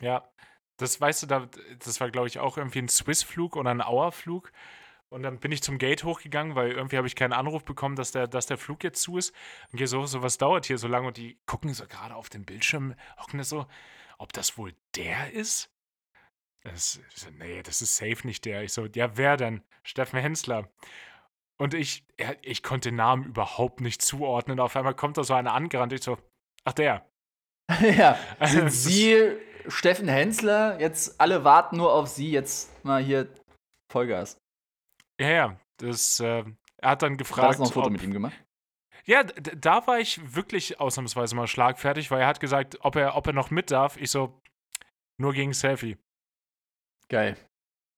Ja. 0.02 0.28
Das 0.78 1.00
weißt 1.00 1.24
du, 1.24 1.28
da, 1.28 1.48
das 1.80 2.02
war, 2.02 2.10
glaube 2.10 2.28
ich, 2.28 2.40
auch 2.40 2.58
irgendwie 2.58 2.80
ein 2.80 2.90
Swiss-Flug 2.90 3.56
oder 3.56 3.70
ein 3.70 3.82
Auer-Flug. 3.82 4.52
Und 5.10 5.22
dann 5.22 5.40
bin 5.40 5.52
ich 5.52 5.62
zum 5.62 5.78
Gate 5.78 6.04
hochgegangen, 6.04 6.56
weil 6.56 6.72
irgendwie 6.72 6.98
habe 6.98 7.06
ich 7.06 7.16
keinen 7.16 7.34
Anruf 7.34 7.64
bekommen, 7.64 7.96
dass 7.96 8.12
der, 8.12 8.28
dass 8.28 8.48
der 8.48 8.58
Flug 8.58 8.84
jetzt 8.84 9.04
zu 9.04 9.20
ist. 9.20 9.32
Und 9.72 9.78
gehe 9.78 9.86
so, 9.86 10.04
so, 10.08 10.24
was 10.24 10.40
dauert 10.40 10.66
hier 10.66 10.80
so 10.80 10.88
lange? 10.88 11.08
Und 11.08 11.18
die 11.18 11.38
gucken 11.46 11.72
so 11.76 11.86
gerade 11.86 12.16
auf 12.16 12.30
den 12.30 12.46
Bildschirm, 12.46 12.96
hocken 13.20 13.44
so, 13.44 13.68
ob 14.18 14.34
das 14.34 14.58
wohl 14.58 14.74
der 14.96 15.32
ist? 15.32 15.70
Das, 16.64 17.00
ich 17.10 17.22
so, 17.22 17.30
nee, 17.30 17.62
das 17.62 17.84
ist 17.84 17.96
safe 17.96 18.26
nicht 18.26 18.46
der. 18.46 18.64
Ich 18.64 18.74
so, 18.74 18.88
ja, 18.88 19.16
wer 19.16 19.38
denn? 19.38 19.62
Steffen 19.84 20.20
Hensler. 20.20 20.68
Und 21.60 21.74
ich, 21.74 22.06
ich 22.42 22.64
konnte 22.64 22.90
den 22.90 22.96
Namen 22.96 23.26
überhaupt 23.26 23.80
nicht 23.82 24.02
zuordnen. 24.02 24.60
Auf 24.60 24.76
einmal 24.76 24.96
kommt 24.96 25.18
da 25.18 25.24
so 25.24 25.34
einer 25.34 25.54
angerannt. 25.54 25.94
Ich 25.94 26.04
so, 26.04 26.18
ach 26.66 26.74
der. 26.74 27.08
ja, 27.82 28.18
sind 28.46 28.66
Das 28.66 28.74
ist- 28.76 28.84
Sie 28.86 29.38
Steffen 29.68 30.08
Hensler? 30.10 30.80
Jetzt 30.80 31.22
alle 31.22 31.44
warten 31.44 31.78
nur 31.78 31.94
auf 31.94 32.08
Sie. 32.10 32.32
Jetzt 32.32 32.84
mal 32.84 33.02
hier 33.02 33.34
Vollgas. 33.92 34.38
Ja, 35.20 35.30
ja. 35.30 35.60
Das, 35.78 36.20
äh, 36.20 36.44
er 36.78 36.90
hat 36.90 37.02
dann 37.02 37.14
Da 37.14 37.18
gefragt, 37.18 37.48
hast 37.50 37.58
du 37.60 37.64
noch 37.64 37.70
ein 37.70 37.74
Foto 37.74 37.90
mit 37.90 38.04
ihm 38.04 38.12
gemacht. 38.12 38.36
Ja, 39.06 39.24
da 39.24 39.86
war 39.88 40.00
ich 40.00 40.36
wirklich 40.36 40.80
ausnahmsweise 40.80 41.36
mal 41.36 41.48
schlagfertig, 41.48 42.10
weil 42.12 42.22
er 42.22 42.28
hat 42.28 42.40
gesagt, 42.40 42.78
ob 42.82 42.96
er, 42.96 43.16
ob 43.16 43.28
er 43.28 43.34
noch 43.34 43.52
mit 43.52 43.70
darf. 43.72 43.98
Ich 43.98 44.12
so, 44.12 44.40
nur 45.20 45.34
gegen 45.34 45.54
Selfie. 45.54 45.98
Geil. 47.10 47.38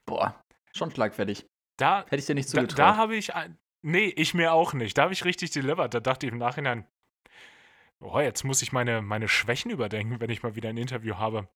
Boah, 0.07 0.39
schon 0.75 0.89
schlagfertig. 0.91 1.45
Da, 1.77 2.03
Hätte 2.05 2.15
ich 2.17 2.25
dir 2.25 2.35
nicht 2.35 2.47
da, 2.49 2.59
zugetraut. 2.61 2.79
da 2.79 2.95
habe 2.97 3.15
ich, 3.15 3.31
nee, 3.81 4.07
ich 4.15 4.33
mir 4.33 4.53
auch 4.53 4.73
nicht. 4.73 4.97
Da 4.97 5.03
habe 5.03 5.13
ich 5.13 5.25
richtig 5.25 5.51
delivered. 5.51 5.93
Da 5.93 5.99
dachte 5.99 6.25
ich 6.25 6.31
im 6.31 6.37
Nachhinein, 6.37 6.87
oh, 8.03 8.19
jetzt 8.19 8.43
muss 8.43 8.61
ich 8.61 8.71
meine, 8.71 9.01
meine 9.01 9.27
Schwächen 9.27 9.71
überdenken, 9.71 10.19
wenn 10.21 10.29
ich 10.29 10.43
mal 10.43 10.55
wieder 10.55 10.69
ein 10.69 10.77
Interview 10.77 11.15
habe. 11.17 11.47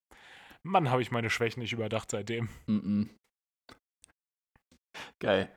Mann, 0.63 0.89
habe 0.89 1.01
ich 1.01 1.11
meine 1.11 1.29
Schwächen 1.29 1.61
nicht 1.61 1.71
überdacht 1.73 2.11
seitdem. 2.11 2.49
Mhm. 2.67 3.09
Geil. 5.21 5.55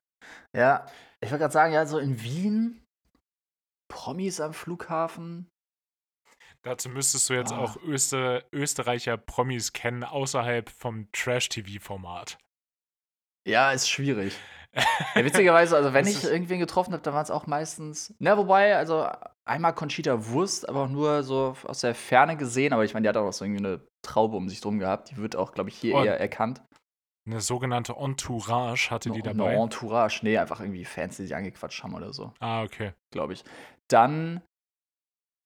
Ja, 0.56 0.86
ich 1.20 1.30
wollte 1.30 1.40
gerade 1.42 1.52
sagen, 1.52 1.72
ja, 1.72 1.84
so 1.86 1.98
in 1.98 2.22
Wien, 2.22 2.84
Promis 3.90 4.40
am 4.40 4.54
Flughafen. 4.54 5.48
Dazu 6.64 6.88
müsstest 6.88 7.28
du 7.28 7.34
jetzt 7.34 7.52
Ah. 7.52 7.58
auch 7.58 7.76
Öster, 7.82 8.44
Österreicher 8.52 9.16
Promis 9.16 9.72
kennen, 9.72 10.04
außerhalb 10.04 10.70
vom 10.70 11.10
Trash-TV-Format. 11.10 12.38
Ja, 13.46 13.72
ist 13.72 13.88
schwierig. 13.88 14.38
Ja, 15.14 15.22
witzigerweise, 15.22 15.76
also 15.76 15.92
wenn 15.92 16.06
ich 16.06 16.24
irgendwen 16.24 16.58
getroffen 16.58 16.94
habe, 16.94 17.02
dann 17.02 17.12
waren 17.12 17.22
es 17.24 17.30
auch 17.30 17.46
meistens. 17.46 18.14
Na, 18.18 18.38
wobei, 18.38 18.74
also 18.74 19.06
einmal 19.44 19.74
Conchita 19.74 20.28
Wurst, 20.28 20.66
aber 20.66 20.84
auch 20.84 20.88
nur 20.88 21.22
so 21.24 21.54
aus 21.64 21.80
der 21.80 21.94
Ferne 21.94 22.38
gesehen. 22.38 22.72
Aber 22.72 22.82
ich 22.82 22.94
meine, 22.94 23.04
die 23.04 23.08
hat 23.10 23.18
auch 23.18 23.30
so 23.34 23.44
irgendwie 23.44 23.66
eine 23.66 23.86
Traube 24.00 24.34
um 24.34 24.48
sich 24.48 24.62
drum 24.62 24.78
gehabt. 24.78 25.10
Die 25.10 25.18
wird 25.18 25.36
auch, 25.36 25.52
glaube 25.52 25.68
ich, 25.68 25.76
hier 25.76 25.94
Und- 25.96 26.06
eher 26.06 26.18
erkannt. 26.18 26.62
Eine 27.26 27.42
sogenannte 27.42 27.92
Entourage 27.98 28.90
hatte 28.90 29.10
die 29.10 29.22
Eine 29.22 29.34
dabei. 29.34 29.54
Entourage. 29.56 30.20
Nee, 30.24 30.38
einfach 30.38 30.60
irgendwie 30.60 30.86
Fans, 30.86 31.16
die 31.18 31.24
sich 31.24 31.36
angequatscht 31.36 31.82
haben 31.82 31.94
oder 31.94 32.14
so, 32.14 32.32
Ah, 32.40 32.62
okay. 32.62 32.94
glaube 33.12 33.34
ich. 33.34 33.44
Dann. 33.90 34.40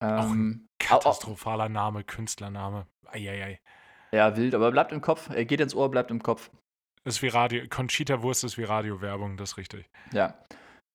Auch 0.01 0.31
Ähm, 0.31 0.69
au- 0.69 0.85
au- 0.85 0.99
Katastrophaler 0.99 1.69
Name, 1.69 2.05
Künstlername. 2.05 2.87
Eieiei. 3.07 3.59
ja, 4.13 4.37
wild, 4.37 4.55
aber 4.55 4.71
bleibt 4.71 4.93
im 4.93 5.01
Kopf. 5.01 5.31
Er 5.31 5.45
geht 5.45 5.61
ins 5.61 5.75
Ohr, 5.75 5.91
bleibt 5.91 6.13
im 6.13 6.23
Kopf. 6.23 6.51
Ist 7.07 7.23
wie 7.23 7.29
Radio. 7.29 7.63
Conchita 7.71 8.21
Wurst 8.23 8.43
ist 8.43 8.59
wie 8.59 8.65
Radiowerbung, 8.65 9.37
das 9.37 9.53
ist 9.53 9.57
richtig. 9.59 9.89
Ja. 10.13 10.35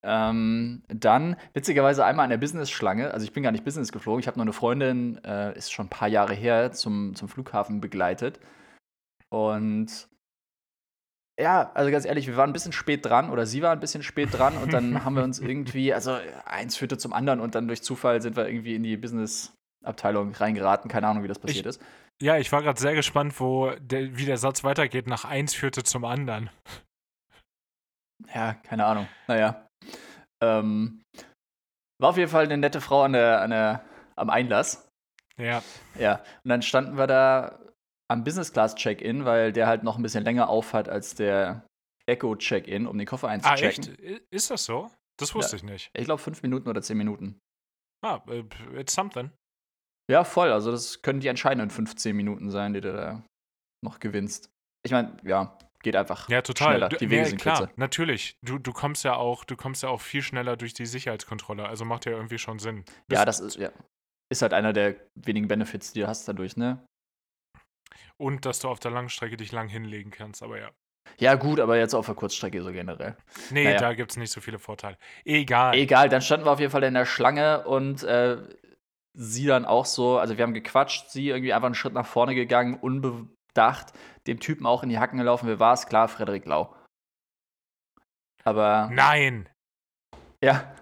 Ähm, 0.04 0.84
dann, 0.90 1.38
witzigerweise 1.54 2.04
einmal 2.04 2.26
an 2.26 2.32
der 2.32 2.38
Business-Schlange, 2.38 3.14
also 3.14 3.24
ich 3.24 3.32
bin 3.32 3.44
gar 3.44 3.52
nicht 3.52 3.64
Business 3.64 3.94
geflogen, 3.94 4.20
ich 4.20 4.28
habe 4.28 4.38
nur 4.38 4.44
eine 4.44 4.52
Freundin, 4.52 5.24
äh, 5.24 5.58
ist 5.58 5.72
schon 5.72 5.86
ein 5.86 5.90
paar 5.90 6.10
Jahre 6.10 6.34
her, 6.34 6.74
zum, 6.74 7.16
zum 7.16 7.30
Flughafen 7.30 7.80
begleitet. 7.80 8.42
Und 9.30 10.10
ja, 11.40 11.72
also 11.76 11.90
ganz 11.92 12.04
ehrlich, 12.04 12.28
wir 12.28 12.36
waren 12.36 12.50
ein 12.50 12.54
bisschen 12.54 12.74
spät 12.74 13.06
dran 13.06 13.30
oder 13.30 13.46
sie 13.46 13.62
war 13.62 13.72
ein 13.72 13.80
bisschen 13.80 14.04
spät 14.04 14.30
dran 14.34 14.58
und 14.58 14.74
dann 14.74 15.06
haben 15.06 15.16
wir 15.16 15.24
uns 15.24 15.40
irgendwie, 15.40 15.94
also 15.94 16.18
eins 16.44 16.76
führte 16.76 16.98
zum 16.98 17.14
anderen 17.14 17.40
und 17.40 17.56
dann 17.56 17.68
durch 17.68 17.84
Zufall 17.84 18.22
sind 18.22 18.36
wir 18.36 18.50
irgendwie 18.50 18.76
in 18.76 18.84
die 18.84 18.98
Business-Abteilung 18.98 20.34
reingeraten. 20.34 20.92
Keine 20.92 21.08
Ahnung, 21.08 21.24
wie 21.24 21.30
das 21.30 21.40
passiert 21.40 21.68
ist. 21.68 21.82
Ja, 22.22 22.38
ich 22.38 22.52
war 22.52 22.62
gerade 22.62 22.80
sehr 22.80 22.94
gespannt, 22.94 23.40
wo 23.40 23.72
der, 23.80 24.16
wie 24.18 24.26
der 24.26 24.38
Satz 24.38 24.64
weitergeht. 24.64 25.08
Nach 25.08 25.26
eins 25.26 25.54
führte 25.56 25.84
zum 25.84 26.06
anderen. 26.06 26.50
Ja, 28.34 28.54
keine 28.54 28.86
Ahnung. 28.86 29.08
Naja. 29.28 29.68
Ähm, 30.42 31.02
war 32.00 32.10
auf 32.12 32.18
jeden 32.18 32.30
Fall 32.32 32.46
eine 32.46 32.58
nette 32.58 32.82
Frau 32.82 33.04
an 33.04 33.14
der, 33.14 33.42
an 33.42 33.50
der 33.50 33.84
am 34.16 34.30
Einlass. 34.30 34.88
Ja. 35.38 35.64
Ja, 35.98 36.18
und 36.44 36.50
dann 36.50 36.62
standen 36.62 36.98
wir 36.98 37.08
da 37.08 37.60
am 38.08 38.24
Business 38.24 38.54
Class 38.54 38.76
Check-in, 38.76 39.26
weil 39.26 39.52
der 39.52 39.68
halt 39.68 39.84
noch 39.84 39.98
ein 39.98 40.04
bisschen 40.04 40.24
länger 40.24 40.50
aufhat 40.50 40.90
als 40.90 41.16
der 41.16 41.66
Echo 42.06 42.36
Check-in, 42.36 42.86
um 42.86 42.98
den 42.98 43.08
Koffer 43.08 43.28
Ah, 43.30 43.32
einzuchecken. 43.32 43.96
echt? 43.96 44.00
I- 44.02 44.22
Ist 44.30 44.52
das 44.52 44.66
so? 44.66 44.92
Das 45.18 45.34
wusste 45.34 45.56
ich 45.56 45.64
nicht. 45.64 45.90
Ich 45.96 46.06
glaube 46.06 46.22
fünf 46.22 46.42
Minuten 46.44 46.68
oder 46.70 46.82
zehn 46.82 46.98
Minuten. 46.98 47.40
Ah, 48.04 48.22
äh, 48.28 48.44
it's 48.80 48.94
something. 48.94 49.32
Ja, 50.12 50.24
voll. 50.24 50.52
Also 50.52 50.72
das 50.72 51.02
können 51.02 51.20
die 51.22 51.28
entscheidenden 51.28 51.70
15 51.70 52.16
Minuten 52.16 52.50
sein, 52.52 52.74
die 52.74 52.82
du 52.82 52.92
da 52.94 53.24
noch 53.84 54.00
gewinnst. 54.00 54.50
Ich 54.86 54.92
meine, 54.92 55.16
ja, 55.24 55.58
geht 55.84 55.96
einfach 55.96 56.28
Ja, 56.30 56.42
total. 56.42 56.72
schneller. 56.74 56.90
Die 56.90 57.10
Wege 57.10 57.22
ja, 57.22 57.26
sind 57.26 57.42
klar, 57.42 57.58
kürzer. 57.60 57.74
natürlich. 57.78 58.34
Du, 58.46 58.58
du 58.60 58.74
kommst 58.74 59.04
ja 59.04 59.16
auch, 59.16 59.44
du 59.46 59.56
kommst 59.56 59.84
ja 59.84 59.90
auch 59.90 60.02
viel 60.02 60.22
schneller 60.22 60.58
durch 60.58 60.74
die 60.74 60.86
Sicherheitskontrolle. 60.86 61.68
Also 61.68 61.86
macht 61.86 62.06
ja 62.06 62.12
irgendwie 62.12 62.38
schon 62.40 62.60
Sinn. 62.60 62.84
Ja, 63.12 63.24
Bist- 63.24 63.28
das 63.28 63.40
ist, 63.40 63.56
ja, 63.58 63.70
ist 64.32 64.42
halt 64.42 64.54
einer 64.54 64.74
der 64.74 64.96
wenigen 65.16 65.48
Benefits, 65.48 65.94
die 65.94 66.02
du 66.02 66.08
hast 66.08 66.28
dadurch, 66.28 66.58
ne? 66.58 66.84
Und 68.18 68.46
dass 68.46 68.60
du 68.60 68.70
auf 68.70 68.80
der 68.80 68.92
Langstrecke 68.92 69.38
dich 69.38 69.52
lang 69.52 69.68
hinlegen 69.68 70.12
kannst, 70.12 70.44
aber 70.44 70.60
ja. 70.60 70.70
Ja, 71.18 71.36
gut, 71.36 71.60
aber 71.60 71.78
jetzt 71.78 71.94
auf 71.96 72.06
der 72.06 72.16
Kurzstrecke 72.16 72.62
so 72.62 72.72
generell. 72.72 73.18
Nee, 73.50 73.64
Naja. 73.66 73.80
da 73.80 73.94
gibt 73.94 74.12
es 74.12 74.18
nicht 74.18 74.32
so 74.32 74.40
viele 74.40 74.60
Vorteile. 74.60 74.98
Egal. 75.26 75.76
Egal, 75.76 76.10
dann 76.10 76.22
standen 76.22 76.46
wir 76.46 76.52
auf 76.52 76.60
jeden 76.60 76.72
Fall 76.72 76.84
in 76.84 76.94
der 76.94 77.06
Schlange 77.06 77.66
und 77.66 78.04
äh, 78.04 78.38
sie 79.14 79.46
dann 79.46 79.66
auch 79.66 79.86
so, 79.86 80.18
also 80.18 80.38
wir 80.38 80.44
haben 80.44 80.54
gequatscht, 80.54 81.10
sie 81.10 81.30
irgendwie 81.30 81.54
einfach 81.54 81.66
einen 81.68 81.76
Schritt 81.76 81.94
nach 81.94 82.06
vorne 82.06 82.34
gegangen, 82.36 82.80
unbedacht, 82.80 83.94
dem 84.28 84.40
Typen 84.40 84.66
auch 84.66 84.84
in 84.84 84.90
die 84.90 85.00
Hacken 85.00 85.18
gelaufen. 85.18 85.48
Wer 85.48 85.60
war 85.60 85.74
es? 85.74 85.86
Klar, 85.88 86.08
Frederik 86.08 86.46
Lau. 86.46 86.76
Aber 88.44 88.90
Nein. 88.92 89.50
ja, 90.44 90.76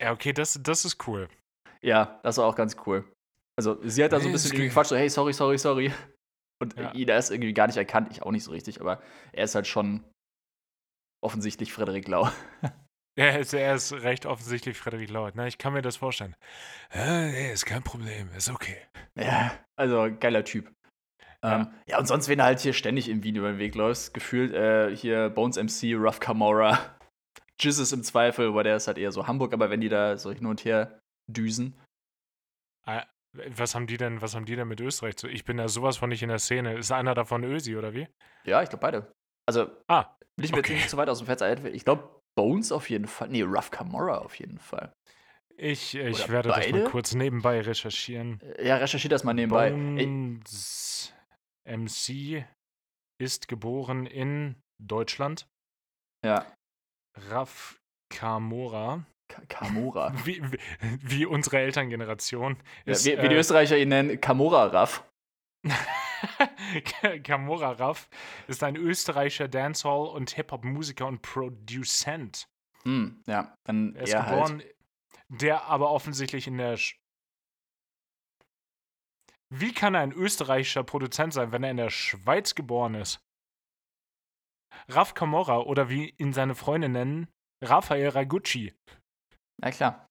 Ja, 0.00 0.12
okay, 0.12 0.32
das, 0.32 0.58
das 0.62 0.84
ist 0.84 1.06
cool. 1.06 1.28
ja, 1.82 2.18
das 2.22 2.38
war 2.38 2.46
auch 2.46 2.56
ganz 2.56 2.76
cool. 2.86 3.04
Also 3.56 3.78
sie 3.86 4.02
hat 4.02 4.12
da 4.12 4.20
so 4.20 4.28
ein 4.28 4.32
bisschen 4.32 4.56
gequatscht, 4.56 4.90
so 4.90 4.96
hey, 4.96 5.08
sorry, 5.08 5.32
sorry, 5.32 5.58
sorry. 5.58 5.92
Und 6.62 6.76
Ja. 6.76 6.92
ihn 6.92 7.08
ist 7.08 7.30
irgendwie 7.30 7.52
gar 7.52 7.66
nicht 7.66 7.76
erkannt, 7.76 8.08
ich 8.10 8.22
auch 8.22 8.30
nicht 8.30 8.44
so 8.44 8.50
richtig, 8.52 8.80
aber 8.80 9.02
er 9.32 9.44
ist 9.44 9.54
halt 9.54 9.66
schon 9.66 10.04
offensichtlich 11.22 11.72
Frederik 11.72 12.08
Lau. 12.08 12.28
Er 13.16 13.38
ist, 13.38 13.54
er 13.54 13.74
ist 13.74 13.92
recht 13.92 14.26
offensichtlich 14.26 14.76
Frederik 14.76 15.10
Laut. 15.10 15.34
Na, 15.36 15.46
ich 15.46 15.58
kann 15.58 15.72
mir 15.72 15.82
das 15.82 15.96
vorstellen. 15.96 16.34
Äh, 16.92 17.30
nee, 17.30 17.52
ist 17.52 17.64
kein 17.64 17.82
Problem, 17.82 18.28
ist 18.36 18.50
okay. 18.50 18.76
Ja, 19.14 19.52
also 19.76 20.08
geiler 20.18 20.44
Typ. 20.44 20.72
Ja. 21.42 21.60
Ähm, 21.60 21.74
ja, 21.86 21.98
und 21.98 22.06
sonst, 22.06 22.28
wenn 22.28 22.38
du 22.38 22.44
halt 22.44 22.60
hier 22.60 22.72
ständig 22.72 23.08
im 23.08 23.22
Video 23.22 23.42
über 23.42 23.52
den 23.52 23.58
Weg 23.58 23.74
läufst, 23.76 24.14
gefühlt 24.14 24.52
äh, 24.52 24.94
hier 24.96 25.28
Bones 25.30 25.56
MC, 25.56 25.94
Rough 25.94 26.18
Camora, 26.18 26.96
Jizzes 27.60 27.92
im 27.92 28.02
Zweifel, 28.02 28.52
weil 28.54 28.64
der 28.64 28.76
ist 28.76 28.88
halt 28.88 28.98
eher 28.98 29.12
so 29.12 29.26
Hamburg, 29.28 29.52
aber 29.52 29.70
wenn 29.70 29.80
die 29.80 29.88
da 29.88 30.16
so 30.16 30.32
hin 30.32 30.46
und 30.46 30.64
her 30.64 30.98
düsen. 31.30 31.78
Ah, 32.86 33.04
Was 33.32 33.74
haben 33.76 33.86
die 33.86 33.96
denn, 33.96 34.22
was 34.22 34.34
haben 34.34 34.44
die 34.44 34.56
denn 34.56 34.66
mit 34.68 34.80
Österreich 34.80 35.16
zu? 35.16 35.28
Ich 35.28 35.44
bin 35.44 35.56
da 35.58 35.68
sowas 35.68 35.96
von 35.96 36.08
nicht 36.08 36.22
in 36.22 36.30
der 36.30 36.38
Szene. 36.40 36.76
Ist 36.78 36.90
einer 36.90 37.14
davon 37.14 37.44
Ösi 37.44 37.76
oder 37.76 37.94
wie? 37.94 38.08
Ja, 38.44 38.62
ich 38.62 38.68
glaube 38.70 38.80
beide. 38.80 39.12
Also, 39.46 39.70
Ah, 39.88 40.16
will 40.36 40.46
ich 40.46 40.50
mir 40.50 40.58
jetzt 40.58 40.66
okay. 40.66 40.74
nicht 40.74 40.90
zu 40.90 40.96
weit 40.96 41.08
aus 41.08 41.18
dem 41.18 41.26
Fenster 41.26 41.64
Ich 41.66 41.84
glaube, 41.84 42.22
Bones 42.36 42.72
auf 42.72 42.90
jeden 42.90 43.06
Fall. 43.06 43.28
Nee, 43.28 43.42
Rough 43.42 43.70
Camora 43.70 44.18
auf 44.18 44.34
jeden 44.38 44.58
Fall. 44.58 44.92
ich, 45.56 45.94
ich 45.94 46.20
Oder 46.24 46.28
werde 46.32 46.48
das 46.48 46.58
beide? 46.58 46.72
mal 46.80 46.90
kurz 46.90 47.14
nebenbei 47.14 47.60
recherchieren. 47.60 48.40
Äh, 48.40 48.66
Ja, 48.68 48.76
recherchiert 48.76 49.12
das 49.12 49.24
mal 49.24 49.34
nebenbei. 49.34 49.70
Bones 49.70 51.14
MC 51.66 52.44
ist 53.20 53.48
geboren 53.48 54.06
in 54.06 54.56
Deutschland. 54.82 55.46
ja, 56.24 56.44
Raf 57.28 57.78
Kamora, 58.12 59.04
Ka- 59.28 59.42
Camora. 59.48 60.12
wie, 60.26 60.42
wie, 60.50 60.58
wie 61.00 61.26
unsere 61.26 61.58
Elterngeneration, 61.58 62.56
Ja, 62.84 62.92
ist, 62.92 63.04
wie, 63.06 63.16
wie 63.22 63.28
die 63.28 63.36
äh, 63.36 63.38
Österreicher 63.38 63.78
ihn 63.78 63.88
nennen, 63.90 64.20
Camora 64.20 64.64
Raff. 64.66 65.04
Kamora 67.24 67.72
Raff 67.72 68.08
ist 68.48 68.62
ein 68.62 68.76
österreichischer 68.76 69.48
Dancehall- 69.48 70.08
und 70.08 70.30
Hip-Hop-Musiker 70.30 71.06
und 71.06 71.22
Produzent. 71.22 72.48
Hm, 72.84 73.22
ja, 73.26 73.54
dann 73.64 73.94
Er 73.96 74.02
ist 74.02 74.12
eher 74.12 74.22
geboren, 74.24 74.58
halt. 74.60 74.74
der 75.28 75.64
aber 75.64 75.90
offensichtlich 75.90 76.46
in 76.46 76.58
der. 76.58 76.76
Sch 76.76 76.98
Wie 79.50 79.72
kann 79.72 79.94
er 79.94 80.00
ein 80.00 80.12
österreichischer 80.12 80.84
Produzent 80.84 81.32
sein, 81.32 81.52
wenn 81.52 81.64
er 81.64 81.70
in 81.70 81.76
der 81.78 81.90
Schweiz 81.90 82.54
geboren 82.54 82.94
ist? 82.94 83.20
Raf 84.88 85.14
Camorra 85.14 85.60
oder 85.60 85.88
wie 85.88 86.10
ihn 86.18 86.32
seine 86.32 86.54
Freunde 86.54 86.88
nennen, 86.88 87.28
Rafael 87.62 88.08
Ragucci. 88.08 88.74
Na 89.58 89.70
klar. 89.70 90.08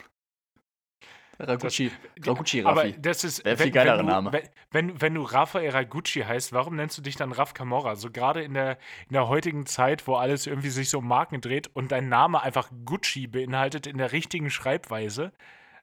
Ragucci. 1.40 1.92
Ragucci 2.24 2.64
Aber 2.64 2.82
Raffi. 2.84 2.96
das 3.02 3.24
ist. 3.24 3.42
Viel 3.48 3.58
wenn- 3.60 3.72
geilerer 3.72 3.98
wenn 4.00 4.06
du, 4.06 4.12
Name. 4.12 4.32
Wenn, 4.34 4.44
wenn, 4.72 5.02
wenn 5.02 5.14
du 5.16 5.24
Rafael 5.24 5.70
Ragucci 5.72 6.22
heißt, 6.22 6.54
warum 6.54 6.76
nennst 6.76 6.98
du 6.98 7.02
dich 7.02 7.16
dann 7.16 7.32
Raf 7.32 7.54
Camorra? 7.54 7.96
So 7.96 8.12
gerade 8.12 8.44
in 8.44 8.54
der, 8.54 8.78
in 9.10 9.14
der 9.14 9.28
heutigen 9.28 9.66
Zeit, 9.66 10.08
wo 10.08 10.16
alles 10.16 10.46
irgendwie 10.48 10.70
sich 10.70 10.90
so 10.90 11.00
um 11.00 11.08
Marken 11.08 11.42
dreht 11.42 11.68
und 11.76 11.92
dein 11.92 12.08
Name 12.10 12.42
einfach 12.42 12.70
Gucci 12.86 13.28
beinhaltet 13.28 13.88
in 13.88 13.98
der 13.98 14.12
richtigen 14.12 14.50
Schreibweise, 14.52 15.32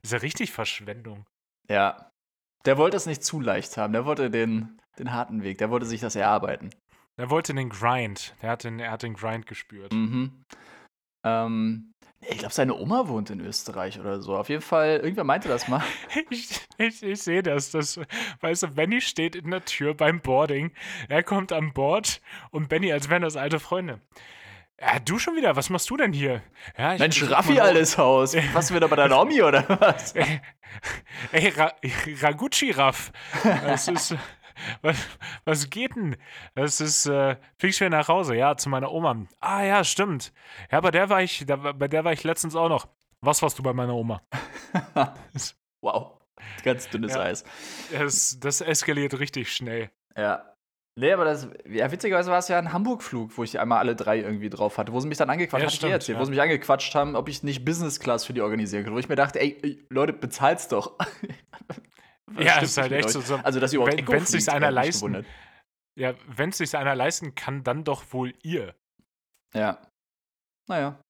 ist 0.03 0.13
ja 0.13 0.19
richtig 0.19 0.53
Verschwendung. 0.53 1.27
Ja. 1.69 2.11
Der 2.67 2.77
wollte 2.77 2.97
es 2.97 3.07
nicht 3.07 3.25
zu 3.25 3.41
leicht 3.41 3.77
haben. 3.77 3.93
Der 3.93 4.05
wollte 4.05 4.31
den, 4.31 4.79
den 4.99 5.13
harten 5.13 5.43
Weg. 5.43 5.59
Der 5.59 5.71
wollte 5.71 5.87
sich 5.87 6.01
das 6.01 6.15
erarbeiten. 6.15 6.71
Er 7.17 7.29
wollte 7.31 7.55
den 7.55 7.71
Grind. 7.71 8.35
Er 8.41 8.51
hat 8.51 8.65
den, 8.65 8.79
er 8.79 8.91
hat 8.93 9.03
den 9.03 9.15
Grind 9.15 9.47
gespürt. 9.47 9.93
Mhm. 9.93 10.45
Ähm, 11.25 11.91
ich 12.23 12.39
glaube, 12.39 12.53
seine 12.53 12.77
Oma 12.77 13.09
wohnt 13.09 13.31
in 13.31 13.41
Österreich 13.41 13.99
oder 13.99 14.21
so. 14.21 14.37
Auf 14.37 14.51
jeden 14.51 14.63
Fall, 14.63 15.01
irgendwer 15.03 15.25
meinte 15.25 15.49
das 15.49 15.69
mal. 15.69 15.83
Ich, 16.31 16.61
ich, 16.77 17.03
ich 17.03 17.23
sehe 17.23 17.43
das, 17.43 17.71
das. 17.71 17.99
Weißt 18.41 18.63
du, 18.63 18.69
Benny 18.69 19.01
steht 19.01 19.37
in 19.37 19.51
der 19.51 19.65
Tür 19.65 19.95
beim 19.95 20.21
Boarding. 20.21 20.73
Er 21.09 21.23
kommt 21.23 21.53
an 21.53 21.73
Bord 21.73 22.21
und 22.51 22.69
Benny, 22.69 22.93
als 22.93 23.09
wären 23.09 23.23
das 23.23 23.37
alte 23.37 23.59
Freunde. 23.59 24.01
Ja, 24.81 24.99
du 24.99 25.19
schon 25.19 25.37
wieder, 25.37 25.57
was 25.57 25.69
machst 25.69 25.91
du 25.91 25.97
denn 25.97 26.13
hier? 26.13 26.43
Ja, 26.79 26.95
ich, 26.95 27.01
Mensch, 27.01 27.23
Raffi, 27.31 27.61
altes 27.61 27.99
Haus. 27.99 28.35
Was 28.55 28.73
wieder 28.73 28.89
bei 28.89 28.97
deiner 28.97 29.21
Omi 29.21 29.43
oder 29.43 29.63
was? 29.79 30.13
Ey, 30.13 30.41
ey 31.33 31.49
Ra 31.51 31.75
Ragucci 32.23 32.71
Raff. 32.71 33.13
Das 33.45 33.89
ist. 33.89 34.17
Was, 34.83 34.97
was 35.45 35.71
geht 35.71 35.97
denn? 35.97 36.17
Das 36.55 36.81
ist, 36.81 37.07
äh, 37.07 37.37
fliegst 37.59 37.79
schwer 37.79 37.91
nach 37.91 38.09
Hause, 38.09 38.35
ja, 38.37 38.57
zu 38.57 38.69
meiner 38.69 38.91
Oma. 38.93 39.27
Ah 39.41 39.63
ja, 39.63 39.85
stimmt. 39.85 40.33
Ja, 40.71 40.81
bei 40.81 40.91
der 40.91 41.09
war 41.09 41.23
ich, 41.23 41.45
da, 41.47 41.57
bei 41.57 41.89
der 41.89 42.05
war 42.05 42.13
ich 42.13 42.25
letztens 42.25 42.57
auch 42.57 42.69
noch. 42.69 42.89
Was 43.21 43.43
warst 43.43 43.59
du 43.59 43.63
bei 43.63 43.73
meiner 43.73 43.95
Oma? 43.95 44.23
Wow. 45.83 46.19
Ganz 46.63 46.89
dünnes 46.91 47.15
Ja. 47.15 47.21
Eis. 47.23 47.45
Das, 47.91 48.39
das 48.39 48.61
eskaliert 48.61 49.19
richtig 49.19 49.51
schnell. 49.51 49.91
Ja. 50.17 50.45
Nee, 50.97 51.13
aber 51.13 51.25
das, 51.25 51.49
ja, 51.67 51.91
witzigerweise 51.91 52.31
war 52.31 52.39
es 52.39 52.49
ja 52.49 52.59
ein 52.59 52.73
Hamburg-Flug, 52.73 53.39
wo 53.39 53.45
ich 53.45 53.59
einmal 53.59 53.79
alle 53.79 53.97
drei 53.97 54.19
irgendwie 54.19 54.51
drauf 54.51 54.77
hatte, 54.77 54.93
wo 54.93 55.01
sie 55.01 55.09
mich 55.09 55.17
dann 55.17 55.31
angequatscht 55.31 55.63
Ja, 55.63 55.69
dir 55.71 55.75
stimmt, 55.77 55.93
erzählt, 55.93 56.17
ja. 56.17 56.21
wo 56.21 56.25
sie 56.27 56.33
mich 56.33 56.43
angequatscht 56.43 56.95
haben, 56.95 57.17
ob 57.17 57.29
ich 57.29 57.43
nicht 57.43 57.65
Business 57.65 58.01
Class 58.01 58.25
für 58.27 58.35
die 58.35 58.43
organisieren 58.43 58.83
könnte. 58.85 58.97
Wo 58.97 58.99
ich 58.99 59.09
mir 59.09 59.17
dachte, 59.17 59.41
ey 59.41 59.87
Leute, 59.89 60.13
bezahlt's 60.13 60.69
doch. 60.69 60.99
Ja, 62.39 62.53
stimmt 62.53 62.63
ist 62.65 62.77
halt 62.79 62.93
echt 62.93 63.11
so. 63.11 63.21
so 63.21 63.37
Also, 63.37 63.61
dass 63.61 63.73
ihr 63.73 63.77
überhaupt 63.79 63.93
wenn- 63.93 63.99
Echo 64.05 64.13
wenn's 64.13 64.31
sich 64.31 64.45
fliegt, 64.45 64.55
einer 64.57 64.71
leisten- 64.71 65.27
ja, 65.99 66.15
wenn 66.29 66.51
es 66.51 66.59
sich 66.59 66.77
einer 66.77 66.95
leisten 66.95 67.35
kann, 67.35 67.65
dann 67.65 67.85
doch 67.85 68.13
wohl 68.13 68.33
ihr. 68.43 68.75
Ja. 69.55 69.79
Naja. 70.69 71.01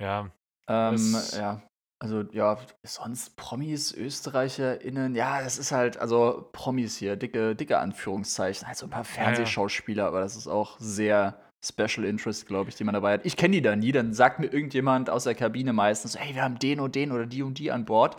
Ja, 0.00 0.30
Ähm, 0.70 0.92
Das- 0.92 1.34
ja. 1.36 1.62
Also, 2.00 2.22
ja, 2.30 2.58
sonst 2.84 3.34
Promis, 3.36 3.92
ÖsterreicherInnen, 3.92 5.16
ja, 5.16 5.42
das 5.42 5.58
ist 5.58 5.72
halt, 5.72 5.96
also 5.96 6.48
Promis 6.52 6.96
hier, 6.96 7.16
dicke, 7.16 7.56
dicke 7.56 7.78
Anführungszeichen. 7.78 8.68
Halt 8.68 8.76
so 8.76 8.86
ein 8.86 8.90
paar 8.90 9.00
ja. 9.00 9.04
Fernsehschauspieler, 9.04 10.06
aber 10.06 10.20
das 10.20 10.36
ist 10.36 10.46
auch 10.46 10.76
sehr 10.78 11.40
Special 11.64 12.04
Interest, 12.06 12.46
glaube 12.46 12.68
ich, 12.70 12.76
die 12.76 12.84
man 12.84 12.92
dabei 12.94 13.14
hat. 13.14 13.26
Ich 13.26 13.36
kenne 13.36 13.52
die 13.56 13.62
da 13.62 13.74
nie, 13.74 13.90
dann 13.90 14.12
sagt 14.14 14.38
mir 14.38 14.46
irgendjemand 14.46 15.10
aus 15.10 15.24
der 15.24 15.34
Kabine 15.34 15.72
meistens, 15.72 16.16
hey, 16.16 16.34
wir 16.36 16.44
haben 16.44 16.58
den 16.60 16.78
und 16.78 16.94
den 16.94 17.10
oder 17.10 17.26
die 17.26 17.42
und 17.42 17.58
die 17.58 17.72
an 17.72 17.84
Bord. 17.84 18.16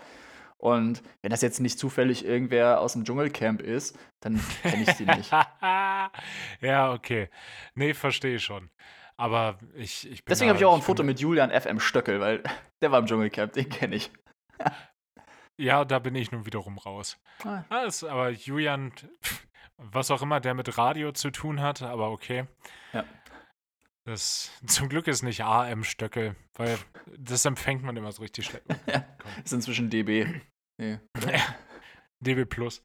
Und 0.60 1.02
wenn 1.22 1.32
das 1.32 1.42
jetzt 1.42 1.62
nicht 1.62 1.80
zufällig 1.80 2.26
irgendwer 2.26 2.82
aus 2.82 2.92
dem 2.92 3.06
Dschungelcamp 3.06 3.62
ist, 3.62 3.98
dann 4.20 4.42
kenne 4.62 4.84
ich 4.84 4.92
die 4.98 5.06
nicht. 5.18 5.32
ja, 6.62 6.92
okay. 6.92 7.30
Nee, 7.76 7.94
verstehe 7.94 8.40
schon. 8.40 8.70
Aber 9.16 9.58
ich, 9.74 10.10
ich 10.10 10.26
bin. 10.26 10.32
Deswegen 10.32 10.50
habe 10.50 10.60
ich 10.60 10.66
auch 10.66 10.76
ein 10.76 10.82
Foto 10.82 11.04
mit 11.04 11.22
Julian 11.22 11.50
FM 11.50 11.80
Stöckel, 11.80 12.20
weil 12.20 12.44
der 12.82 12.92
war 12.92 13.00
im 13.00 13.06
Dschungelcamp, 13.06 13.54
den 13.54 13.70
kenne 13.70 13.96
ich. 13.96 14.12
Ja, 15.56 15.86
da 15.86 16.00
bin 16.00 16.16
ich 16.16 16.32
nun 16.32 16.46
wiederum 16.46 16.78
raus. 16.78 17.18
Ah. 17.46 17.64
Ah, 17.70 17.84
ist, 17.84 18.04
aber 18.04 18.30
Julian, 18.30 18.92
was 19.78 20.12
auch 20.12 20.22
immer 20.22 20.42
der 20.42 20.56
mit 20.56 20.78
Radio 20.78 21.14
zu 21.14 21.32
tun 21.32 21.62
hat, 21.62 21.82
aber 21.82 22.12
okay. 22.12 22.48
Ja. 22.92 23.06
Das, 24.10 24.52
zum 24.66 24.90
Glück 24.90 25.08
ist 25.08 25.22
nicht 25.22 25.44
AM-Stöckel, 25.44 26.36
weil 26.56 26.78
das 27.16 27.46
empfängt 27.46 27.84
man 27.84 27.96
immer 27.96 28.12
so 28.12 28.24
richtig 28.24 28.46
schlecht. 28.48 28.66
Ist 29.44 29.54
inzwischen 29.54 29.90
DB. 29.92 30.26
Nee, 30.78 31.00
DB 32.20 32.46
Plus. 32.46 32.84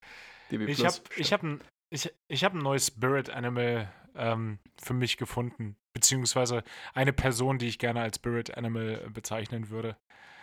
DB 0.51 0.67
Ich 0.67 0.85
habe 0.85 0.97
ich 1.17 1.33
hab 1.33 1.43
ein, 1.43 1.63
ich, 1.91 2.13
ich 2.29 2.45
hab 2.45 2.53
ein 2.53 2.59
neues 2.59 2.89
Spirit 2.89 3.31
Animal 3.31 3.91
ähm, 4.15 4.59
für 4.79 4.93
mich 4.93 5.17
gefunden. 5.17 5.77
Beziehungsweise 5.95 6.63
eine 6.93 7.13
Person, 7.15 7.59
die 7.59 7.69
ich 7.69 7.79
gerne 7.79 8.03
als 8.03 8.17
Spirit 8.17 8.57
Animal 8.59 9.09
bezeichnen 9.11 9.71
würde. 9.71 9.97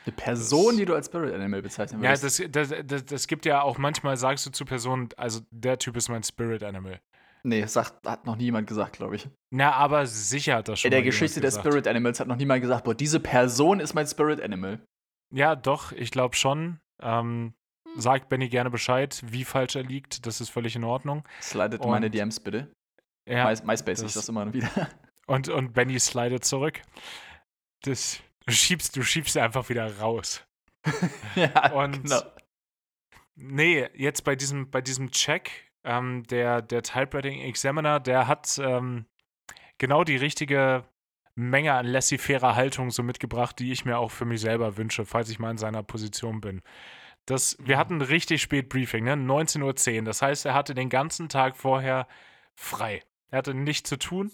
Eine 0.06 0.16
Person, 0.16 0.78
die 0.78 0.86
du 0.86 0.96
als 0.96 1.08
Spirit 1.08 1.34
Animal 1.36 1.62
bezeichnen 1.62 2.02
Ja, 2.02 2.10
würdest. 2.10 2.40
das, 2.40 2.70
das, 2.70 2.86
das, 2.86 3.06
das 3.06 3.28
gibt 3.28 3.46
ja 3.46 3.62
auch 3.62 3.78
manchmal, 3.78 4.18
sagst 4.18 4.48
du 4.48 4.50
zu 4.50 4.66
Personen, 4.66 5.10
also 5.16 5.42
der 5.52 5.78
Typ 5.78 5.96
ist 5.96 6.10
mein 6.10 6.24
Spirit 6.24 6.64
Animal. 6.64 7.00
Nee, 7.44 7.66
sagt, 7.66 8.06
hat 8.08 8.26
noch 8.26 8.36
niemand 8.36 8.68
gesagt, 8.68 8.98
glaube 8.98 9.16
ich. 9.16 9.30
Na, 9.52 9.74
aber 9.74 10.06
sicher 10.06 10.56
hat 10.58 10.68
das 10.68 10.80
schon 10.80 10.90
In 10.90 10.92
der 10.92 11.04
Geschichte 11.04 11.40
der 11.42 11.50
gesagt. 11.50 11.66
Spirit 11.66 11.88
Animals 11.88 12.20
hat 12.20 12.28
noch 12.28 12.36
niemand 12.38 12.62
gesagt, 12.62 12.84
boah, 12.86 12.96
diese 12.96 13.20
Person 13.20 13.80
ist 13.80 13.94
mein 13.94 14.08
Spirit 14.08 14.42
Animal. 14.42 14.84
Ja, 15.34 15.56
doch, 15.56 15.92
ich 15.92 16.12
glaube 16.12 16.36
schon. 16.36 16.80
Ähm, 17.02 17.54
sagt 17.96 18.30
Benny 18.30 18.48
gerne 18.50 18.70
Bescheid, 18.70 19.22
wie 19.26 19.44
falsch 19.46 19.76
er 19.76 19.84
liegt. 19.84 20.26
Das 20.26 20.40
ist 20.42 20.50
völlig 20.50 20.76
in 20.76 20.84
Ordnung. 20.84 21.28
Slidet 21.42 21.84
meine 21.86 22.10
DMs 22.10 22.40
bitte. 22.40 22.72
Ja, 23.30 23.46
My, 23.46 23.56
MySpace, 23.64 24.00
ich 24.00 24.06
das- 24.06 24.14
das 24.14 24.30
immer 24.30 24.52
wieder. 24.54 24.70
und, 25.28 25.50
und 25.50 25.74
Benny 25.74 26.00
slidet 26.00 26.44
zurück. 26.46 26.82
Das, 27.84 28.20
du 28.46 28.54
schiebst, 28.54 28.96
du 28.96 29.04
schiebst 29.04 29.36
einfach 29.38 29.70
wieder 29.70 29.98
raus. 30.00 30.44
ja, 31.36 31.72
Und- 31.74 32.04
genau. 32.04 32.22
Nee, 33.36 33.90
jetzt 33.96 34.24
bei 34.24 34.36
diesem, 34.36 34.70
bei 34.70 34.82
diesem 34.82 35.10
Check, 35.12 35.71
ähm, 35.84 36.24
der, 36.24 36.62
der 36.62 36.84
Typewriting 36.84 37.42
Examiner, 37.42 38.00
der 38.00 38.28
hat 38.28 38.60
ähm, 38.64 39.06
genau 39.78 40.04
die 40.04 40.18
richtige 40.18 40.84
Menge 41.36 41.74
an 41.74 41.86
laissez-faire 41.86 42.56
Haltung 42.56 42.92
so 42.92 43.04
mitgebracht, 43.04 43.58
die 43.60 43.72
ich 43.72 43.86
mir 43.86 43.98
auch 43.98 44.12
für 44.12 44.26
mich 44.26 44.42
selber 44.42 44.78
wünsche, 44.78 45.06
falls 45.06 45.30
ich 45.30 45.40
mal 45.40 45.52
in 45.52 45.58
seiner 45.58 45.82
Position 45.84 46.42
bin. 46.42 46.62
Das, 47.26 47.56
wir 47.60 47.76
Mhm. 47.76 47.80
hatten 47.80 48.02
richtig 48.02 48.42
spät 48.42 48.68
Briefing, 48.70 49.06
ne? 49.06 49.14
19.10 49.16 49.98
Uhr. 50.00 50.04
Das 50.06 50.22
heißt, 50.22 50.46
er 50.46 50.54
hatte 50.54 50.74
den 50.74 50.90
ganzen 50.90 51.30
Tag 51.30 51.56
vorher 51.56 52.08
frei. 52.56 53.04
Er 53.30 53.38
hatte 53.40 53.54
nichts 53.54 53.90
zu 53.90 53.98
tun 53.98 54.32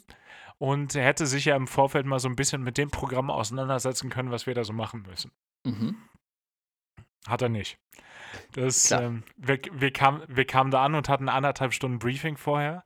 und 0.58 0.96
er 0.96 1.06
hätte 1.06 1.28
sich 1.28 1.46
ja 1.46 1.56
im 1.56 1.68
Vorfeld 1.68 2.06
mal 2.06 2.20
so 2.20 2.28
ein 2.30 2.36
bisschen 2.36 2.64
mit 2.64 2.78
dem 2.78 2.90
Programm 2.90 3.30
auseinandersetzen 3.30 4.10
können, 4.10 4.32
was 4.32 4.48
wir 4.48 4.56
da 4.56 4.64
so 4.64 4.74
machen 4.74 5.04
müssen. 5.04 5.32
Mhm. 5.66 5.98
Hat 7.28 7.42
er 7.42 7.50
nicht. 7.50 7.78
Das, 8.54 8.92
ähm, 8.92 9.24
wir, 9.38 9.60
wir, 9.72 9.92
kam, 9.92 10.24
wir 10.28 10.46
kamen 10.46 10.72
da 10.72 10.84
an 10.84 10.96
und 10.96 11.10
hatten 11.10 11.30
anderthalb 11.30 11.74
Stunden 11.74 12.00
Briefing 12.00 12.38
vorher. 12.38 12.84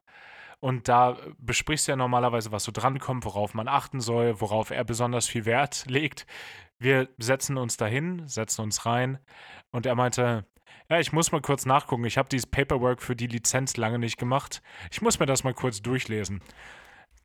Und 0.60 0.88
da 0.88 1.18
besprichst 1.40 1.88
du 1.88 1.94
ja 1.94 1.96
normalerweise, 1.96 2.52
was 2.52 2.64
so 2.64 2.72
drankommt, 2.72 3.26
worauf 3.26 3.56
man 3.56 3.68
achten 3.68 4.00
soll, 4.00 4.40
worauf 4.42 4.70
er 4.70 4.84
besonders 4.84 5.28
viel 5.28 5.46
Wert 5.46 5.86
legt. 5.88 6.28
Wir 6.78 7.10
setzen 7.18 7.58
uns 7.58 7.78
dahin, 7.78 8.28
setzen 8.28 8.62
uns 8.62 8.86
rein 8.86 9.18
und 9.72 9.88
er 9.88 9.96
meinte, 9.96 10.46
ja, 10.90 11.00
ich 11.00 11.14
muss 11.14 11.32
mal 11.32 11.42
kurz 11.42 11.66
nachgucken. 11.66 12.06
Ich 12.06 12.18
habe 12.18 12.30
dieses 12.30 12.46
Paperwork 12.46 13.02
für 13.02 13.16
die 13.16 13.28
Lizenz 13.28 13.78
lange 13.78 13.98
nicht 13.98 14.18
gemacht. 14.18 14.62
Ich 14.92 15.02
muss 15.02 15.20
mir 15.20 15.26
das 15.26 15.44
mal 15.44 15.54
kurz 15.54 15.82
durchlesen. 15.82 16.42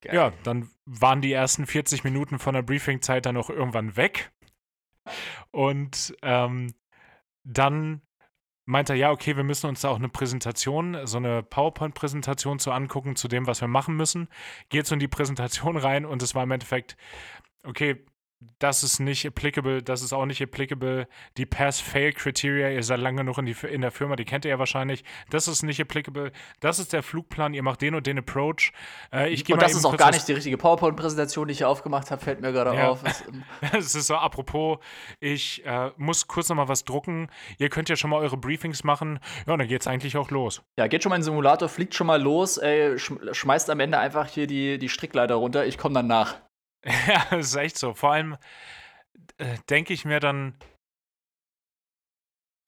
Geil. 0.01 0.15
Ja, 0.15 0.33
dann 0.43 0.71
waren 0.85 1.21
die 1.21 1.33
ersten 1.33 1.67
40 1.67 2.05
Minuten 2.05 2.39
von 2.39 2.55
der 2.55 2.63
Briefingzeit 2.63 3.27
dann 3.27 3.37
auch 3.37 3.51
irgendwann 3.51 3.97
weg. 3.97 4.31
Und 5.51 6.17
ähm, 6.23 6.75
dann 7.47 8.03
meinte 8.65 8.93
er, 8.93 8.99
ja, 8.99 9.11
okay, 9.13 9.37
wir 9.37 9.45
müssen 9.45 9.69
uns 9.69 9.81
da 9.81 9.91
auch 9.91 9.97
eine 9.97 10.09
Präsentation, 10.09 11.07
so 11.07 11.19
eine 11.19 11.43
PowerPoint-Präsentation 11.45 12.59
zu 12.59 12.73
angucken, 12.73 13.15
zu 13.15 13.29
dem, 13.29 13.47
was 13.47 13.61
wir 13.61 13.69
machen 13.69 13.97
müssen. 13.97 14.29
Geht 14.69 14.87
so 14.87 14.95
in 14.95 14.99
die 14.99 15.09
Präsentation 15.09 15.77
rein 15.77 16.05
und 16.05 16.23
es 16.23 16.35
war 16.35 16.43
im 16.43 16.51
Endeffekt, 16.51 16.97
okay, 17.63 18.05
das 18.59 18.83
ist 18.83 19.01
nicht 19.01 19.27
applicable, 19.27 19.83
das 19.83 20.03
ist 20.03 20.13
auch 20.13 20.27
nicht 20.27 20.43
applicable. 20.43 21.09
Die 21.37 21.47
Pass-Fail-Criteria, 21.47 22.71
ihr 22.71 22.83
seid 22.83 23.01
lange 23.01 23.19
genug 23.19 23.39
in, 23.39 23.47
die, 23.47 23.57
in 23.71 23.81
der 23.81 23.91
Firma, 23.91 24.17
die 24.17 24.25
kennt 24.25 24.45
ihr 24.45 24.51
ja 24.51 24.59
wahrscheinlich. 24.59 25.05
Das 25.31 25.49
ist 25.49 25.63
nicht 25.63 25.81
applicable. 25.81 26.33
Das 26.61 26.79
ist 26.79 26.93
der 26.93 27.03
Flugplan, 27.03 27.55
ihr 27.55 27.63
macht 27.63 27.81
den 27.83 27.95
und 27.95 28.07
den 28.07 28.19
Approach. 28.19 28.73
Äh, 29.13 29.31
ich 29.31 29.51
Und 29.51 29.63
das 29.63 29.75
ist 29.75 29.85
auch 29.85 29.97
gar 29.97 30.11
nicht 30.11 30.29
die 30.29 30.33
richtige 30.33 30.59
PowerPoint-Präsentation, 30.59 31.49
die 31.49 31.53
ich 31.53 31.59
hier 31.59 31.69
aufgemacht 31.69 32.11
habe, 32.11 32.23
fällt 32.23 32.41
mir 32.41 32.53
gerade 32.53 32.75
Ja. 32.77 32.91
auf. 32.91 33.01
Es, 33.05 33.25
ähm, 33.27 33.43
ist 33.79 33.93
so, 33.93 34.17
apropos, 34.17 34.79
ich 35.21 35.65
äh, 35.65 35.91
muss 35.97 36.27
kurz 36.27 36.49
noch 36.49 36.57
mal 36.57 36.69
was 36.69 36.85
drucken. 36.85 37.29
Ihr 37.59 37.71
könnt 37.71 37.89
ja 37.89 37.97
schon 37.97 38.11
mal 38.11 38.19
eure 38.19 38.37
Briefings 38.37 38.85
machen. 38.85 39.19
Ja, 39.47 39.57
dann 39.57 39.67
geht's 39.69 39.87
eigentlich 39.87 40.17
auch 40.17 40.31
los. 40.31 40.63
ja, 40.79 40.87
geht 40.87 41.03
schon 41.03 41.11
mal 41.11 41.17
in 41.17 41.21
den 41.21 41.25
Simulator, 41.27 41.69
fliegt 41.69 41.95
schon 41.95 42.07
mal 42.07 42.21
los, 42.21 42.59
ey, 42.59 42.99
schm 42.99 43.17
schmeißt 43.33 43.71
am 43.71 43.81
Ende 43.81 43.99
einfach 43.99 44.29
hier 44.29 44.47
die, 44.47 44.79
die 44.79 44.89
Strickleiter 44.89 45.35
runter, 45.37 45.67
ich 45.67 45.79
komme 45.79 45.95
dann 45.95 46.07
nach. 46.07 46.37
ja, 46.85 47.27
das 47.31 47.49
ist 47.49 47.57
echt 47.57 47.79
so. 47.79 47.95
Vor 47.95 48.13
allem 48.13 48.37
äh, 49.39 49.57
denke 49.69 49.93
ich 49.93 50.05
mir 50.05 50.21
dann, 50.21 50.59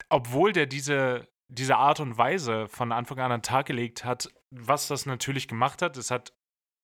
obwohl 0.09 0.53
der 0.53 0.65
diese, 0.65 1.27
diese 1.47 1.77
Art 1.77 1.99
und 1.99 2.17
Weise 2.17 2.67
von 2.67 2.91
Anfang 2.91 3.19
an 3.19 3.31
an 3.31 3.39
den 3.39 3.43
Tag 3.43 3.67
gelegt 3.67 4.03
hat, 4.03 4.29
was 4.49 4.87
das 4.87 5.05
natürlich 5.05 5.47
gemacht 5.47 5.81
hat, 5.81 5.97
es 5.97 6.11
hat 6.11 6.33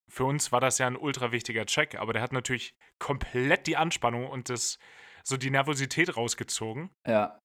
für 0.08 0.26
uns 0.26 0.52
war 0.52 0.62
das 0.62 0.78
ja 0.78 0.88
ein 0.88 0.98
ultra 0.98 1.32
wichtiger 1.32 1.66
Check, 1.66 1.96
aber 1.96 2.14
der 2.14 2.22
hat 2.22 2.32
natürlich 2.32 2.76
komplett 3.00 3.68
die 3.68 3.78
Anspannung 3.78 4.28
und 4.28 4.50
das, 4.50 4.78
so 5.24 5.38
die 5.38 5.50
Nervosität 5.50 6.16
rausgezogen. 6.16 6.92
Ja. 7.08 7.40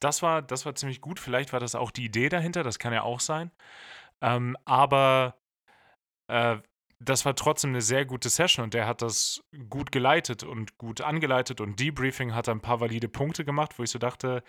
das 0.00 0.22
war, 0.22 0.42
das 0.42 0.64
war 0.66 0.74
ziemlich 0.74 1.00
gut. 1.00 1.18
Vielleicht 1.20 1.52
war 1.52 1.60
das 1.60 1.74
auch 1.74 1.90
die 1.90 2.04
Idee 2.04 2.28
dahinter, 2.28 2.62
das 2.62 2.78
kann 2.78 2.92
ja 2.92 3.02
auch 3.02 3.20
sein. 3.20 3.50
Ähm, 4.22 4.56
aber 4.64 5.38
äh, 6.28 6.58
das 7.00 7.24
war 7.24 7.34
trotzdem 7.34 7.70
eine 7.70 7.80
sehr 7.80 8.04
gute 8.04 8.28
Session 8.28 8.62
und 8.62 8.74
der 8.74 8.86
hat 8.86 9.00
das 9.00 9.42
gut 9.70 9.90
geleitet 9.90 10.42
und 10.44 10.76
gut 10.76 11.00
angeleitet 11.00 11.60
und 11.60 11.80
Debriefing 11.80 12.34
hat 12.34 12.48
ein 12.48 12.60
paar 12.60 12.80
valide 12.80 13.08
Punkte 13.08 13.44
gemacht, 13.44 13.78
wo 13.78 13.82
ich 13.82 13.90
so 13.90 13.98
dachte, 13.98 14.42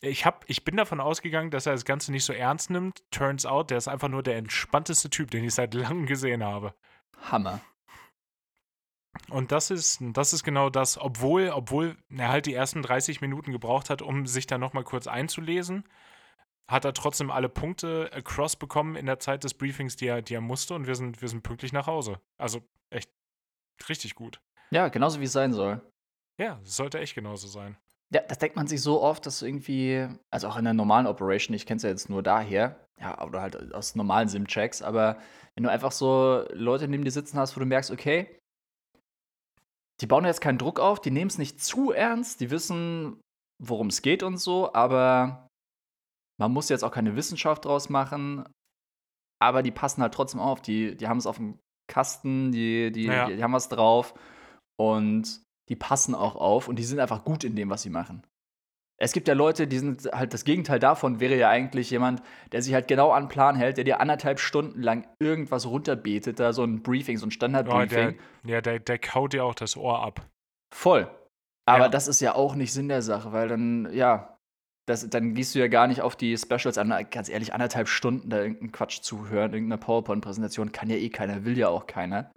ich, 0.00 0.26
hab, 0.26 0.44
ich 0.48 0.64
bin 0.64 0.76
davon 0.76 1.00
ausgegangen, 1.00 1.50
dass 1.50 1.66
er 1.66 1.72
das 1.72 1.84
Ganze 1.84 2.10
nicht 2.10 2.24
so 2.24 2.32
ernst 2.32 2.70
nimmt. 2.70 3.04
Turns 3.12 3.46
out, 3.46 3.70
der 3.70 3.78
ist 3.78 3.88
einfach 3.88 4.08
nur 4.08 4.22
der 4.22 4.36
entspannteste 4.36 5.10
Typ, 5.10 5.30
den 5.30 5.44
ich 5.44 5.54
seit 5.54 5.74
langem 5.74 6.06
gesehen 6.06 6.42
habe. 6.42 6.74
Hammer. 7.30 7.60
Und 9.28 9.52
das 9.52 9.70
ist, 9.70 9.98
das 10.00 10.32
ist 10.32 10.42
genau 10.42 10.70
das, 10.70 10.98
obwohl, 10.98 11.50
obwohl 11.50 11.96
er 12.10 12.30
halt 12.30 12.46
die 12.46 12.54
ersten 12.54 12.82
30 12.82 13.20
Minuten 13.20 13.52
gebraucht 13.52 13.90
hat, 13.90 14.02
um 14.02 14.26
sich 14.26 14.46
da 14.46 14.58
nochmal 14.58 14.84
kurz 14.84 15.06
einzulesen, 15.06 15.84
hat 16.72 16.84
er 16.84 16.94
trotzdem 16.94 17.30
alle 17.30 17.48
Punkte 17.48 18.10
across 18.12 18.56
bekommen 18.56 18.96
in 18.96 19.06
der 19.06 19.20
Zeit 19.20 19.44
des 19.44 19.54
Briefings, 19.54 19.96
die 19.96 20.06
er, 20.06 20.22
die 20.22 20.34
er 20.34 20.40
musste, 20.40 20.74
und 20.74 20.86
wir 20.86 20.94
sind, 20.94 21.20
wir 21.20 21.28
sind 21.28 21.42
pünktlich 21.42 21.72
nach 21.72 21.86
Hause. 21.86 22.20
Also 22.38 22.62
echt 22.90 23.10
richtig 23.88 24.14
gut. 24.14 24.40
Ja, 24.70 24.88
genauso 24.88 25.20
wie 25.20 25.24
es 25.24 25.32
sein 25.32 25.52
soll. 25.52 25.80
Ja, 26.40 26.58
es 26.64 26.76
sollte 26.76 26.98
echt 26.98 27.14
genauso 27.14 27.46
sein. 27.46 27.76
Ja, 28.12 28.20
das 28.22 28.38
denkt 28.38 28.56
man 28.56 28.66
sich 28.66 28.80
so 28.82 29.00
oft, 29.00 29.24
dass 29.26 29.42
irgendwie, 29.42 30.08
also 30.30 30.48
auch 30.48 30.56
in 30.56 30.64
der 30.64 30.74
normalen 30.74 31.06
Operation, 31.06 31.54
ich 31.54 31.66
kenne 31.66 31.76
es 31.76 31.82
ja 31.82 31.90
jetzt 31.90 32.10
nur 32.10 32.22
daher, 32.22 32.86
ja, 33.00 33.22
oder 33.22 33.40
halt 33.40 33.74
aus 33.74 33.94
normalen 33.94 34.28
Sim-Checks, 34.28 34.82
aber 34.82 35.18
wenn 35.54 35.64
du 35.64 35.70
einfach 35.70 35.92
so 35.92 36.44
Leute 36.52 36.88
neben 36.88 37.04
dir 37.04 37.10
sitzen 37.10 37.38
hast, 37.38 37.56
wo 37.56 37.60
du 37.60 37.66
merkst, 37.66 37.90
okay, 37.90 38.38
die 40.00 40.06
bauen 40.06 40.24
jetzt 40.24 40.40
keinen 40.40 40.58
Druck 40.58 40.80
auf, 40.80 41.00
die 41.00 41.10
nehmen 41.10 41.30
es 41.30 41.38
nicht 41.38 41.62
zu 41.62 41.92
ernst, 41.92 42.40
die 42.40 42.50
wissen, 42.50 43.20
worum 43.62 43.88
es 43.88 44.02
geht 44.02 44.22
und 44.22 44.38
so, 44.38 44.72
aber 44.74 45.48
man 46.42 46.52
muss 46.52 46.68
jetzt 46.68 46.82
auch 46.82 46.90
keine 46.90 47.14
Wissenschaft 47.14 47.64
draus 47.64 47.88
machen, 47.88 48.44
aber 49.40 49.62
die 49.62 49.70
passen 49.70 50.02
halt 50.02 50.12
trotzdem 50.14 50.40
auf, 50.40 50.60
die, 50.60 50.96
die 50.96 51.06
haben 51.08 51.18
es 51.18 51.26
auf 51.26 51.36
dem 51.36 51.58
Kasten, 51.88 52.50
die, 52.52 52.90
die, 52.90 53.04
Ja. 53.04 53.26
die, 53.26 53.36
die 53.36 53.42
haben 53.42 53.52
was 53.52 53.68
drauf 53.68 54.14
und 54.76 55.40
die 55.68 55.76
passen 55.76 56.14
auch 56.14 56.34
auf 56.36 56.66
und 56.68 56.76
die 56.78 56.84
sind 56.84 56.98
einfach 57.00 57.24
gut 57.24 57.44
in 57.44 57.54
dem, 57.56 57.70
was 57.70 57.82
sie 57.82 57.90
machen. 57.90 58.26
Es 59.00 59.12
gibt 59.12 59.26
ja 59.26 59.34
Leute, 59.34 59.66
die 59.66 59.78
sind 59.78 60.08
halt 60.12 60.32
das 60.34 60.44
Gegenteil 60.44 60.78
davon, 60.78 61.18
wäre 61.20 61.36
ja 61.36 61.48
eigentlich 61.48 61.90
jemand, 61.90 62.22
der 62.52 62.62
sich 62.62 62.72
halt 62.74 62.86
genau 62.88 63.10
an 63.10 63.24
den 63.24 63.28
Plan 63.30 63.56
hält, 63.56 63.76
der 63.76 63.84
dir 63.84 64.00
anderthalb 64.00 64.38
Stunden 64.38 64.80
lang 64.82 65.06
irgendwas 65.20 65.66
runterbetet, 65.66 66.38
da 66.40 66.52
so 66.52 66.62
ein 66.64 66.82
Briefing, 66.82 67.18
so 67.18 67.26
ein 67.26 67.28
Oh, 67.28 67.32
Standard-Briefing. 67.32 68.18
der, 68.44 68.50
ja, 68.54 68.60
der, 68.60 68.78
der 68.80 68.98
kaut 68.98 69.32
dir 69.32 69.44
auch 69.44 69.54
das 69.54 69.76
Ohr 69.76 70.02
ab. 70.04 70.28
Voll. 70.74 71.08
Aber 71.66 71.84
Ja. 71.84 71.88
das 71.88 72.06
ist 72.08 72.20
ja 72.20 72.34
auch 72.34 72.54
nicht 72.54 72.72
Sinn 72.72 72.88
der 72.88 73.02
Sache, 73.02 73.32
weil 73.32 73.48
dann, 73.48 73.92
ja, 73.92 74.38
das, 74.86 75.08
dann 75.08 75.34
gehst 75.34 75.54
du 75.54 75.60
ja 75.60 75.68
gar 75.68 75.86
nicht 75.86 76.00
auf 76.00 76.16
die 76.16 76.36
Specials 76.36 76.78
an. 76.78 76.88
Ganz 77.10 77.28
ehrlich, 77.28 77.54
anderthalb 77.54 77.88
Stunden 77.88 78.30
da 78.30 78.38
irgendeinen 78.38 78.72
Quatsch 78.72 79.00
zuhören, 79.02 79.52
irgendeine 79.54 79.80
PowerPoint-Präsentation 79.80 80.72
kann 80.72 80.90
ja 80.90 80.96
eh 80.96 81.10
keiner, 81.10 81.44
will 81.44 81.56
ja 81.58 81.68
auch 81.68 81.86
keiner. 81.86 82.32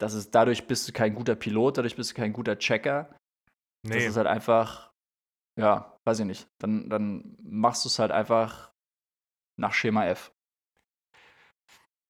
Das 0.00 0.14
ist, 0.14 0.34
dadurch 0.34 0.66
bist 0.66 0.88
du 0.88 0.92
kein 0.92 1.14
guter 1.14 1.36
Pilot, 1.36 1.78
dadurch 1.78 1.94
bist 1.96 2.10
du 2.10 2.14
kein 2.16 2.32
guter 2.32 2.58
Checker. 2.58 3.14
Das 3.88 3.96
Nee, 3.96 4.06
ist 4.06 4.16
halt 4.16 4.26
einfach, 4.26 4.92
ja, 5.58 5.98
weiß 6.04 6.20
ich 6.20 6.26
nicht. 6.26 6.48
Dann, 6.60 6.88
dann 6.90 7.36
machst 7.42 7.84
du 7.84 7.88
es 7.88 7.98
halt 7.98 8.10
einfach 8.10 8.72
nach 9.58 9.72
Schema 9.74 10.06
F. 10.06 10.32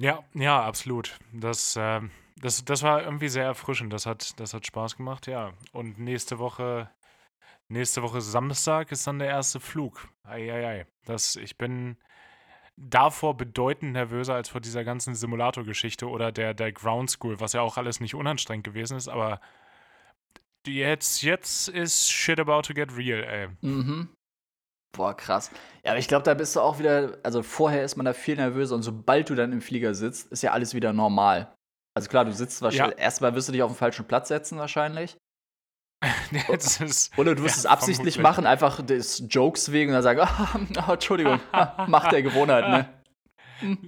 ja, 0.00 0.24
ja, 0.34 0.62
absolut. 0.62 1.18
Das, 1.32 1.76
ähm, 1.78 2.10
das, 2.36 2.64
das 2.64 2.82
war 2.82 3.02
irgendwie 3.02 3.28
sehr 3.28 3.44
erfrischend. 3.44 3.92
Das 3.92 4.06
hat, 4.06 4.38
das 4.40 4.54
hat 4.54 4.66
Spaß 4.66 4.96
gemacht, 4.96 5.26
ja. 5.26 5.52
Und 5.72 5.98
nächste 5.98 6.38
Woche, 6.38 6.90
nächste 7.72 8.02
Woche 8.02 8.20
Samstag 8.20 8.92
ist 8.92 9.06
dann 9.06 9.18
der 9.18 9.28
erste 9.28 9.60
Flug. 9.60 10.08
Eieiei. 10.24 10.86
Das, 11.04 11.36
ich 11.36 11.58
bin 11.58 11.96
davor 12.76 13.36
bedeutend 13.36 13.92
nervöser 13.92 14.34
als 14.34 14.48
vor 14.48 14.60
dieser 14.60 14.84
ganzen 14.84 15.14
Simulator-Geschichte 15.14 16.08
oder 16.08 16.32
der, 16.32 16.54
der 16.54 16.72
Ground 16.72 17.10
School, 17.10 17.40
was 17.40 17.52
ja 17.52 17.60
auch 17.60 17.76
alles 17.76 18.00
nicht 18.00 18.14
unanstrengend 18.14 18.64
gewesen 18.64 18.96
ist, 18.96 19.08
aber 19.08 19.40
jetzt, 20.66 21.22
jetzt 21.22 21.68
ist 21.68 22.10
shit 22.10 22.40
about 22.40 22.62
to 22.62 22.74
get 22.74 22.96
real, 22.96 23.22
ey. 23.22 23.48
Mhm. 23.60 24.08
Boah, 24.94 25.16
krass. 25.16 25.50
Ja, 25.84 25.92
aber 25.92 25.98
ich 25.98 26.08
glaube, 26.08 26.22
da 26.22 26.34
bist 26.34 26.54
du 26.54 26.60
auch 26.60 26.78
wieder, 26.78 27.18
also 27.22 27.42
vorher 27.42 27.82
ist 27.82 27.96
man 27.96 28.04
da 28.04 28.12
viel 28.12 28.36
nervöser 28.36 28.74
und 28.74 28.82
sobald 28.82 29.30
du 29.30 29.34
dann 29.34 29.52
im 29.52 29.62
Flieger 29.62 29.94
sitzt, 29.94 30.30
ist 30.32 30.42
ja 30.42 30.52
alles 30.52 30.74
wieder 30.74 30.92
normal. 30.92 31.54
Also 31.94 32.08
klar, 32.08 32.24
du 32.24 32.32
sitzt 32.32 32.62
wahrscheinlich, 32.62 32.98
erstmal 32.98 33.34
wirst 33.34 33.48
du 33.48 33.52
dich 33.52 33.62
auf 33.62 33.72
den 33.72 33.76
falschen 33.76 34.06
Platz 34.06 34.28
setzen 34.28 34.58
wahrscheinlich. 34.58 35.16
ist, 36.48 37.16
Oder 37.16 37.34
du 37.34 37.42
wirst 37.42 37.56
ja, 37.56 37.60
es 37.60 37.66
absichtlich 37.66 38.14
vermutlich. 38.14 38.22
machen, 38.22 38.46
einfach 38.46 38.84
des 38.84 39.24
Jokes 39.28 39.72
wegen 39.72 39.90
und 39.90 39.94
dann 39.94 40.02
sagen, 40.02 40.20
ah, 40.76 40.92
Entschuldigung, 40.92 41.40
ah, 41.52 41.84
Macht 41.88 42.12
der 42.12 42.22
Gewohnheit, 42.22 42.68
ne? 42.68 43.78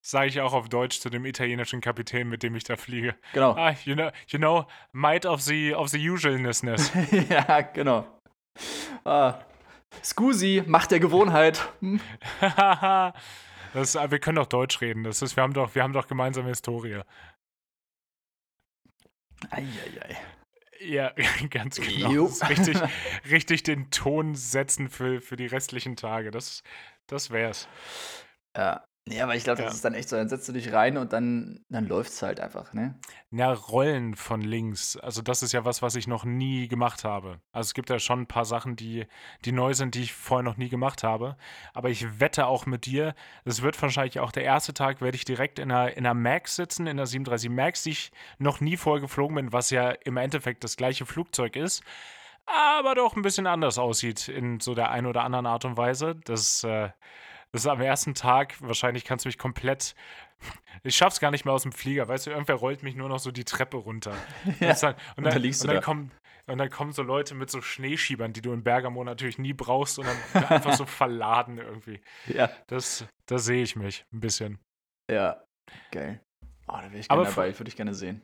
Sage 0.00 0.28
ich 0.28 0.40
auch 0.40 0.52
auf 0.52 0.68
Deutsch 0.68 1.00
zu 1.00 1.10
dem 1.10 1.24
italienischen 1.26 1.80
Kapitän, 1.80 2.28
mit 2.28 2.42
dem 2.42 2.56
ich 2.56 2.64
da 2.64 2.76
fliege. 2.76 3.14
Genau. 3.34 3.52
Ah, 3.52 3.74
you 3.84 3.94
know, 3.94 4.10
you 4.26 4.38
know, 4.38 4.66
might 4.92 5.26
of 5.26 5.42
the 5.42 5.74
of 5.74 5.90
the 5.90 6.10
usualness. 6.10 6.90
ja, 7.28 7.60
genau. 7.60 8.06
Ah. 9.04 9.34
Scusi, 10.02 10.64
Macht 10.66 10.90
der 10.90 11.00
Gewohnheit. 11.00 11.68
Hm. 11.80 12.00
das, 13.74 13.94
wir 13.94 14.18
können 14.18 14.36
doch 14.36 14.46
Deutsch 14.46 14.80
reden. 14.80 15.04
Das 15.04 15.20
ist, 15.22 15.36
wir 15.36 15.42
haben 15.42 15.52
doch, 15.52 15.74
wir 15.74 15.82
haben 15.82 15.92
doch 15.92 16.08
gemeinsame 16.08 16.48
Historie. 16.48 17.02
Eieiei. 19.50 20.16
Ja, 20.84 21.12
ganz 21.50 21.80
genau. 21.80 22.26
Richtig, 22.48 22.78
richtig 23.30 23.62
den 23.62 23.90
Ton 23.90 24.34
setzen 24.34 24.88
für, 24.88 25.20
für 25.20 25.36
die 25.36 25.46
restlichen 25.46 25.96
Tage. 25.96 26.30
Das, 26.30 26.62
das 27.06 27.30
wär's. 27.30 27.68
Ja. 28.56 28.84
Nee, 29.04 29.20
aber 29.20 29.34
ich 29.34 29.42
glaube, 29.42 29.60
das 29.60 29.72
Ja. 29.72 29.74
ist 29.74 29.84
dann 29.84 29.94
echt 29.94 30.08
so, 30.08 30.14
dann 30.14 30.28
setzt 30.28 30.48
du 30.48 30.52
dich 30.52 30.72
rein 30.72 30.96
und 30.96 31.12
dann, 31.12 31.64
dann 31.68 31.88
läuft's 31.88 32.22
halt 32.22 32.38
einfach, 32.38 32.72
ne? 32.72 32.94
Ja, 33.32 33.52
Rollen 33.52 34.14
von 34.14 34.40
links. 34.40 34.96
Also 34.96 35.22
das 35.22 35.42
ist 35.42 35.50
ja 35.52 35.64
was, 35.64 35.82
was 35.82 35.96
ich 35.96 36.06
noch 36.06 36.24
nie 36.24 36.68
gemacht 36.68 37.02
habe. 37.02 37.40
Also 37.50 37.66
es 37.66 37.74
gibt 37.74 37.90
ja 37.90 37.98
schon 37.98 38.20
ein 38.20 38.26
paar 38.28 38.44
Sachen, 38.44 38.76
die, 38.76 39.06
die 39.44 39.50
neu 39.50 39.74
sind, 39.74 39.96
die 39.96 40.02
ich 40.02 40.12
vorher 40.12 40.44
noch 40.44 40.56
nie 40.56 40.68
gemacht 40.68 41.02
habe. 41.02 41.36
Aber 41.74 41.90
ich 41.90 42.20
wette 42.20 42.46
auch 42.46 42.64
mit 42.64 42.86
dir, 42.86 43.16
es 43.44 43.60
wird 43.62 43.80
wahrscheinlich 43.82 44.20
auch 44.20 44.30
der 44.30 44.44
erste 44.44 44.72
Tag, 44.72 45.00
werde 45.00 45.16
ich 45.16 45.24
direkt 45.24 45.58
in 45.58 45.72
einer, 45.72 45.90
in 45.96 46.06
einer 46.06 46.14
Max 46.14 46.54
sitzen, 46.54 46.82
in 46.86 46.90
einer 46.98 47.06
37 47.06 47.50
Max, 47.50 47.82
die 47.82 47.90
ich 47.90 48.12
noch 48.38 48.60
nie 48.60 48.76
vorher 48.76 49.00
geflogen 49.00 49.34
bin, 49.34 49.52
was 49.52 49.70
ja 49.70 49.90
im 49.90 50.16
Endeffekt 50.16 50.62
das 50.62 50.76
gleiche 50.76 51.06
Flugzeug 51.06 51.56
ist. 51.56 51.82
Aber 52.46 52.94
doch 52.94 53.16
ein 53.16 53.22
bisschen 53.22 53.48
anders 53.48 53.78
aussieht 53.78 54.28
in 54.28 54.60
so 54.60 54.74
der 54.76 54.92
einen 54.92 55.06
oder 55.08 55.24
anderen 55.24 55.46
Art 55.46 55.64
und 55.64 55.76
Weise. 55.76 56.14
Das, 56.24 56.62
äh, 56.62 56.90
das 57.52 57.62
ist 57.62 57.66
am 57.66 57.80
ersten 57.80 58.14
Tag, 58.14 58.60
wahrscheinlich 58.60 59.04
kannst 59.04 59.24
du 59.24 59.28
mich 59.28 59.38
komplett 59.38 59.94
ich 60.82 60.96
schaff's 60.96 61.20
gar 61.20 61.30
nicht 61.30 61.44
mehr 61.44 61.54
aus 61.54 61.62
dem 61.62 61.72
Flieger, 61.72 62.08
weißt 62.08 62.26
du, 62.26 62.30
irgendwer 62.30 62.56
rollt 62.56 62.82
mich 62.82 62.96
nur 62.96 63.08
noch 63.08 63.18
so 63.18 63.30
die 63.30 63.44
Treppe 63.44 63.76
runter. 63.76 64.14
Ja, 64.60 64.70
Und 64.70 64.82
dann, 64.82 64.94
und 65.16 65.24
da 65.24 65.30
dann, 65.30 65.42
liegst 65.42 65.62
du 65.62 65.68
und 65.68 65.74
dann 65.74 65.76
da. 65.76 65.84
kommen 65.84 66.10
und 66.46 66.58
dann 66.58 66.70
kommen 66.70 66.92
so 66.92 67.02
Leute 67.02 67.36
mit 67.36 67.50
so 67.50 67.60
Schneeschiebern, 67.60 68.32
die 68.32 68.42
du 68.42 68.52
in 68.52 68.64
Bergamo 68.64 69.04
natürlich 69.04 69.38
nie 69.38 69.52
brauchst 69.52 70.00
und 70.00 70.06
dann 70.06 70.44
einfach 70.44 70.74
so 70.74 70.84
verladen 70.86 71.58
irgendwie. 71.58 72.00
Ja. 72.26 72.50
Das, 72.66 73.06
da 73.26 73.38
sehe 73.38 73.62
ich 73.62 73.76
mich 73.76 74.04
ein 74.12 74.18
bisschen. 74.18 74.58
Ja. 75.08 75.44
Geil. 75.92 76.20
Oh, 76.66 76.72
da 76.78 76.90
wäre 76.90 76.98
ich 76.98 77.08
gerne 77.08 77.24
dabei, 77.24 77.56
würde 77.56 77.68
ich 77.68 77.76
gerne 77.76 77.94
sehen. 77.94 78.22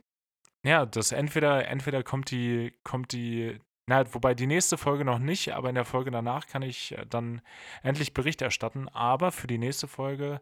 Ja, 0.67 0.85
das 0.85 1.13
entweder, 1.13 1.69
entweder 1.69 2.03
kommt 2.03 2.33
die, 2.33 2.77
kommt 2.83 3.13
die, 3.13 3.61
na, 3.89 4.05
wobei 4.15 4.35
die 4.35 4.47
nächste 4.47 4.77
Folge 4.77 5.05
noch 5.05 5.19
nicht, 5.19 5.55
aber 5.55 5.69
in 5.71 5.75
der 5.75 5.85
Folge 5.87 6.11
danach 6.11 6.47
kann 6.47 6.63
ich 6.63 6.93
äh, 6.93 7.07
dann 7.09 7.41
endlich 7.83 8.13
Bericht 8.15 8.43
erstatten. 8.43 8.89
Aber 8.91 9.33
für 9.33 9.47
die 9.47 9.59
nächste 9.59 9.89
Folge 9.89 10.41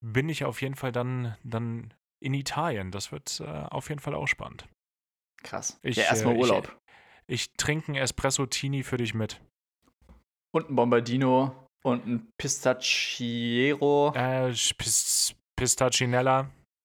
bin 0.00 0.28
ich 0.28 0.44
auf 0.44 0.62
jeden 0.62 0.76
Fall 0.76 0.92
dann, 0.92 1.36
dann 1.42 1.92
in 2.20 2.34
Italien. 2.34 2.90
Das 2.92 3.10
wird 3.10 3.40
äh, 3.40 3.44
auf 3.44 3.88
jeden 3.88 4.00
Fall 4.00 4.14
auch 4.14 4.28
spannend. 4.28 4.66
Krass. 5.42 5.78
Ich, 5.82 5.96
ja, 5.96 6.04
erstmal 6.04 6.34
äh, 6.34 6.38
ich- 6.38 6.42
Urlaub. 6.42 6.78
Ich 7.26 7.52
trinke 7.58 7.88
einen 7.88 7.96
Espresso 8.02 8.46
Tini 8.46 8.82
für 8.82 8.96
dich 8.96 9.12
mit. 9.12 9.40
und 10.54 10.70
ein 10.70 10.76
Bombardino 10.76 11.54
und 11.84 12.06
ein 12.06 12.28
Pistachiero. 12.40 14.12
Äh, 14.14 14.52
Pist. 14.78 15.36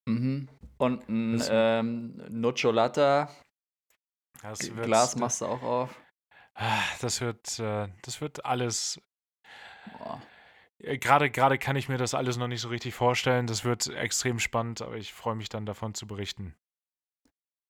Mhm. 0.06 0.50
Und 0.80 1.08
ein 1.08 1.42
ähm, 1.50 2.22
Nocciolata. 2.30 3.30
Das 4.44 4.76
wird, 4.76 4.86
Glas 4.86 5.16
machst 5.16 5.42
du 5.42 5.46
auch 5.46 5.64
auf. 5.64 5.90
Ah, 6.56 6.82
Das 7.02 7.22
wird, 7.22 7.60
äh, 7.60 7.88
das 8.04 8.22
wird 8.22 8.46
alles. 8.46 9.02
Boah. 9.98 10.22
äh, 10.80 10.98
Gerade, 10.98 11.32
gerade 11.32 11.58
kann 11.58 11.76
ich 11.76 11.90
mir 11.90 11.98
das 11.98 12.14
alles 12.14 12.38
noch 12.38 12.48
nicht 12.48 12.62
so 12.62 12.70
richtig 12.70 12.94
vorstellen. 12.94 13.48
Das 13.48 13.64
wird 13.66 13.88
extrem 13.88 14.40
spannend, 14.40 14.82
aber 14.82 14.96
ich 14.98 15.14
freue 15.14 15.36
mich 15.36 15.50
dann 15.50 15.66
davon 15.66 15.94
zu 15.96 16.08
berichten. 16.08 16.56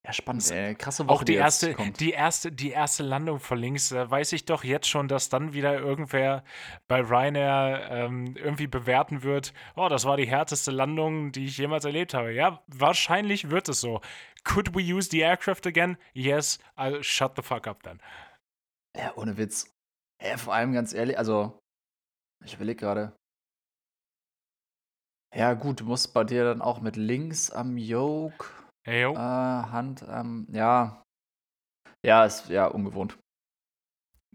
Ja, 0.06 0.12
spannend, 0.12 0.52
ey. 0.52 0.76
Krasse 0.76 1.08
Woche, 1.08 1.14
Auch 1.14 1.24
die 1.24 1.32
jetzt 1.32 1.64
erste, 1.64 1.74
kommt. 1.76 2.02
die 2.02 2.12
erste, 2.12 2.52
die 2.52 2.72
erste 2.72 3.04
Landung 3.04 3.40
von 3.40 3.58
links, 3.58 3.88
da 3.88 4.12
weiß 4.12 4.34
ich 4.34 4.44
doch 4.44 4.66
jetzt 4.66 4.90
schon, 4.90 5.08
dass 5.08 5.30
dann 5.30 5.54
wieder 5.54 5.80
irgendwer 5.80 6.44
bei 6.90 7.00
Ryanair 7.00 7.88
ähm, 7.90 8.36
irgendwie 8.36 8.68
bewerten 8.68 9.24
wird, 9.24 9.54
oh, 9.78 9.88
das 9.88 10.04
war 10.04 10.18
die 10.18 10.28
härteste 10.28 10.72
Landung, 10.72 11.32
die 11.32 11.46
ich 11.46 11.58
jemals 11.58 11.86
erlebt 11.86 12.14
habe. 12.14 12.34
Ja, 12.34 12.62
wahrscheinlich 12.68 13.50
wird 13.50 13.70
es 13.70 13.80
so. 13.80 14.02
Could 14.44 14.76
we 14.76 14.84
use 14.84 15.10
the 15.10 15.24
aircraft 15.24 15.66
again? 15.66 15.98
Yes, 16.14 16.60
I'll 16.78 17.02
shut 17.02 17.36
the 17.36 17.42
fuck 17.42 17.68
up 17.68 17.84
then. 17.84 18.00
Ja, 18.96 19.14
ohne 19.16 19.38
Witz. 19.38 19.72
Ja, 20.22 20.38
vor 20.38 20.54
allem 20.54 20.74
ganz 20.74 20.94
ehrlich, 20.94 21.18
also, 21.18 21.60
ich 22.46 22.54
überlege 22.56 22.80
gerade. 22.80 23.16
Ja, 25.36 25.54
gut, 25.54 25.80
du 25.80 25.86
musst 25.86 26.14
bei 26.14 26.24
dir 26.24 26.44
dann 26.44 26.62
auch 26.62 26.80
mit 26.82 26.96
links 26.96 27.50
am 27.50 27.78
Yoke, 27.78 28.46
Hey, 28.86 29.02
yo. 29.04 29.14
äh, 29.14 29.18
Hand 29.18 30.04
am, 30.04 30.46
ja. 30.52 31.04
Ja, 32.06 32.26
ist 32.26 32.50
ja 32.50 32.68
ungewohnt. 32.68 33.18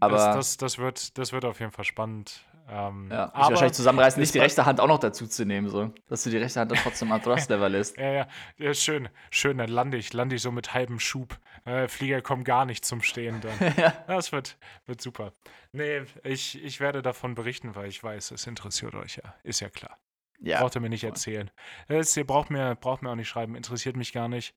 Aber, 0.00 0.16
das, 0.16 0.34
das, 0.34 0.56
das, 0.56 0.78
wird, 0.78 1.18
das 1.18 1.32
wird 1.32 1.44
auf 1.44 1.60
jeden 1.60 1.72
Fall 1.72 1.84
spannend. 1.84 2.47
Ähm, 2.70 3.08
ja, 3.10 3.28
ich 3.28 3.34
aber 3.34 3.50
wahrscheinlich 3.50 3.76
zusammenreißen, 3.76 4.20
nicht 4.20 4.34
die 4.34 4.38
rechte 4.38 4.66
Hand 4.66 4.80
auch 4.80 4.88
noch 4.88 4.98
dazu 4.98 5.26
zu 5.26 5.46
nehmen, 5.46 5.68
so. 5.68 5.92
Dass 6.08 6.22
du 6.22 6.30
die 6.30 6.36
rechte 6.36 6.60
Hand 6.60 6.70
dann 6.70 6.78
trotzdem 6.78 7.10
am 7.12 7.22
Thrust-Level 7.22 7.70
lässt. 7.72 7.96
Ja, 7.96 8.12
ja, 8.12 8.28
ja, 8.58 8.74
schön, 8.74 9.08
schön, 9.30 9.56
dann 9.58 9.70
lande 9.70 9.96
ich, 9.96 10.12
lande 10.12 10.36
ich 10.36 10.42
so 10.42 10.52
mit 10.52 10.74
halbem 10.74 11.00
Schub. 11.00 11.38
Äh, 11.64 11.88
Flieger 11.88 12.20
kommen 12.20 12.44
gar 12.44 12.66
nicht 12.66 12.84
zum 12.84 13.00
Stehen 13.02 13.40
dann. 13.40 13.74
ja. 13.76 13.92
Das 14.06 14.32
wird, 14.32 14.58
wird 14.86 15.00
super. 15.00 15.32
Nee, 15.72 16.02
ich, 16.24 16.62
ich 16.62 16.80
werde 16.80 17.00
davon 17.00 17.34
berichten, 17.34 17.74
weil 17.74 17.88
ich 17.88 18.02
weiß, 18.02 18.32
es 18.32 18.46
interessiert 18.46 18.94
euch 18.94 19.16
ja. 19.16 19.34
Ist 19.42 19.60
ja 19.60 19.70
klar. 19.70 19.98
ja. 20.40 20.60
Braucht 20.60 20.76
ihr 20.76 20.80
mir 20.80 20.90
nicht 20.90 21.04
erzählen. 21.04 21.50
Es, 21.86 22.16
ihr 22.16 22.26
braucht 22.26 22.50
mir, 22.50 22.74
braucht 22.74 23.02
mir 23.02 23.10
auch 23.10 23.14
nicht 23.16 23.28
schreiben, 23.28 23.54
interessiert 23.54 23.96
mich 23.96 24.12
gar 24.12 24.28
nicht. 24.28 24.54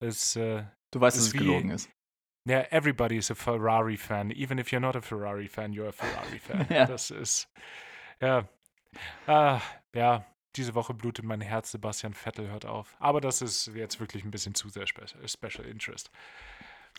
Es, 0.00 0.34
äh, 0.36 0.64
Du 0.90 1.00
weißt, 1.00 1.16
dass 1.16 1.24
es 1.26 1.32
gelogen 1.32 1.70
ist. 1.70 1.90
Ja, 2.46 2.60
everybody 2.70 3.16
is 3.18 3.30
a 3.30 3.34
Ferrari-Fan. 3.34 4.30
Even 4.30 4.58
if 4.58 4.70
you're 4.72 4.80
not 4.80 4.96
a 4.96 5.02
Ferrari-Fan, 5.02 5.72
you're 5.72 5.88
a 5.88 5.92
Ferrari-Fan. 5.92 6.66
Ja. 6.70 6.86
Das 6.86 7.10
ist, 7.10 7.48
ja. 8.20 8.48
Ah, 9.26 9.60
ja, 9.94 10.24
diese 10.56 10.74
Woche 10.74 10.94
blutet 10.94 11.24
mein 11.24 11.40
Herz, 11.42 11.72
Sebastian 11.72 12.14
Vettel 12.14 12.48
hört 12.48 12.64
auf. 12.64 12.96
Aber 12.98 13.20
das 13.20 13.42
ist 13.42 13.66
jetzt 13.74 14.00
wirklich 14.00 14.24
ein 14.24 14.30
bisschen 14.30 14.54
zu 14.54 14.68
sehr 14.68 14.86
Special, 14.86 15.28
special 15.28 15.66
Interest. 15.66 16.10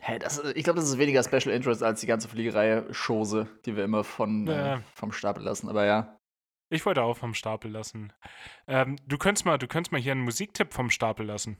Hey, 0.01 0.19
das, 0.19 0.37
ich 0.53 0.63
glaube, 0.63 0.79
das 0.79 0.89
ist 0.89 0.97
weniger 0.99 1.23
Special 1.23 1.55
Interest 1.55 1.81
als 1.81 2.01
die 2.01 2.07
ganze 2.07 2.27
Fliegerei 2.27 2.83
Chose, 2.93 3.47
die 3.65 3.75
wir 3.75 3.83
immer 3.83 4.03
von, 4.03 4.45
Ja. 4.45 4.75
äh, 4.75 4.81
vom 4.93 5.11
Stapel 5.11 5.43
lassen. 5.43 5.69
Aber 5.69 5.85
ja. 5.85 6.19
Ich 6.69 6.85
wollte 6.85 7.01
auch 7.01 7.17
vom 7.17 7.33
Stapel 7.33 7.71
lassen. 7.71 8.13
Ähm, 8.67 8.97
du 9.07 9.17
könntest 9.17 9.45
mal, 9.45 9.57
du 9.57 9.67
könntest 9.67 9.91
mal 9.91 10.01
hier 10.01 10.11
einen 10.11 10.21
Musiktipp 10.21 10.73
vom 10.73 10.89
Stapel 10.91 11.25
lassen. 11.25 11.57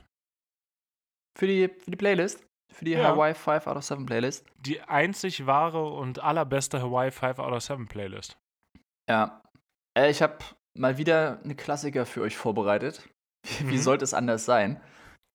Für 1.36 1.48
die, 1.48 1.70
für 1.70 1.90
die 1.92 1.98
Playlist, 1.98 2.46
für 2.72 2.86
die 2.86 2.92
Ja. 2.92 3.04
Hawaii 3.10 3.34
5 3.34 3.68
out 3.68 3.78
of 3.78 3.84
7 3.84 4.06
Playlist. 4.06 4.46
Die 4.60 4.82
einzig 4.82 5.46
wahre 5.46 5.90
und 5.94 6.20
allerbeste 6.20 6.82
Hawaii 6.82 7.12
5 7.12 7.40
out 7.40 7.54
of 7.54 7.62
7 7.64 7.88
Playlist. 7.88 8.38
Ja. 9.10 9.42
Äh, 9.98 10.10
ich 10.12 10.22
habe 10.22 10.38
mal 10.78 10.98
wieder 10.98 11.40
eine 11.44 11.56
Klassiker 11.56 12.06
für 12.06 12.22
euch 12.22 12.38
vorbereitet. 12.38 13.08
Wie 13.60 13.76
Mhm. 13.76 13.78
sollte 13.82 14.04
es 14.04 14.14
anders 14.14 14.46
sein? 14.46 14.82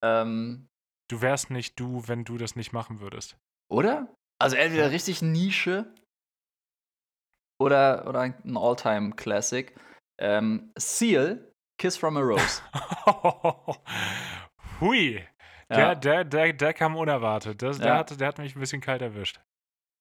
Ähm, 0.05 0.69
Du 1.11 1.21
wärst 1.21 1.51
nicht 1.51 1.79
du, 1.79 2.07
wenn 2.09 2.25
du 2.25 2.39
das 2.39 2.57
nicht 2.57 2.73
machen 2.73 3.01
würdest. 3.01 3.37
oder? 3.71 4.15
Also 4.41 4.57
entweder 4.57 4.91
richtig 4.91 5.21
Nische 5.23 5.93
oder, 7.61 8.07
oder 8.09 8.21
ein 8.21 8.57
All-Time-Classic. 8.57 9.75
Ähm, 10.19 10.73
Seal, 10.79 11.53
Kiss 11.79 11.97
from 11.97 12.17
a 12.17 12.21
Rose. 12.21 12.63
Hui. 14.81 15.25
Ja. 15.73 15.95
Der, 15.95 16.25
der, 16.25 16.25
der, 16.25 16.53
der 16.53 16.75
kam 16.75 16.97
unerwartet. 16.97 17.61
Das, 17.63 17.79
der, 17.79 17.87
Ja. 17.89 17.97
hat, 17.99 18.21
der 18.21 18.29
hat 18.29 18.39
mich 18.39 18.55
ein 18.57 18.61
bisschen 18.61 18.81
kalt 18.81 19.03
erwischt. 19.03 19.41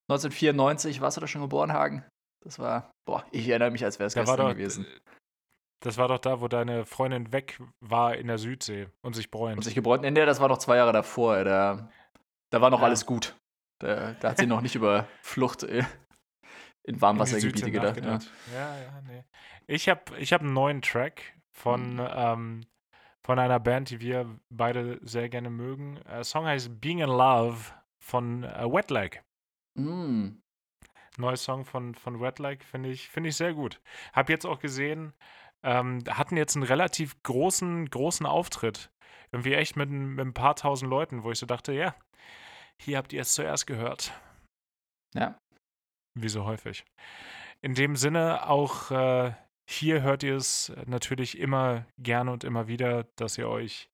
1994, 0.10 1.02
warst 1.02 1.18
du 1.18 1.22
da 1.22 1.28
schon 1.28 1.42
geboren, 1.42 1.72
Hagen? 1.74 2.04
Das 2.44 2.60
war, 2.60 2.92
boah, 3.06 3.24
ich 3.32 3.48
erinnere 3.48 3.72
mich, 3.72 3.84
als 3.84 4.00
wäre 4.00 4.08
es 4.08 4.14
gestern 4.14 4.38
doch, 4.38 4.50
gewesen. 4.50 4.86
das 5.84 5.98
war 5.98 6.08
doch 6.08 6.18
da, 6.18 6.42
wo 6.42 6.48
deine 6.48 6.86
Freundin 6.86 7.32
weg 7.32 7.60
war 7.80 8.16
in 8.16 8.28
der 8.28 8.38
Südsee 8.38 8.88
und 9.06 9.16
sich 9.16 9.30
bräunt. 9.32 9.58
Und 9.58 9.64
sich 9.64 9.76
gebräunt. 9.76 10.02
Nee, 10.04 10.12
das 10.26 10.40
war 10.42 10.48
noch 10.50 10.58
zwei 10.58 10.78
Jahre 10.78 10.92
davor. 10.92 11.38
ey, 11.38 11.44
Da, 11.46 11.90
da 12.52 12.62
war 12.62 12.70
noch 12.70 12.80
Ja. 12.80 12.86
alles 12.88 13.06
gut. 13.06 13.36
Da, 13.80 14.14
da 14.14 14.30
hat 14.32 14.38
sie 14.38 14.48
noch 14.48 14.62
nicht 14.62 14.76
über 14.76 15.08
Flucht 15.22 15.64
äh, 15.64 15.84
in 16.84 17.00
Warmwassergebiete 17.02 17.72
gedacht. 17.72 17.98
Ja. 17.98 18.04
nachgedacht. 18.04 18.32
Ja, 18.54 18.78
ja, 18.78 19.02
nee. 19.08 19.24
Ich 19.68 19.88
habe 19.88 20.02
ich 20.18 20.34
hab 20.34 20.42
einen 20.42 20.54
neuen 20.54 20.82
Track 20.82 21.38
von, 21.56 21.96
Mhm. 21.96 22.08
ähm, 22.12 22.66
von 23.26 23.40
einer 23.40 23.60
Band, 23.60 23.90
die 23.90 24.00
wir 24.02 24.40
beide 24.50 25.00
sehr 25.04 25.30
gerne 25.30 25.50
mögen. 25.50 26.00
Der 26.08 26.24
Song 26.24 26.46
heißt 26.46 26.82
Being 26.82 27.00
in 27.00 27.10
Love 27.10 27.60
von 28.04 28.44
äh, 28.44 28.66
Wet 28.66 28.90
Leg. 28.92 29.24
Mm. 29.78 30.30
Neuer 31.18 31.38
Song 31.38 31.66
von, 31.66 31.94
von 31.96 32.20
Wet 32.20 32.40
Leg 32.40 32.64
finde 32.64 32.90
ich, 32.90 33.10
find 33.10 33.28
ich 33.28 33.36
sehr 33.36 33.54
gut. 33.54 33.80
Hab 34.14 34.30
jetzt 34.30 34.46
auch 34.46 34.60
gesehen, 34.60 35.14
ähm, 35.64 36.04
hatten 36.10 36.38
jetzt 36.38 36.56
einen 36.56 36.64
relativ 36.64 37.22
großen, 37.24 37.90
großen 37.90 38.26
Auftritt. 38.26 38.90
Irgendwie 39.32 39.54
echt 39.54 39.76
mit, 39.76 39.90
ein- 39.90 40.16
mit 40.16 40.26
ein 40.26 40.34
paar 40.34 40.56
tausend 40.56 40.90
Leuten, 40.90 41.24
wo 41.24 41.32
ich 41.32 41.40
so 41.40 41.46
dachte, 41.46 41.74
ja, 41.74 41.96
Hier 42.82 42.98
habt 42.98 43.14
ihr 43.14 43.22
es 43.22 43.34
zuerst 43.36 43.68
gehört. 43.68 44.12
Ja. 45.14 45.38
Wie 46.20 46.30
so 46.30 46.46
häufig. 46.46 46.84
In 47.62 47.76
dem 47.76 47.96
Sinne, 47.96 48.50
auch 48.50 48.90
äh, 48.90 49.34
hier 49.66 50.02
hört 50.02 50.24
ihr 50.24 50.36
es 50.36 50.72
natürlich 50.86 51.38
immer 51.40 51.86
gerne 51.98 52.32
und 52.32 52.44
immer 52.44 52.68
wieder, 52.68 53.06
dass 53.16 53.38
ihr 53.38 53.48
euch 53.48 53.90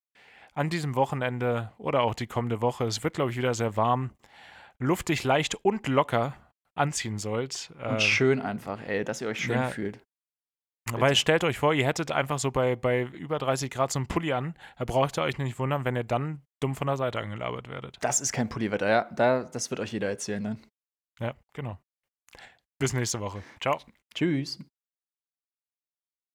an 0.53 0.70
diesem 0.70 0.95
Wochenende 0.95 1.72
oder 1.78 2.01
auch 2.01 2.15
die 2.15 2.28
kommende 2.28 2.61
Woche, 2.61 2.86
es 2.86 3.03
wird, 3.03 3.13
glaube 3.13 3.32
ich, 3.32 3.38
wieder 3.38 3.53
sehr 3.53 3.76
warm, 3.76 4.11
luftig, 4.80 5.24
leicht 5.24 5.55
und 5.55 5.88
locker 5.88 6.36
anziehen 6.76 7.20
sollt. 7.20 7.72
Und 7.76 7.97
äh, 7.97 7.99
schön 7.99 8.41
einfach, 8.41 8.82
ey, 8.82 9.03
dass 9.03 9.22
ihr 9.22 9.28
euch 9.28 9.39
schön 9.39 9.55
ja, 9.55 9.68
fühlt. 9.68 9.99
Bitte. 10.86 11.01
Weil 11.01 11.15
stellt 11.15 11.43
euch 11.43 11.57
vor, 11.57 11.74
ihr 11.74 11.86
hättet 11.86 12.11
einfach 12.11 12.39
so 12.39 12.51
bei, 12.51 12.76
bei 12.76 13.01
über 13.01 13.39
30 13.39 13.70
Grad 13.70 13.91
so 13.91 13.99
einen 13.99 14.07
Pulli 14.07 14.32
an. 14.34 14.55
Da 14.78 14.86
braucht 14.86 15.18
ihr 15.18 15.24
euch 15.24 15.38
nicht 15.38 15.59
wundern, 15.59 15.86
wenn 15.86 15.95
ihr 15.95 16.05
dann 16.05 16.41
dumm 16.61 16.76
von 16.76 16.88
der 16.88 16.97
Seite 16.97 17.20
angelabert 17.20 17.68
werdet. 17.68 17.97
Das 18.01 18.22
ist 18.22 18.32
kein 18.32 18.49
Pulliwetter, 18.49 18.89
ja. 18.89 19.09
Da, 19.11 19.43
das 19.43 19.70
wird 19.70 19.80
euch 19.80 19.91
jeder 19.91 20.07
erzählen 20.07 20.43
dann. 20.43 20.63
Ja, 21.20 21.36
genau. 21.53 21.78
Bis 22.80 22.93
nächste 22.93 23.20
Woche. 23.20 23.43
Ciao. 23.59 23.80
Tschüss. 24.13 24.59